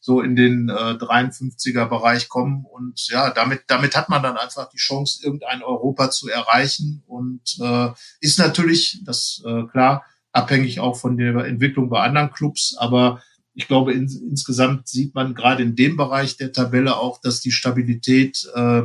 so 0.00 0.20
in 0.20 0.34
den 0.36 0.68
äh, 0.68 0.72
53er 0.72 1.86
Bereich 1.86 2.28
kommen 2.28 2.64
und 2.64 3.08
ja, 3.08 3.30
damit 3.30 3.62
damit 3.68 3.94
hat 3.96 4.08
man 4.08 4.22
dann 4.22 4.36
einfach 4.36 4.68
die 4.68 4.78
Chance 4.78 5.24
irgendein 5.24 5.62
Europa 5.62 6.10
zu 6.10 6.28
erreichen 6.28 7.02
und 7.06 7.42
äh, 7.60 7.90
ist 8.20 8.38
natürlich 8.38 9.02
das 9.04 9.42
äh, 9.46 9.64
klar 9.64 10.04
abhängig 10.32 10.80
auch 10.80 10.96
von 10.96 11.16
der 11.16 11.44
Entwicklung 11.44 11.88
bei 11.88 12.00
anderen 12.00 12.30
Clubs, 12.30 12.74
aber 12.78 13.22
ich 13.54 13.66
glaube 13.68 13.92
in, 13.92 14.08
insgesamt 14.28 14.88
sieht 14.88 15.14
man 15.14 15.34
gerade 15.34 15.62
in 15.62 15.76
dem 15.76 15.96
Bereich 15.96 16.36
der 16.36 16.52
Tabelle 16.52 16.96
auch, 16.96 17.20
dass 17.20 17.40
die 17.40 17.52
Stabilität 17.52 18.48
äh, 18.54 18.82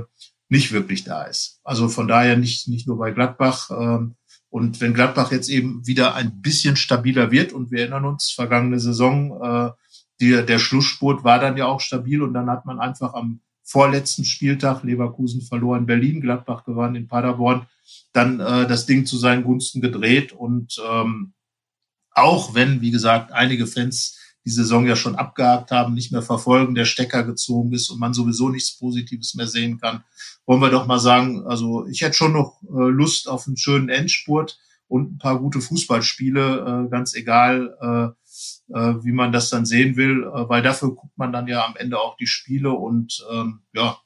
nicht 0.49 0.71
wirklich 0.71 1.03
da 1.03 1.23
ist. 1.23 1.60
Also 1.63 1.89
von 1.89 2.08
daher 2.08 2.38
nicht 2.38 2.67
nicht 2.67 2.88
nur 2.88 2.97
bei 2.97 3.12
Gladbach 3.12 3.69
äh, 3.71 4.05
und 4.49 4.81
wenn 4.81 4.93
Gladbach 4.93 5.31
jetzt 5.31 5.49
eben 5.49 5.86
wieder 5.86 6.15
ein 6.15 6.41
bisschen 6.41 6.75
stabiler 6.75 7.31
wird 7.31 7.53
und 7.53 7.71
wir 7.71 7.79
erinnern 7.79 8.05
uns 8.05 8.31
vergangene 8.31 8.79
Saison 8.79 9.41
äh, 9.41 9.71
die, 10.19 10.45
der 10.45 10.60
Schlussspurt 10.60 11.23
war 11.23 11.39
dann 11.39 11.58
ja 11.58 11.65
auch 11.65 11.81
stabil 11.81 12.21
und 12.21 12.34
dann 12.34 12.49
hat 12.49 12.65
man 12.65 12.79
einfach 12.79 13.13
am 13.13 13.41
vorletzten 13.63 14.23
Spieltag 14.25 14.84
Leverkusen 14.84 15.41
verloren, 15.41 15.86
Berlin, 15.86 16.21
Gladbach 16.21 16.63
gewann 16.63 16.95
in 16.95 17.08
Paderborn, 17.08 17.65
dann 18.13 18.39
äh, 18.39 18.67
das 18.67 18.86
Ding 18.86 19.05
zu 19.05 19.17
seinen 19.17 19.43
Gunsten 19.43 19.81
gedreht 19.81 20.31
und 20.31 20.77
ähm, 20.89 21.34
auch 22.12 22.53
wenn, 22.53 22.81
wie 22.81 22.91
gesagt, 22.91 23.34
einige 23.34 23.67
Fans 23.67 24.17
die 24.45 24.51
Saison 24.51 24.86
ja 24.86 24.95
schon 24.95 25.15
abgehakt 25.15 25.71
haben, 25.71 25.93
nicht 25.93 26.12
mehr 26.12 26.21
verfolgen, 26.21 26.75
der 26.75 26.86
Stecker 26.86 27.23
gezogen 27.23 27.73
ist 27.73 27.89
und 27.89 27.99
man 27.99 28.13
sowieso 28.13 28.49
nichts 28.49 28.77
Positives 28.77 29.34
mehr 29.34 29.47
sehen 29.47 29.79
kann, 29.79 30.03
wollen 30.45 30.62
wir 30.62 30.69
doch 30.69 30.86
mal 30.86 30.99
sagen, 30.99 31.45
also 31.47 31.88
ich 31.88 32.01
hätte 32.01 32.15
schon 32.15 32.34
noch 32.34 32.62
äh, 32.63 32.89
Lust 32.89 33.27
auf 33.27 33.47
einen 33.47 33.58
schönen 33.58 33.89
Endspurt 33.89 34.60
und 34.88 35.13
ein 35.13 35.17
paar 35.17 35.39
gute 35.39 35.62
Fußballspiele, 35.62 36.86
äh, 36.86 36.89
ganz 36.89 37.15
egal, 37.15 37.75
äh, 37.81 38.12
wie 38.67 39.12
man 39.12 39.31
das 39.31 39.49
dann 39.51 39.65
sehen 39.65 39.95
will, 39.95 40.25
weil 40.25 40.63
dafür 40.63 40.95
guckt 40.95 41.15
man 41.17 41.31
dann 41.31 41.47
ja 41.47 41.65
am 41.65 41.75
Ende 41.77 41.99
auch 41.99 42.17
die 42.17 42.25
Spiele 42.25 42.71
und 42.71 43.23
ähm, 43.31 43.62
ja, 43.73 43.99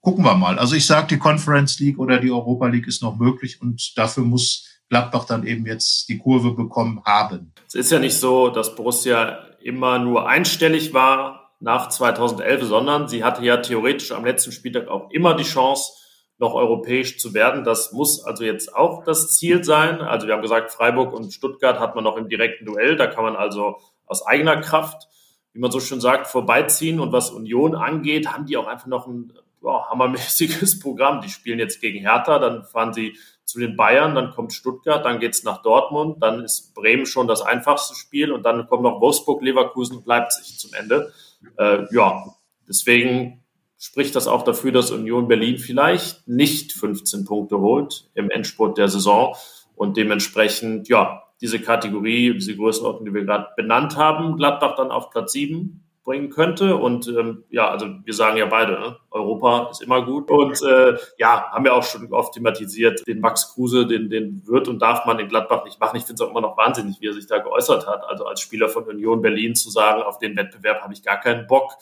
gucken 0.00 0.24
wir 0.24 0.34
mal. 0.34 0.58
Also 0.58 0.74
ich 0.74 0.86
sage, 0.86 1.06
die 1.06 1.18
Conference 1.18 1.78
League 1.78 1.98
oder 1.98 2.18
die 2.18 2.32
Europa 2.32 2.66
League 2.66 2.88
ist 2.88 3.00
noch 3.00 3.16
möglich 3.16 3.60
und 3.62 3.96
dafür 3.96 4.24
muss 4.24 4.66
Gladbach 4.88 5.24
dann 5.24 5.46
eben 5.46 5.66
jetzt 5.66 6.08
die 6.08 6.18
Kurve 6.18 6.52
bekommen 6.52 7.02
haben. 7.04 7.52
Es 7.66 7.74
ist 7.74 7.90
ja 7.90 7.98
nicht 7.98 8.16
so, 8.16 8.48
dass 8.48 8.74
Borussia 8.74 9.45
immer 9.66 9.98
nur 9.98 10.28
einstellig 10.28 10.94
war 10.94 11.52
nach 11.60 11.88
2011, 11.88 12.64
sondern 12.64 13.08
sie 13.08 13.24
hatte 13.24 13.44
ja 13.44 13.58
theoretisch 13.58 14.12
am 14.12 14.24
letzten 14.24 14.52
Spieltag 14.52 14.88
auch 14.88 15.10
immer 15.10 15.34
die 15.34 15.44
Chance, 15.44 15.92
noch 16.38 16.54
europäisch 16.54 17.18
zu 17.18 17.34
werden. 17.34 17.64
Das 17.64 17.92
muss 17.92 18.22
also 18.24 18.44
jetzt 18.44 18.74
auch 18.74 19.04
das 19.04 19.32
Ziel 19.32 19.64
sein. 19.64 20.00
Also 20.02 20.26
wir 20.26 20.34
haben 20.34 20.42
gesagt, 20.42 20.70
Freiburg 20.70 21.12
und 21.12 21.32
Stuttgart 21.32 21.80
hat 21.80 21.94
man 21.94 22.04
noch 22.04 22.16
im 22.16 22.28
direkten 22.28 22.66
Duell. 22.66 22.96
Da 22.96 23.06
kann 23.06 23.24
man 23.24 23.36
also 23.36 23.78
aus 24.04 24.26
eigener 24.26 24.60
Kraft, 24.60 25.08
wie 25.52 25.60
man 25.60 25.70
so 25.70 25.80
schön 25.80 26.00
sagt, 26.00 26.26
vorbeiziehen. 26.26 27.00
Und 27.00 27.12
was 27.12 27.30
Union 27.30 27.74
angeht, 27.74 28.28
haben 28.28 28.44
die 28.44 28.58
auch 28.58 28.66
einfach 28.66 28.86
noch 28.86 29.06
ein 29.06 29.32
boah, 29.60 29.88
hammermäßiges 29.90 30.78
Programm. 30.80 31.20
Die 31.20 31.30
spielen 31.30 31.58
jetzt 31.58 31.80
gegen 31.80 32.00
Hertha, 32.00 32.38
dann 32.38 32.64
fahren 32.64 32.92
sie 32.92 33.16
zu 33.44 33.60
den 33.60 33.76
Bayern, 33.76 34.14
dann 34.14 34.30
kommt 34.30 34.52
Stuttgart, 34.52 35.04
dann 35.04 35.20
geht's 35.20 35.44
nach 35.44 35.62
Dortmund, 35.62 36.20
dann 36.20 36.44
ist 36.44 36.74
Bremen 36.74 37.06
schon 37.06 37.28
das 37.28 37.42
einfachste 37.42 37.94
Spiel 37.94 38.32
und 38.32 38.42
dann 38.42 38.66
kommen 38.66 38.82
noch 38.82 39.00
Wolfsburg, 39.00 39.40
Leverkusen 39.42 39.98
und 39.98 40.06
Leipzig 40.06 40.58
zum 40.58 40.74
Ende. 40.74 41.12
Äh, 41.56 41.84
ja, 41.94 42.24
deswegen 42.68 43.44
spricht 43.78 44.16
das 44.16 44.26
auch 44.26 44.42
dafür, 44.42 44.72
dass 44.72 44.90
Union 44.90 45.28
Berlin 45.28 45.58
vielleicht 45.58 46.26
nicht 46.26 46.72
15 46.72 47.24
Punkte 47.24 47.58
holt 47.58 48.10
im 48.14 48.30
Endspurt 48.30 48.78
der 48.78 48.88
Saison 48.88 49.36
und 49.76 49.96
dementsprechend, 49.96 50.88
ja, 50.88 51.22
diese 51.40 51.60
Kategorie, 51.60 52.32
diese 52.34 52.56
Größenordnung, 52.56 53.04
die 53.04 53.14
wir 53.14 53.24
gerade 53.24 53.48
benannt 53.56 53.96
haben, 53.96 54.36
Gladbach 54.36 54.74
dann 54.76 54.90
auf 54.90 55.10
Platz 55.10 55.32
7 55.32 55.85
bringen 56.06 56.30
könnte. 56.30 56.76
Und 56.76 57.08
ähm, 57.08 57.44
ja, 57.50 57.68
also 57.68 57.86
wir 58.04 58.14
sagen 58.14 58.38
ja 58.38 58.46
beide, 58.46 58.72
ne? 58.72 58.96
Europa 59.10 59.68
ist 59.70 59.82
immer 59.82 60.04
gut. 60.04 60.30
Und 60.30 60.62
äh, 60.62 60.96
ja, 61.18 61.50
haben 61.50 61.64
wir 61.64 61.74
auch 61.74 61.82
schon 61.82 62.10
oft 62.12 62.32
thematisiert, 62.32 63.06
den 63.06 63.20
Max 63.20 63.52
Kruse, 63.52 63.86
den, 63.86 64.08
den 64.08 64.42
wird 64.46 64.68
und 64.68 64.80
darf 64.80 65.04
man 65.04 65.18
in 65.18 65.28
Gladbach 65.28 65.64
nicht 65.64 65.80
machen. 65.80 65.96
Ich 65.96 66.04
finde 66.04 66.22
es 66.22 66.26
auch 66.26 66.30
immer 66.30 66.40
noch 66.40 66.56
wahnsinnig, 66.56 67.00
wie 67.00 67.08
er 67.08 67.12
sich 67.12 67.26
da 67.26 67.38
geäußert 67.38 67.86
hat. 67.86 68.04
Also 68.08 68.24
als 68.24 68.40
Spieler 68.40 68.68
von 68.68 68.84
Union 68.84 69.20
Berlin 69.20 69.54
zu 69.56 69.68
sagen, 69.68 70.02
auf 70.02 70.18
den 70.18 70.36
Wettbewerb 70.36 70.82
habe 70.82 70.94
ich 70.94 71.02
gar 71.02 71.20
keinen 71.20 71.46
Bock. 71.48 71.72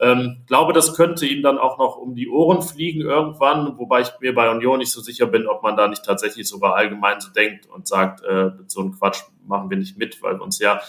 Ähm, 0.00 0.42
glaube, 0.46 0.72
das 0.72 0.94
könnte 0.94 1.26
ihm 1.26 1.42
dann 1.42 1.58
auch 1.58 1.78
noch 1.78 1.96
um 1.96 2.16
die 2.16 2.28
Ohren 2.28 2.62
fliegen 2.62 3.02
irgendwann, 3.02 3.78
wobei 3.78 4.00
ich 4.00 4.10
mir 4.20 4.34
bei 4.34 4.50
Union 4.50 4.80
nicht 4.80 4.92
so 4.92 5.00
sicher 5.00 5.26
bin, 5.26 5.46
ob 5.46 5.62
man 5.62 5.76
da 5.76 5.86
nicht 5.86 6.04
tatsächlich 6.04 6.48
sogar 6.48 6.74
allgemein 6.74 7.20
so 7.20 7.30
denkt 7.30 7.66
und 7.66 7.86
sagt, 7.86 8.24
äh, 8.24 8.50
so 8.66 8.80
einen 8.80 8.98
Quatsch 8.98 9.22
machen 9.46 9.70
wir 9.70 9.76
nicht 9.76 9.96
mit, 9.96 10.20
weil 10.20 10.34
wir 10.34 10.42
uns 10.42 10.58
ja 10.58 10.80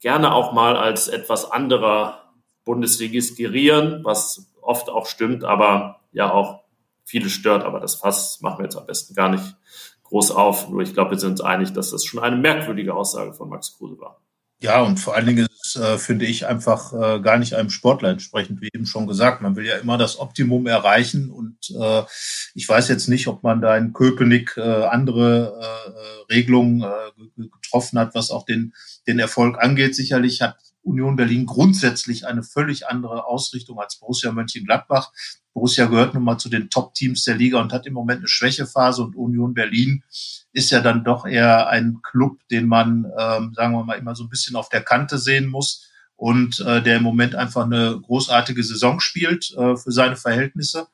gerne 0.00 0.34
auch 0.34 0.52
mal 0.52 0.76
als 0.76 1.08
etwas 1.08 1.50
anderer 1.50 2.32
Bundesligist 2.64 3.36
gerieren, 3.36 4.00
was 4.04 4.50
oft 4.60 4.90
auch 4.90 5.06
stimmt, 5.06 5.44
aber 5.44 6.00
ja 6.12 6.32
auch 6.32 6.60
viele 7.04 7.30
stört. 7.30 7.64
Aber 7.64 7.80
das 7.80 7.96
Fass 7.96 8.40
machen 8.40 8.58
wir 8.58 8.64
jetzt 8.64 8.76
am 8.76 8.86
besten 8.86 9.14
gar 9.14 9.28
nicht 9.28 9.56
groß 10.04 10.32
auf. 10.32 10.68
Nur 10.68 10.82
ich 10.82 10.94
glaube, 10.94 11.12
wir 11.12 11.18
sind 11.18 11.32
uns 11.32 11.40
einig, 11.40 11.72
dass 11.72 11.90
das 11.90 12.04
schon 12.04 12.20
eine 12.20 12.36
merkwürdige 12.36 12.94
Aussage 12.94 13.32
von 13.32 13.48
Max 13.48 13.76
Kruse 13.76 13.98
war. 14.00 14.20
Ja, 14.62 14.82
und 14.82 14.98
vor 15.00 15.16
allen 15.16 15.26
Dingen 15.26 15.46
ist, 15.62 15.76
äh, 15.76 15.96
finde 15.96 16.26
ich, 16.26 16.46
einfach 16.46 16.92
äh, 16.92 17.20
gar 17.20 17.38
nicht 17.38 17.54
einem 17.54 17.70
Sportler 17.70 18.10
entsprechend, 18.10 18.60
wie 18.60 18.68
eben 18.74 18.84
schon 18.84 19.06
gesagt. 19.06 19.40
Man 19.40 19.56
will 19.56 19.64
ja 19.64 19.76
immer 19.78 19.96
das 19.96 20.18
Optimum 20.18 20.66
erreichen 20.66 21.30
und 21.30 21.56
äh, 21.70 22.02
ich 22.54 22.68
weiß 22.68 22.88
jetzt 22.88 23.08
nicht, 23.08 23.26
ob 23.26 23.42
man 23.42 23.62
da 23.62 23.74
in 23.78 23.94
Köpenick 23.94 24.58
äh, 24.58 24.60
andere 24.60 25.58
äh, 25.62 26.32
Regelungen 26.32 26.82
äh, 26.82 27.48
getroffen 27.48 27.98
hat, 27.98 28.14
was 28.14 28.30
auch 28.30 28.44
den, 28.44 28.74
den 29.06 29.18
Erfolg 29.18 29.58
angeht. 29.62 29.96
Sicherlich 29.96 30.42
hat 30.42 30.56
Union 30.82 31.16
Berlin 31.16 31.46
grundsätzlich 31.46 32.26
eine 32.26 32.42
völlig 32.42 32.86
andere 32.86 33.24
Ausrichtung 33.24 33.80
als 33.80 33.98
Borussia 33.98 34.30
Mönchengladbach. 34.30 35.10
Borussia 35.52 35.86
gehört 35.86 36.14
nun 36.14 36.24
mal 36.24 36.38
zu 36.38 36.48
den 36.48 36.70
Top-Teams 36.70 37.24
der 37.24 37.36
Liga 37.36 37.60
und 37.60 37.72
hat 37.72 37.86
im 37.86 37.94
Moment 37.94 38.18
eine 38.18 38.28
Schwächephase 38.28 39.02
und 39.02 39.16
Union 39.16 39.54
Berlin 39.54 40.02
ist 40.52 40.70
ja 40.70 40.80
dann 40.80 41.04
doch 41.04 41.26
eher 41.26 41.68
ein 41.68 42.00
Club, 42.02 42.38
den 42.50 42.66
man, 42.66 43.06
ähm, 43.18 43.52
sagen 43.54 43.74
wir 43.74 43.84
mal, 43.84 43.98
immer 43.98 44.14
so 44.14 44.24
ein 44.24 44.30
bisschen 44.30 44.56
auf 44.56 44.68
der 44.68 44.82
Kante 44.82 45.18
sehen 45.18 45.46
muss 45.46 45.88
und 46.16 46.60
äh, 46.60 46.82
der 46.82 46.98
im 46.98 47.02
Moment 47.02 47.34
einfach 47.34 47.64
eine 47.64 47.98
großartige 48.00 48.62
Saison 48.62 49.00
spielt 49.00 49.52
äh, 49.56 49.76
für 49.76 49.90
seine 49.90 50.16
Verhältnisse 50.16 50.86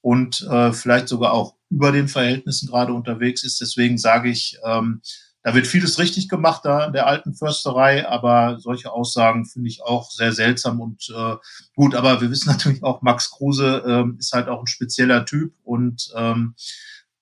und 0.00 0.40
äh, 0.42 0.72
vielleicht 0.72 1.08
sogar 1.08 1.32
auch 1.32 1.54
über 1.68 1.92
den 1.92 2.08
Verhältnissen 2.08 2.68
gerade 2.68 2.92
unterwegs 2.92 3.44
ist. 3.44 3.60
Deswegen 3.60 3.98
sage 3.98 4.30
ich, 4.30 4.58
ähm, 4.64 5.02
da 5.42 5.54
wird 5.54 5.66
vieles 5.66 5.98
richtig 5.98 6.28
gemacht 6.28 6.62
da 6.64 6.86
in 6.86 6.92
der 6.92 7.06
alten 7.06 7.34
Försterei, 7.34 8.06
aber 8.06 8.58
solche 8.60 8.92
Aussagen 8.92 9.46
finde 9.46 9.68
ich 9.68 9.82
auch 9.82 10.10
sehr 10.10 10.32
seltsam 10.32 10.80
und 10.80 11.10
äh, 11.16 11.36
gut. 11.74 11.94
Aber 11.94 12.20
wir 12.20 12.30
wissen 12.30 12.48
natürlich 12.50 12.82
auch, 12.82 13.02
Max 13.02 13.30
Kruse 13.30 13.82
ähm, 13.86 14.16
ist 14.18 14.32
halt 14.32 14.48
auch 14.48 14.60
ein 14.60 14.66
spezieller 14.66 15.24
Typ 15.24 15.54
und 15.64 16.12
ähm, 16.14 16.54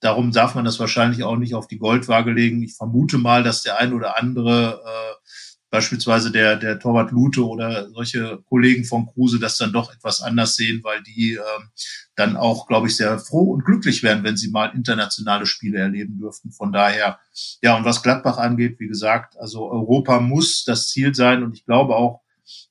darum 0.00 0.33
darf 0.33 0.54
man 0.54 0.64
das 0.64 0.81
wahrscheinlich 0.81 1.22
auch 1.22 1.37
nicht 1.37 1.54
auf 1.54 1.68
die 1.68 1.78
Goldwaage 1.78 2.33
legen. 2.33 2.62
Ich 2.62 2.74
vermute 2.74 3.18
mal, 3.18 3.42
dass 3.42 3.62
der 3.62 3.78
ein 3.78 3.92
oder 3.92 4.18
andere 4.18 4.83
äh, 4.85 5.28
beispielsweise 5.70 6.30
der, 6.30 6.56
der 6.56 6.78
Torwart 6.78 7.10
Lute 7.10 7.46
oder 7.46 7.90
solche 7.90 8.38
Kollegen 8.48 8.84
von 8.84 9.06
Kruse 9.06 9.38
das 9.38 9.58
dann 9.58 9.72
doch 9.72 9.92
etwas 9.92 10.22
anders 10.22 10.56
sehen, 10.56 10.80
weil 10.82 11.02
die 11.02 11.34
ähm, 11.34 11.68
dann 12.16 12.36
auch, 12.36 12.66
glaube 12.66 12.88
ich, 12.88 12.96
sehr 12.96 13.18
froh 13.18 13.52
und 13.52 13.64
glücklich 13.64 14.02
wären, 14.02 14.24
wenn 14.24 14.36
sie 14.36 14.50
mal 14.50 14.74
internationale 14.74 15.46
Spiele 15.46 15.78
erleben 15.78 16.18
dürften. 16.18 16.52
Von 16.52 16.72
daher, 16.72 17.18
ja, 17.62 17.76
und 17.76 17.84
was 17.84 18.02
Gladbach 18.02 18.38
angeht, 18.38 18.80
wie 18.80 18.88
gesagt, 18.88 19.38
also 19.38 19.70
Europa 19.70 20.20
muss 20.20 20.64
das 20.64 20.88
Ziel 20.88 21.14
sein 21.14 21.42
und 21.42 21.54
ich 21.54 21.64
glaube 21.64 21.96
auch, 21.96 22.22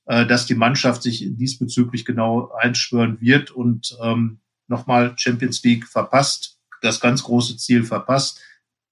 äh, 0.05 0.25
dass 0.25 0.45
die 0.45 0.55
Mannschaft 0.55 1.03
sich 1.03 1.23
diesbezüglich 1.27 2.05
genau 2.05 2.51
einschwören 2.51 3.21
wird 3.21 3.51
und 3.51 3.95
ähm, 4.01 4.39
nochmal 4.67 5.13
Champions 5.17 5.63
League 5.63 5.87
verpasst, 5.87 6.57
das 6.81 6.99
ganz 6.99 7.23
große 7.23 7.57
Ziel 7.57 7.83
verpasst. 7.83 8.39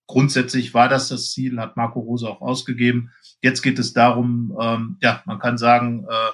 Grundsätzlich 0.08 0.74
war 0.74 0.88
das 0.88 1.10
das 1.10 1.32
Ziel, 1.32 1.60
hat 1.60 1.78
Marco 1.78 2.00
Rose 2.00 2.30
auch 2.30 2.42
ausgegeben. 2.42 3.12
Jetzt 3.42 3.62
geht 3.62 3.80
es 3.80 3.94
darum, 3.94 4.56
ähm, 4.60 4.98
ja, 5.02 5.24
man 5.26 5.40
kann 5.40 5.58
sagen, 5.58 6.06
äh, 6.10 6.32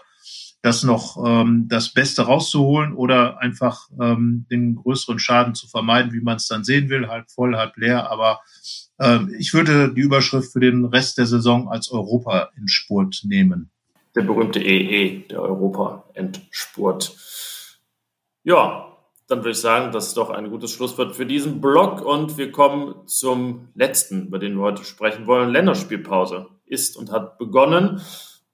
das 0.62 0.84
noch 0.84 1.18
ähm, 1.26 1.68
das 1.70 1.90
Beste 1.90 2.24
rauszuholen 2.24 2.94
oder 2.94 3.40
einfach 3.40 3.90
ähm, 4.00 4.46
den 4.52 4.76
größeren 4.76 5.18
Schaden 5.18 5.56
zu 5.56 5.68
vermeiden, 5.68 6.14
wie 6.14 6.22
man 6.22 6.36
es 6.36 6.48
dann 6.48 6.64
sehen 6.64 6.90
will, 6.90 7.08
halb 7.08 7.32
voll, 7.32 7.56
halb 7.56 7.76
leer. 7.78 8.12
Aber 8.12 8.42
ähm, 9.00 9.34
ich 9.38 9.54
würde 9.54 9.94
die 9.94 10.02
Überschrift 10.02 10.52
für 10.52 10.60
den 10.60 10.86
Rest 10.86 11.18
der 11.18 11.26
Saison 11.26 11.70
als 11.70 11.92
Europa-Endspurt 11.92 13.22
nehmen. 13.24 13.72
Der 14.16 14.22
berühmte 14.22 14.60
EE, 14.60 15.22
der 15.30 15.42
Europa-Endspurt. 15.42 17.16
Ja, 18.44 18.91
dann 19.32 19.40
würde 19.40 19.52
ich 19.52 19.60
sagen, 19.60 19.92
das 19.92 20.08
ist 20.08 20.18
doch 20.18 20.30
ein 20.30 20.50
gutes 20.50 20.72
Schlusswort 20.72 21.16
für 21.16 21.26
diesen 21.26 21.62
Blog 21.62 22.02
und 22.02 22.38
wir 22.38 22.52
kommen 22.52 23.08
zum 23.08 23.70
letzten, 23.74 24.28
über 24.28 24.40
den 24.40 24.56
wir 24.56 24.64
heute 24.64 24.84
sprechen 24.84 25.26
wollen. 25.26 25.52
Länderspielpause 25.52 26.48
ist 26.66 26.98
und 26.98 27.12
hat 27.12 27.38
begonnen. 27.38 28.02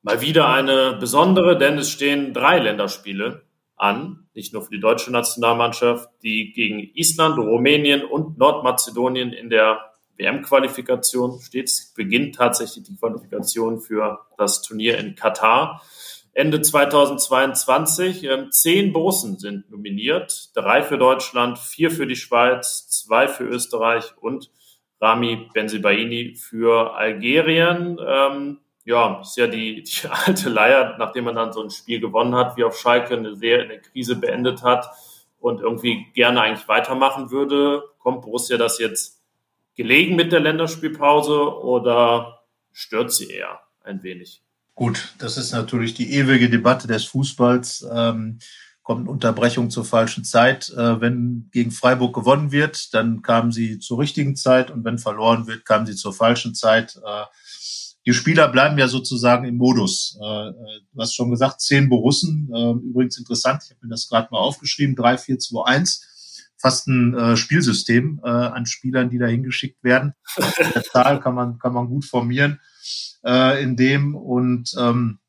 Mal 0.04 0.22
wieder 0.22 0.50
eine 0.50 0.96
besondere, 1.00 1.58
denn 1.58 1.78
es 1.78 1.90
stehen 1.90 2.34
drei 2.34 2.60
Länderspiele 2.60 3.44
an, 3.76 4.28
nicht 4.34 4.54
nur 4.54 4.62
für 4.64 4.72
die 4.72 4.80
deutsche 4.80 5.12
Nationalmannschaft, 5.12 6.10
die 6.24 6.54
gegen 6.54 6.80
Island, 6.94 7.38
Rumänien 7.38 8.04
und 8.04 8.38
Nordmazedonien 8.38 9.34
in 9.34 9.50
der 9.50 9.80
WM-Qualifikation 10.18 11.40
steht. 11.42 11.70
Es 11.70 11.94
beginnt 11.96 12.36
tatsächlich 12.36 12.86
die 12.86 12.96
Qualifikation 12.96 13.80
für 13.80 14.20
das 14.38 14.62
Turnier 14.62 14.98
in 14.98 15.16
Katar. 15.16 15.82
Ende 16.38 16.62
2022. 16.62 18.24
Ähm, 18.26 18.52
zehn 18.52 18.94
Borussen 18.94 19.40
sind 19.40 19.72
nominiert, 19.72 20.56
drei 20.56 20.84
für 20.84 21.00
Deutschland, 21.00 21.58
vier 21.58 21.90
für 21.90 22.06
die 22.06 22.16
Schweiz, 22.16 22.88
zwei 22.90 23.28
für 23.28 23.44
Österreich 23.46 24.14
und 24.22 24.52
Rami 25.02 25.50
Benzibaini 25.52 26.36
für 26.36 26.96
Algerien. 26.96 27.98
Ähm, 28.08 28.60
ja, 28.86 29.20
ist 29.22 29.36
ja 29.38 29.48
die, 29.48 29.82
die 29.82 30.08
alte 30.28 30.50
Leier, 30.50 30.96
nachdem 31.00 31.24
man 31.24 31.34
dann 31.34 31.54
so 31.54 31.64
ein 31.64 31.72
Spiel 31.72 32.00
gewonnen 32.00 32.36
hat, 32.36 32.56
wie 32.56 32.66
auf 32.66 32.78
Schalke 32.78 33.18
eine 33.18 33.36
sehr 33.36 33.64
in 33.64 33.70
der 33.70 33.82
Krise 33.82 34.16
beendet 34.16 34.62
hat 34.62 34.86
und 35.40 35.62
irgendwie 35.62 36.06
gerne 36.14 36.42
eigentlich 36.42 36.68
weitermachen 36.68 37.32
würde. 37.32 37.82
Kommt 37.98 38.22
Borussia 38.22 38.58
das 38.58 38.78
jetzt 38.78 39.24
gelegen 39.74 40.16
mit 40.16 40.32
der 40.32 40.42
Länderspielpause 40.42 41.58
oder 41.64 42.44
stört 42.72 43.12
sie 43.12 43.32
eher 43.32 43.60
ein 43.84 44.04
wenig? 44.04 44.44
Gut, 44.78 45.16
das 45.18 45.38
ist 45.38 45.54
natürlich 45.54 45.96
die 45.96 46.14
ewige 46.14 46.52
Debatte 46.52 46.88
des 46.88 47.06
Fußballs. 47.06 47.88
Ähm, 47.92 48.38
kommt 48.84 49.08
Unterbrechung 49.10 49.72
zur 49.72 49.84
falschen 49.84 50.24
Zeit. 50.24 50.70
Äh, 50.70 51.02
wenn 51.02 51.50
gegen 51.52 51.72
Freiburg 51.72 52.14
gewonnen 52.14 52.52
wird, 52.52 52.94
dann 52.94 53.24
kamen 53.24 53.52
sie 53.52 53.80
zur 53.80 53.98
richtigen 53.98 54.36
Zeit 54.36 54.70
und 54.70 54.86
wenn 54.86 55.00
verloren 55.00 55.48
wird, 55.48 55.66
kamen 55.66 55.88
sie 55.88 55.96
zur 55.96 56.14
falschen 56.14 56.54
Zeit. 56.54 56.96
Äh, 57.04 57.24
die 58.06 58.14
Spieler 58.14 58.50
bleiben 58.50 58.78
ja 58.78 58.88
sozusagen 58.88 59.46
im 59.46 59.58
Modus. 59.58 60.16
Äh, 60.22 60.50
äh 60.50 60.54
du 60.94 61.02
hast 61.02 61.16
schon 61.16 61.32
gesagt, 61.32 61.60
zehn 61.60 61.90
Borussen. 61.90 62.48
Äh, 62.54 62.74
übrigens 62.74 63.18
interessant, 63.18 63.64
ich 63.66 63.72
habe 63.72 63.80
mir 63.82 63.90
das 63.90 64.08
gerade 64.08 64.28
mal 64.30 64.38
aufgeschrieben, 64.38 64.96
3, 64.96 65.18
4, 65.18 65.40
2, 65.40 65.66
1. 65.66 66.02
Fast 66.68 66.88
ein 66.89 67.13
äh, 67.13 67.38
Spielsystem 67.38 68.20
äh, 68.26 68.28
an 68.28 68.65
Spielern, 68.65 69.09
die 69.09 69.20
da 69.20 69.26
hingeschickt 69.26 69.82
werden. 69.86 70.11
Der 70.76 70.84
Zahl 70.84 71.22
kann 71.22 71.34
man, 71.34 71.59
kann 71.59 71.72
man 71.72 71.88
gut 71.88 72.03
formieren 72.03 72.59
äh, 73.24 73.63
in 73.63 73.78
dem. 73.78 74.15
Und 74.15 74.76
ähm, 74.78 75.20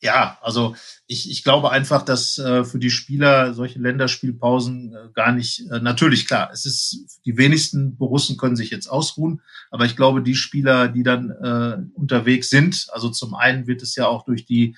ja, 0.00 0.38
also 0.40 0.76
ich, 1.08 1.28
ich 1.28 1.42
glaube 1.42 1.72
einfach, 1.72 2.02
dass 2.02 2.38
äh, 2.38 2.62
für 2.62 2.78
die 2.78 2.90
Spieler 2.90 3.54
solche 3.54 3.80
Länderspielpausen 3.80 4.94
äh, 4.94 5.08
gar 5.14 5.32
nicht, 5.32 5.68
äh, 5.68 5.80
natürlich 5.80 6.28
klar, 6.28 6.50
es 6.52 6.64
ist, 6.64 7.20
die 7.24 7.36
wenigsten 7.36 7.96
Borussen 7.96 8.36
können 8.36 8.54
sich 8.54 8.70
jetzt 8.70 8.86
ausruhen, 8.86 9.42
aber 9.72 9.84
ich 9.84 9.96
glaube, 9.96 10.22
die 10.22 10.36
Spieler, 10.36 10.86
die 10.86 11.02
dann 11.02 11.30
äh, 11.30 11.76
unterwegs 11.94 12.50
sind, 12.50 12.86
also 12.92 13.10
zum 13.10 13.34
einen 13.34 13.66
wird 13.66 13.82
es 13.82 13.96
ja 13.96 14.06
auch 14.06 14.24
durch 14.24 14.44
die 14.44 14.76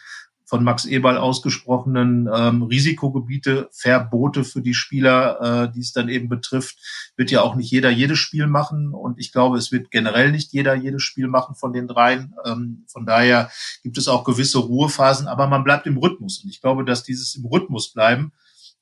von 0.55 0.63
Max 0.63 0.85
Eberl 0.85 1.19
ausgesprochenen 1.19 2.31
ähm, 2.33 2.63
Risikogebiete, 2.63 3.69
Verbote 3.73 4.45
für 4.45 4.63
die 4.63 4.73
Spieler, 4.73 5.65
äh, 5.65 5.73
die 5.73 5.81
es 5.81 5.93
dann 5.93 6.09
eben 6.09 6.29
betrifft, 6.29 6.79
wird 7.17 7.33
ja 7.33 7.43
auch 7.43 7.57
nicht 7.57 7.73
jeder 7.73 7.91
jedes 7.91 8.21
Spiel 8.21 8.47
machen. 8.47 8.95
Und 8.95 9.19
ich 9.19 9.33
glaube, 9.33 9.59
es 9.59 9.73
wird 9.73 9.91
generell 9.91 10.31
nicht 10.31 10.53
jeder 10.53 10.77
jedes 10.77 11.03
Spiel 11.03 11.27
machen 11.27 11.57
von 11.57 11.73
den 11.73 11.89
dreien. 11.89 12.35
Ähm, 12.45 12.85
von 12.87 13.05
daher 13.05 13.51
gibt 13.83 13.99
es 13.99 14.07
auch 14.07 14.23
gewisse 14.23 14.59
Ruhephasen, 14.59 15.27
aber 15.27 15.49
man 15.49 15.65
bleibt 15.65 15.89
im 15.89 15.97
Rhythmus. 15.97 16.45
Und 16.45 16.51
ich 16.51 16.61
glaube, 16.61 16.85
dass 16.85 17.03
dieses 17.03 17.35
im 17.35 17.47
Rhythmus 17.47 17.93
bleiben 17.93 18.31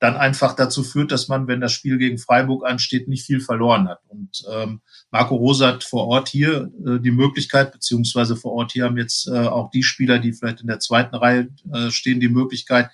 dann 0.02 0.16
einfach 0.16 0.56
dazu 0.56 0.82
führt, 0.82 1.12
dass 1.12 1.28
man, 1.28 1.46
wenn 1.46 1.60
das 1.60 1.70
Spiel 1.70 1.96
gegen 1.96 2.18
Freiburg 2.18 2.66
ansteht, 2.66 3.06
nicht 3.06 3.24
viel 3.24 3.40
verloren 3.40 3.88
hat. 3.88 4.00
Und 4.08 4.42
ähm, 4.52 4.80
Marco 5.12 5.36
Rose 5.36 5.64
hat 5.64 5.84
vor 5.84 6.08
Ort 6.08 6.28
hier 6.28 6.72
äh, 6.84 6.98
die 6.98 7.12
Möglichkeit, 7.12 7.70
beziehungsweise 7.70 8.34
vor 8.34 8.52
Ort 8.52 8.72
hier 8.72 8.86
haben 8.86 8.98
jetzt 8.98 9.28
äh, 9.28 9.38
auch 9.38 9.70
die 9.70 9.84
Spieler, 9.84 10.18
die 10.18 10.32
vielleicht 10.32 10.60
in 10.60 10.66
der 10.66 10.80
zweiten 10.80 11.14
Reihe 11.14 11.50
äh, 11.72 11.90
stehen, 11.90 12.18
die 12.18 12.28
Möglichkeit, 12.28 12.90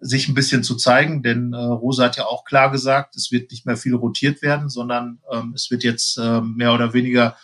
sich 0.00 0.28
ein 0.28 0.34
bisschen 0.34 0.64
zu 0.64 0.76
zeigen, 0.76 1.22
denn 1.22 1.52
äh, 1.52 1.56
Rose 1.56 2.02
hat 2.02 2.16
ja 2.16 2.24
auch 2.24 2.44
klar 2.44 2.72
gesagt, 2.72 3.14
es 3.16 3.30
wird 3.30 3.50
nicht 3.52 3.66
mehr 3.66 3.76
viel 3.76 3.94
rotiert 3.94 4.42
werden, 4.42 4.70
sondern 4.70 5.20
ähm, 5.30 5.52
es 5.54 5.70
wird 5.70 5.84
jetzt 5.84 6.16
äh, 6.18 6.40
mehr 6.40 6.72
oder 6.72 6.94
weniger 6.94 7.36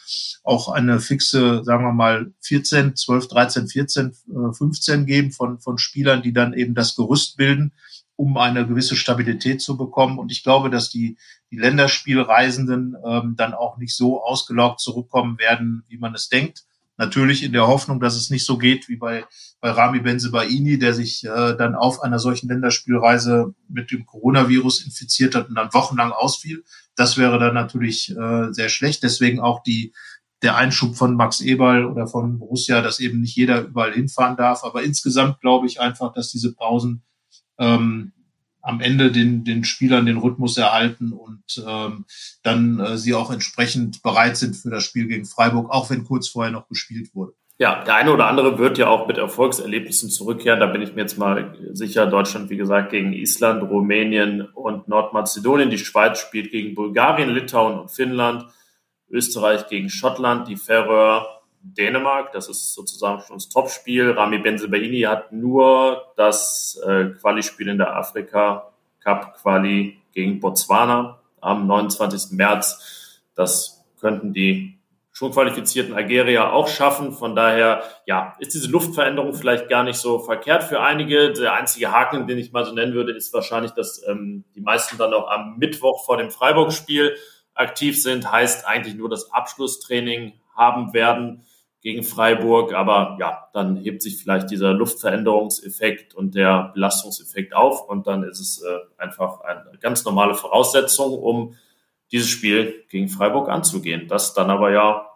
auch 0.42 0.70
eine 0.70 0.98
fixe, 0.98 1.62
sagen 1.64 1.84
wir 1.84 1.92
mal, 1.92 2.32
14, 2.40 2.96
12, 2.96 3.28
13, 3.28 3.68
14, 3.68 4.06
äh, 4.06 4.52
15 4.52 5.06
geben 5.06 5.30
von, 5.32 5.60
von 5.60 5.78
Spielern, 5.78 6.22
die 6.22 6.32
dann 6.32 6.54
eben 6.54 6.74
das 6.74 6.96
Gerüst 6.96 7.36
bilden 7.36 7.72
um 8.16 8.36
eine 8.38 8.66
gewisse 8.66 8.96
Stabilität 8.96 9.60
zu 9.60 9.76
bekommen. 9.76 10.18
Und 10.18 10.32
ich 10.32 10.42
glaube, 10.42 10.70
dass 10.70 10.90
die, 10.90 11.18
die 11.50 11.58
Länderspielreisenden 11.58 12.96
ähm, 13.04 13.34
dann 13.36 13.54
auch 13.54 13.76
nicht 13.76 13.94
so 13.94 14.22
ausgelaugt 14.22 14.80
zurückkommen 14.80 15.38
werden, 15.38 15.84
wie 15.88 15.98
man 15.98 16.14
es 16.14 16.28
denkt. 16.28 16.64
Natürlich 16.98 17.42
in 17.42 17.52
der 17.52 17.66
Hoffnung, 17.66 18.00
dass 18.00 18.16
es 18.16 18.30
nicht 18.30 18.46
so 18.46 18.56
geht 18.56 18.88
wie 18.88 18.96
bei, 18.96 19.26
bei 19.60 19.70
Rami 19.70 20.00
Benzebaini, 20.00 20.78
der 20.78 20.94
sich 20.94 21.24
äh, 21.24 21.54
dann 21.54 21.74
auf 21.74 22.00
einer 22.00 22.18
solchen 22.18 22.48
Länderspielreise 22.48 23.54
mit 23.68 23.90
dem 23.90 24.06
Coronavirus 24.06 24.86
infiziert 24.86 25.34
hat 25.34 25.50
und 25.50 25.56
dann 25.56 25.74
wochenlang 25.74 26.12
ausfiel. 26.12 26.64
Das 26.94 27.18
wäre 27.18 27.38
dann 27.38 27.52
natürlich 27.52 28.16
äh, 28.16 28.50
sehr 28.52 28.70
schlecht. 28.70 29.02
Deswegen 29.02 29.40
auch 29.40 29.62
die, 29.62 29.92
der 30.40 30.56
Einschub 30.56 30.96
von 30.96 31.14
Max 31.16 31.42
Eberl 31.42 31.84
oder 31.84 32.06
von 32.06 32.38
Borussia, 32.38 32.80
dass 32.80 32.98
eben 32.98 33.20
nicht 33.20 33.36
jeder 33.36 33.60
überall 33.60 33.92
hinfahren 33.92 34.38
darf. 34.38 34.64
Aber 34.64 34.82
insgesamt 34.82 35.42
glaube 35.42 35.66
ich 35.66 35.80
einfach, 35.80 36.14
dass 36.14 36.30
diese 36.30 36.54
Pausen 36.54 37.02
ähm, 37.58 38.12
am 38.62 38.80
Ende 38.80 39.12
den, 39.12 39.44
den 39.44 39.64
Spielern 39.64 40.06
den 40.06 40.18
Rhythmus 40.18 40.58
erhalten 40.58 41.12
und 41.12 41.64
ähm, 41.66 42.04
dann 42.42 42.80
äh, 42.80 42.98
sie 42.98 43.14
auch 43.14 43.30
entsprechend 43.30 44.02
bereit 44.02 44.36
sind 44.36 44.56
für 44.56 44.70
das 44.70 44.82
Spiel 44.82 45.06
gegen 45.06 45.24
Freiburg, 45.24 45.70
auch 45.70 45.88
wenn 45.88 46.04
kurz 46.04 46.28
vorher 46.28 46.52
noch 46.52 46.68
gespielt 46.68 47.14
wurde. 47.14 47.32
Ja, 47.58 47.84
der 47.84 47.94
eine 47.94 48.12
oder 48.12 48.26
andere 48.26 48.58
wird 48.58 48.76
ja 48.76 48.88
auch 48.88 49.06
mit 49.06 49.16
Erfolgserlebnissen 49.16 50.10
zurückkehren. 50.10 50.60
Da 50.60 50.66
bin 50.66 50.82
ich 50.82 50.94
mir 50.94 51.02
jetzt 51.02 51.16
mal 51.16 51.56
sicher. 51.72 52.06
Deutschland, 52.06 52.50
wie 52.50 52.58
gesagt, 52.58 52.90
gegen 52.90 53.14
Island, 53.14 53.62
Rumänien 53.62 54.42
und 54.42 54.88
Nordmazedonien. 54.88 55.70
Die 55.70 55.78
Schweiz 55.78 56.18
spielt 56.18 56.50
gegen 56.50 56.74
Bulgarien, 56.74 57.30
Litauen 57.30 57.78
und 57.78 57.90
Finnland. 57.90 58.44
Österreich 59.08 59.68
gegen 59.68 59.88
Schottland, 59.88 60.48
die 60.48 60.56
Färöer 60.56 61.36
Dänemark. 61.60 62.32
Das 62.32 62.48
ist 62.48 62.74
sozusagen 62.74 63.20
schon 63.20 63.36
das 63.36 63.48
Topspiel. 63.48 64.10
Rami 64.10 64.38
Benzebaini 64.38 65.02
hat 65.02 65.32
nur 65.32 66.12
das 66.16 66.80
äh, 66.86 67.06
Quali-Spiel 67.20 67.68
in 67.68 67.78
der 67.78 67.96
Afrika 67.96 68.72
Cup 69.00 69.36
Quali 69.40 69.98
gegen 70.12 70.40
Botswana 70.40 71.20
am 71.40 71.66
29. 71.66 72.32
März. 72.32 73.22
Das 73.34 73.84
könnten 74.00 74.32
die 74.32 74.76
schon 75.16 75.32
qualifizierten 75.32 75.94
Algerier 75.94 76.52
auch 76.52 76.68
schaffen. 76.68 77.12
Von 77.12 77.34
daher, 77.34 77.82
ja, 78.04 78.34
ist 78.38 78.52
diese 78.52 78.68
Luftveränderung 78.68 79.32
vielleicht 79.32 79.70
gar 79.70 79.82
nicht 79.82 79.96
so 79.96 80.18
verkehrt 80.18 80.64
für 80.64 80.82
einige. 80.82 81.32
Der 81.32 81.54
einzige 81.54 81.90
Haken, 81.90 82.26
den 82.26 82.36
ich 82.36 82.52
mal 82.52 82.66
so 82.66 82.74
nennen 82.74 82.92
würde, 82.92 83.12
ist 83.12 83.32
wahrscheinlich, 83.32 83.70
dass 83.70 84.06
ähm, 84.06 84.44
die 84.54 84.60
meisten 84.60 84.98
dann 84.98 85.14
auch 85.14 85.30
am 85.30 85.56
Mittwoch 85.56 86.04
vor 86.04 86.18
dem 86.18 86.30
Freiburg-Spiel 86.30 87.16
aktiv 87.54 88.02
sind. 88.02 88.30
Heißt 88.30 88.66
eigentlich 88.66 88.94
nur 88.94 89.08
das 89.08 89.32
Abschlusstraining 89.32 90.34
haben 90.56 90.92
werden 90.92 91.44
gegen 91.80 92.02
Freiburg. 92.02 92.74
Aber 92.74 93.16
ja, 93.20 93.48
dann 93.52 93.76
hebt 93.76 94.02
sich 94.02 94.16
vielleicht 94.20 94.50
dieser 94.50 94.72
Luftveränderungseffekt 94.72 96.14
und 96.14 96.34
der 96.34 96.72
Belastungseffekt 96.74 97.54
auf 97.54 97.88
und 97.88 98.06
dann 98.06 98.24
ist 98.24 98.40
es 98.40 98.62
äh, 98.62 99.02
einfach 99.02 99.40
eine 99.42 99.78
ganz 99.80 100.04
normale 100.04 100.34
Voraussetzung, 100.34 101.18
um 101.18 101.54
dieses 102.10 102.28
Spiel 102.28 102.84
gegen 102.88 103.08
Freiburg 103.08 103.48
anzugehen. 103.48 104.08
Das 104.08 104.34
dann 104.34 104.50
aber 104.50 104.72
ja, 104.72 105.06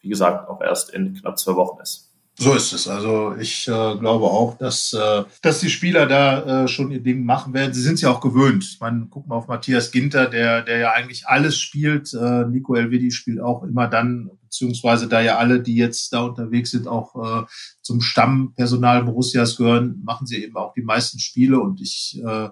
wie 0.00 0.08
gesagt, 0.08 0.48
auch 0.48 0.60
erst 0.60 0.90
in 0.90 1.14
knapp 1.14 1.38
zwei 1.38 1.56
Wochen 1.56 1.80
ist. 1.80 2.10
So 2.36 2.52
ist 2.54 2.72
es. 2.72 2.88
Also 2.88 3.36
ich 3.38 3.68
äh, 3.68 3.70
glaube 3.70 4.24
auch, 4.24 4.58
dass, 4.58 4.92
äh, 4.92 5.22
dass 5.40 5.60
die 5.60 5.70
Spieler 5.70 6.06
da 6.06 6.64
äh, 6.64 6.68
schon 6.68 6.90
ihr 6.90 7.00
Ding 7.00 7.24
machen 7.24 7.54
werden. 7.54 7.72
Sie 7.72 7.80
sind 7.80 7.94
es 7.94 8.00
ja 8.00 8.10
auch 8.10 8.20
gewöhnt. 8.20 8.64
Ich 8.64 8.80
meine, 8.80 9.06
guck 9.08 9.28
mal 9.28 9.36
auf 9.36 9.46
Matthias 9.46 9.92
Ginter, 9.92 10.26
der, 10.26 10.62
der 10.62 10.78
ja 10.78 10.92
eigentlich 10.92 11.28
alles 11.28 11.58
spielt. 11.60 12.12
Äh, 12.12 12.46
Nico 12.46 12.74
Elvedi 12.74 13.12
spielt 13.12 13.40
auch 13.40 13.62
immer 13.62 13.86
dann, 13.86 14.30
beziehungsweise 14.54 15.08
da 15.08 15.20
ja 15.20 15.36
alle, 15.38 15.60
die 15.60 15.74
jetzt 15.74 16.12
da 16.12 16.22
unterwegs 16.22 16.70
sind, 16.70 16.86
auch 16.86 17.16
äh, 17.16 17.44
zum 17.82 18.00
Stammpersonal 18.00 19.04
Borussias 19.04 19.56
gehören, 19.56 20.00
machen 20.04 20.26
sie 20.26 20.44
eben 20.44 20.56
auch 20.56 20.72
die 20.74 20.82
meisten 20.82 21.18
Spiele. 21.18 21.58
Und 21.58 21.80
ich, 21.80 22.22
äh, 22.24 22.48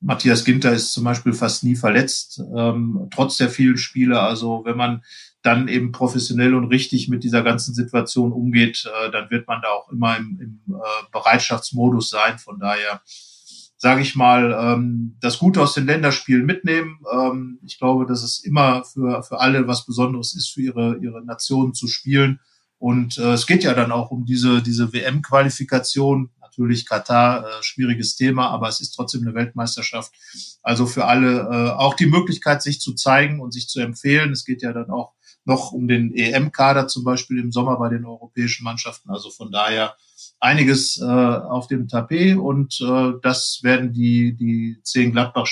Matthias 0.00 0.44
Ginter 0.44 0.72
ist 0.72 0.92
zum 0.92 1.04
Beispiel 1.04 1.32
fast 1.32 1.64
nie 1.64 1.74
verletzt, 1.74 2.40
ähm, 2.54 3.08
trotz 3.10 3.38
der 3.38 3.48
vielen 3.48 3.78
Spiele. 3.78 4.20
Also 4.20 4.62
wenn 4.64 4.76
man 4.76 5.02
dann 5.42 5.68
eben 5.68 5.90
professionell 5.90 6.54
und 6.54 6.66
richtig 6.66 7.08
mit 7.08 7.24
dieser 7.24 7.42
ganzen 7.42 7.74
Situation 7.74 8.32
umgeht, 8.32 8.84
äh, 8.84 9.10
dann 9.10 9.30
wird 9.30 9.48
man 9.48 9.62
da 9.62 9.68
auch 9.68 9.90
immer 9.90 10.18
im, 10.18 10.38
im 10.40 10.74
äh, 10.74 11.10
Bereitschaftsmodus 11.12 12.10
sein. 12.10 12.38
Von 12.38 12.58
daher 12.60 13.00
sage 13.78 14.02
ich 14.02 14.16
mal, 14.16 14.52
ähm, 14.60 15.16
das 15.20 15.38
Gute 15.38 15.62
aus 15.62 15.74
den 15.74 15.86
Länderspielen 15.86 16.44
mitnehmen. 16.44 16.98
Ähm, 17.12 17.60
ich 17.64 17.78
glaube, 17.78 18.06
dass 18.06 18.24
es 18.24 18.40
immer 18.40 18.84
für, 18.84 19.22
für 19.22 19.40
alle 19.40 19.68
was 19.68 19.86
Besonderes 19.86 20.34
ist, 20.34 20.48
für 20.48 20.62
ihre, 20.62 20.98
ihre 20.98 21.24
Nationen 21.24 21.74
zu 21.74 21.86
spielen. 21.86 22.40
Und 22.78 23.18
äh, 23.18 23.32
es 23.32 23.46
geht 23.46 23.62
ja 23.62 23.74
dann 23.74 23.92
auch 23.92 24.10
um 24.10 24.24
diese, 24.24 24.62
diese 24.62 24.92
WM-Qualifikation. 24.92 26.30
Natürlich 26.40 26.86
Katar, 26.86 27.44
äh, 27.44 27.62
schwieriges 27.62 28.16
Thema, 28.16 28.48
aber 28.50 28.68
es 28.68 28.80
ist 28.80 28.90
trotzdem 28.90 29.22
eine 29.22 29.34
Weltmeisterschaft. 29.34 30.12
Also 30.62 30.86
für 30.86 31.04
alle 31.04 31.42
äh, 31.42 31.70
auch 31.70 31.94
die 31.94 32.06
Möglichkeit, 32.06 32.62
sich 32.62 32.80
zu 32.80 32.94
zeigen 32.94 33.40
und 33.40 33.52
sich 33.52 33.68
zu 33.68 33.78
empfehlen. 33.78 34.32
Es 34.32 34.44
geht 34.44 34.62
ja 34.62 34.72
dann 34.72 34.90
auch 34.90 35.12
noch 35.44 35.70
um 35.70 35.86
den 35.86 36.12
EM-Kader 36.14 36.88
zum 36.88 37.04
Beispiel 37.04 37.38
im 37.38 37.52
Sommer 37.52 37.78
bei 37.78 37.88
den 37.88 38.04
europäischen 38.04 38.64
Mannschaften. 38.64 39.10
Also 39.10 39.30
von 39.30 39.52
daher 39.52 39.94
einiges 40.40 41.00
äh, 41.00 41.04
auf 41.04 41.66
dem 41.66 41.88
Tapet 41.88 42.36
und 42.36 42.80
äh, 42.80 43.12
das 43.22 43.60
werden 43.62 43.92
die, 43.92 44.34
die 44.34 44.78
zehn 44.82 45.12
gladbach 45.12 45.46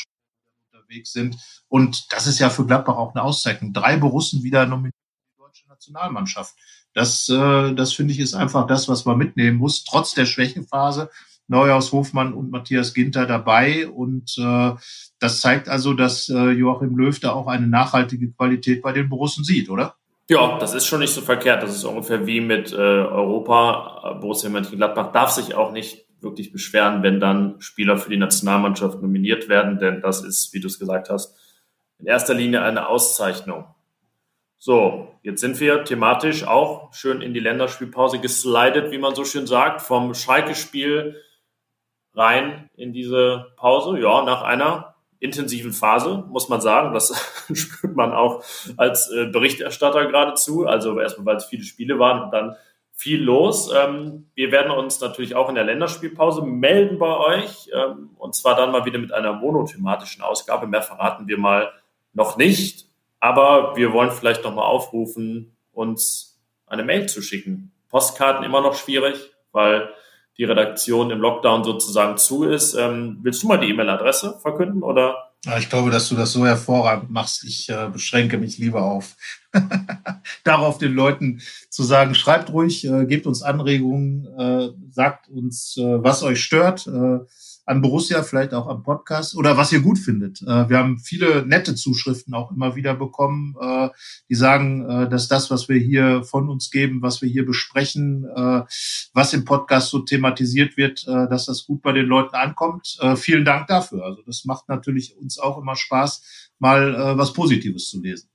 unterwegs 0.72 1.12
sind. 1.12 1.37
Und 1.68 2.12
das 2.12 2.26
ist 2.26 2.39
ja 2.39 2.51
für 2.51 2.66
Gladbach 2.66 2.97
auch 2.97 3.14
eine 3.14 3.24
Auszeichnung. 3.24 3.72
Drei 3.72 3.97
Borussen 3.97 4.43
wieder 4.43 4.66
nominiert 4.66 4.95
für 4.95 5.34
die 5.34 5.43
deutsche 5.43 5.68
Nationalmannschaft. 5.68 6.55
Das, 6.95 7.28
äh, 7.28 7.74
das 7.74 7.93
finde 7.93 8.12
ich 8.12 8.20
ist 8.20 8.34
einfach 8.34 8.66
das, 8.66 8.89
was 8.89 9.05
man 9.05 9.18
mitnehmen 9.18 9.59
muss, 9.59 9.84
trotz 9.84 10.14
der 10.14 10.26
Schwächephase. 10.26 11.11
Neuhaus, 11.49 11.93
Hofmann 11.93 12.32
und 12.32 12.51
Matthias 12.51 12.93
Ginter 12.93 13.26
dabei. 13.26 13.89
Und 13.89 14.37
äh, 14.39 14.72
das 15.18 15.41
zeigt 15.41 15.68
also, 15.68 15.95
dass 15.95 16.28
äh, 16.28 16.51
Joachim 16.51 16.97
Löw 16.97 17.18
da 17.20 17.32
auch 17.32 17.47
eine 17.47 17.68
nachhaltige 17.68 18.32
Qualität 18.32 18.82
bei 18.82 18.93
den 18.93 19.09
Borussen 19.09 19.45
sieht, 19.45 19.68
oder? 19.70 19.97
Ja, 20.28 20.58
das 20.58 20.74
ist 20.74 20.86
schon 20.86 21.00
nicht 21.00 21.14
so 21.14 21.20
verkehrt. 21.20 21.62
Das 21.62 21.74
ist 21.74 21.84
ungefähr 21.84 22.26
wie 22.26 22.40
mit 22.40 22.72
äh, 22.72 22.76
Europa. 22.76 24.18
Borussia 24.20 24.50
Mönchengladbach 24.50 25.12
darf 25.12 25.30
sich 25.30 25.54
auch 25.54 25.70
nicht 25.70 26.06
wirklich 26.20 26.52
beschweren, 26.52 27.02
wenn 27.02 27.20
dann 27.20 27.60
Spieler 27.60 27.96
für 27.96 28.10
die 28.10 28.16
Nationalmannschaft 28.16 29.00
nominiert 29.00 29.48
werden, 29.48 29.78
denn 29.78 30.00
das 30.00 30.24
ist, 30.24 30.52
wie 30.52 30.60
du 30.60 30.66
es 30.66 30.78
gesagt 30.78 31.10
hast, 31.10 31.38
in 31.98 32.06
erster 32.06 32.34
Linie 32.34 32.62
eine 32.62 32.88
Auszeichnung. 32.88 33.66
So, 34.58 35.14
jetzt 35.22 35.40
sind 35.40 35.60
wir 35.60 35.84
thematisch 35.84 36.44
auch 36.44 36.92
schön 36.92 37.20
in 37.20 37.34
die 37.34 37.40
Länderspielpause 37.40 38.18
geslidet, 38.18 38.90
wie 38.90 38.98
man 38.98 39.14
so 39.14 39.24
schön 39.24 39.46
sagt, 39.46 39.82
vom 39.82 40.14
Schalke-Spiel 40.14 41.22
rein 42.14 42.70
in 42.74 42.92
diese 42.92 43.52
Pause. 43.56 44.00
Ja, 44.00 44.22
nach 44.22 44.42
einer 44.42 44.95
intensiven 45.18 45.72
Phase, 45.72 46.24
muss 46.28 46.48
man 46.48 46.60
sagen. 46.60 46.94
Das 46.94 47.12
spürt 47.52 47.96
man 47.96 48.12
auch 48.12 48.42
als 48.76 49.10
äh, 49.10 49.26
Berichterstatter 49.26 50.06
geradezu. 50.06 50.66
Also 50.66 50.98
erstmal, 51.00 51.26
weil 51.26 51.36
es 51.36 51.46
viele 51.46 51.64
Spiele 51.64 51.98
waren 51.98 52.22
und 52.22 52.30
dann 52.30 52.56
viel 52.92 53.22
los. 53.22 53.70
Ähm, 53.74 54.30
wir 54.34 54.50
werden 54.52 54.70
uns 54.70 55.00
natürlich 55.00 55.34
auch 55.34 55.48
in 55.48 55.54
der 55.54 55.64
Länderspielpause 55.64 56.42
melden 56.42 56.98
bei 56.98 57.16
euch. 57.16 57.70
Ähm, 57.74 58.10
und 58.16 58.34
zwar 58.34 58.56
dann 58.56 58.72
mal 58.72 58.84
wieder 58.86 58.98
mit 58.98 59.12
einer 59.12 59.34
monothematischen 59.34 60.22
Ausgabe. 60.22 60.66
Mehr 60.66 60.82
verraten 60.82 61.28
wir 61.28 61.38
mal 61.38 61.70
noch 62.14 62.36
nicht. 62.36 62.86
Aber 63.20 63.76
wir 63.76 63.92
wollen 63.92 64.10
vielleicht 64.10 64.44
nochmal 64.44 64.66
aufrufen, 64.66 65.56
uns 65.72 66.40
eine 66.66 66.84
Mail 66.84 67.06
zu 67.06 67.22
schicken. 67.22 67.72
Postkarten 67.90 68.44
immer 68.44 68.60
noch 68.60 68.74
schwierig, 68.74 69.30
weil 69.52 69.90
die 70.39 70.45
Redaktion 70.45 71.11
im 71.11 71.20
Lockdown 71.20 71.64
sozusagen 71.64 72.16
zu 72.16 72.45
ist. 72.45 72.74
Ähm, 72.74 73.18
willst 73.22 73.43
du 73.43 73.49
mal 73.49 73.59
die 73.59 73.68
E-Mail-Adresse 73.68 74.39
verkünden 74.41 74.82
oder? 74.82 75.32
Ich 75.59 75.70
glaube, 75.70 75.91
dass 75.91 76.09
du 76.09 76.16
das 76.16 76.32
so 76.32 76.45
hervorragend 76.45 77.11
machst. 77.11 77.45
Ich 77.45 77.68
äh, 77.68 77.89
beschränke 77.93 78.37
mich 78.37 78.59
lieber 78.59 78.82
auf 78.82 79.14
darauf, 80.45 80.78
den 80.78 80.93
Leuten 80.93 81.41
zu 81.70 81.84
sagen, 81.84 82.14
schreibt 82.14 82.51
ruhig, 82.51 82.84
äh, 82.84 83.07
gebt 83.07 83.26
uns 83.26 83.43
Anregungen, 83.43 84.26
äh, 84.37 84.68
sagt 84.91 85.28
uns, 85.28 85.76
äh, 85.76 86.03
was 86.03 86.22
euch 86.22 86.43
stört. 86.43 86.89
An 87.68 87.82
Borussia, 87.82 88.22
vielleicht 88.22 88.54
auch 88.54 88.68
am 88.68 88.84
Podcast 88.84 89.34
oder 89.34 89.56
was 89.56 89.72
ihr 89.72 89.80
gut 89.80 89.98
findet. 89.98 90.40
Äh, 90.42 90.68
wir 90.68 90.78
haben 90.78 91.00
viele 91.00 91.44
nette 91.44 91.74
Zuschriften 91.74 92.32
auch 92.32 92.52
immer 92.52 92.76
wieder 92.76 92.94
bekommen, 92.94 93.56
äh, 93.60 93.88
die 94.30 94.36
sagen, 94.36 94.88
äh, 94.88 95.08
dass 95.08 95.26
das, 95.26 95.50
was 95.50 95.68
wir 95.68 95.80
hier 95.80 96.22
von 96.22 96.48
uns 96.48 96.70
geben, 96.70 97.02
was 97.02 97.22
wir 97.22 97.28
hier 97.28 97.44
besprechen, 97.44 98.24
was 99.12 99.32
im 99.32 99.44
Podcast 99.44 99.90
so 99.90 99.98
thematisiert 100.00 100.76
wird, 100.76 101.06
dass 101.06 101.46
das 101.46 101.66
gut 101.66 101.82
bei 101.82 101.92
den 101.92 102.06
Leuten 102.06 102.36
ankommt. 102.36 102.98
Vielen 103.16 103.44
Dank 103.44 103.66
dafür. 103.66 104.04
Also 104.04 104.22
das 104.22 104.44
macht 104.44 104.68
natürlich 104.68 105.16
uns 105.16 105.38
auch 105.38 105.58
immer 105.58 105.74
Spaß, 105.74 106.52
mal 106.58 107.16
was 107.16 107.32
Positives 107.32 107.90
zu 107.90 108.00
lesen. 108.00 108.28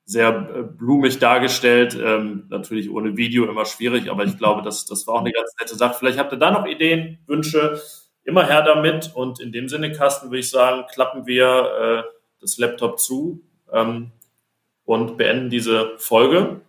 sehr 0.06 0.28
äh, 0.28 0.62
blumig 0.62 1.18
dargestellt. 1.18 1.98
Ähm, 2.00 2.46
natürlich 2.48 2.90
ohne 2.90 3.16
Video 3.16 3.46
immer 3.46 3.64
schwierig, 3.64 4.10
aber 4.10 4.24
ich 4.24 4.38
glaube, 4.38 4.62
das, 4.62 4.86
das 4.86 5.06
war 5.06 5.14
auch 5.14 5.20
eine 5.20 5.32
ganz 5.32 5.52
nette 5.60 5.76
Sache. 5.76 5.96
Vielleicht 5.98 6.18
habt 6.18 6.32
ihr 6.32 6.38
da 6.38 6.50
noch 6.50 6.66
Ideen, 6.66 7.18
Wünsche. 7.26 7.80
Immer 8.22 8.46
her 8.46 8.62
damit. 8.62 9.12
Und 9.14 9.40
in 9.40 9.52
dem 9.52 9.68
Sinne, 9.68 9.92
Carsten, 9.92 10.28
würde 10.28 10.38
ich 10.38 10.50
sagen, 10.50 10.84
klappen 10.92 11.26
wir 11.26 12.04
äh, 12.06 12.10
das 12.40 12.58
Laptop 12.58 12.98
zu. 12.98 13.42
Ähm, 13.72 14.12
und 14.84 15.16
beenden 15.16 15.50
diese 15.50 15.92
Folge. 15.98 16.60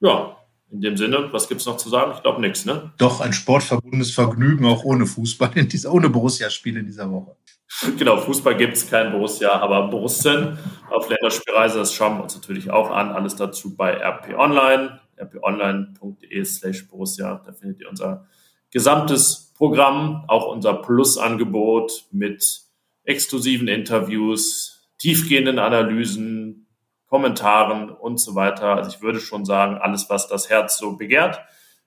Ja, 0.00 0.36
in 0.70 0.80
dem 0.80 0.96
Sinne, 0.96 1.28
was 1.32 1.48
gibt 1.48 1.60
es 1.60 1.66
noch 1.66 1.76
zu 1.76 1.88
sagen? 1.88 2.12
Ich 2.16 2.22
glaube 2.22 2.40
nichts, 2.40 2.64
ne? 2.64 2.92
Doch, 2.98 3.20
ein 3.20 3.32
sportverbundenes 3.32 4.10
Vergnügen 4.10 4.66
auch 4.66 4.84
ohne 4.84 5.06
Fußball, 5.06 5.52
in 5.54 5.68
dieser, 5.68 5.92
ohne 5.92 6.10
Borussia-Spiele 6.10 6.80
in 6.80 6.86
dieser 6.86 7.10
Woche. 7.10 7.36
Genau, 7.98 8.16
Fußball 8.18 8.56
gibt 8.56 8.74
es 8.74 8.88
kein 8.88 9.10
Borussia, 9.10 9.50
aber 9.50 9.88
Borussen 9.88 10.56
auf 10.88 11.08
Länderspielreise, 11.10 11.78
das 11.78 11.92
schauen 11.92 12.16
wir 12.16 12.22
uns 12.22 12.34
natürlich 12.36 12.70
auch 12.70 12.90
an. 12.90 13.10
Alles 13.10 13.34
dazu 13.34 13.74
bei 13.74 13.92
RP 13.92 14.38
Online, 14.38 15.00
rponline.de 15.20 16.44
slash 16.44 16.86
Borussia. 16.88 17.42
Da 17.44 17.52
findet 17.52 17.80
ihr 17.80 17.90
unser 17.90 18.26
gesamtes 18.70 19.52
Programm, 19.56 20.24
auch 20.28 20.46
unser 20.46 20.74
Plus-Angebot 20.74 22.06
mit 22.12 22.60
exklusiven 23.04 23.68
Interviews, 23.68 24.88
tiefgehenden 24.98 25.58
Analysen, 25.58 26.65
Kommentaren 27.08 27.90
und 27.90 28.18
so 28.18 28.34
weiter. 28.34 28.76
Also 28.76 28.90
ich 28.90 29.02
würde 29.02 29.20
schon 29.20 29.44
sagen, 29.44 29.78
alles, 29.78 30.10
was 30.10 30.28
das 30.28 30.50
Herz 30.50 30.78
so 30.78 30.96
begehrt. 30.96 31.40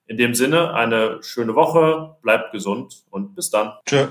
In 0.05 0.17
dem 0.17 0.34
Sinne, 0.34 0.74
eine 0.74 1.22
schöne 1.22 1.55
Woche, 1.55 2.17
bleibt 2.22 2.51
gesund 2.51 3.03
und 3.09 3.36
bis 3.36 3.49
dann. 3.49 3.74
Tschö. 3.86 4.09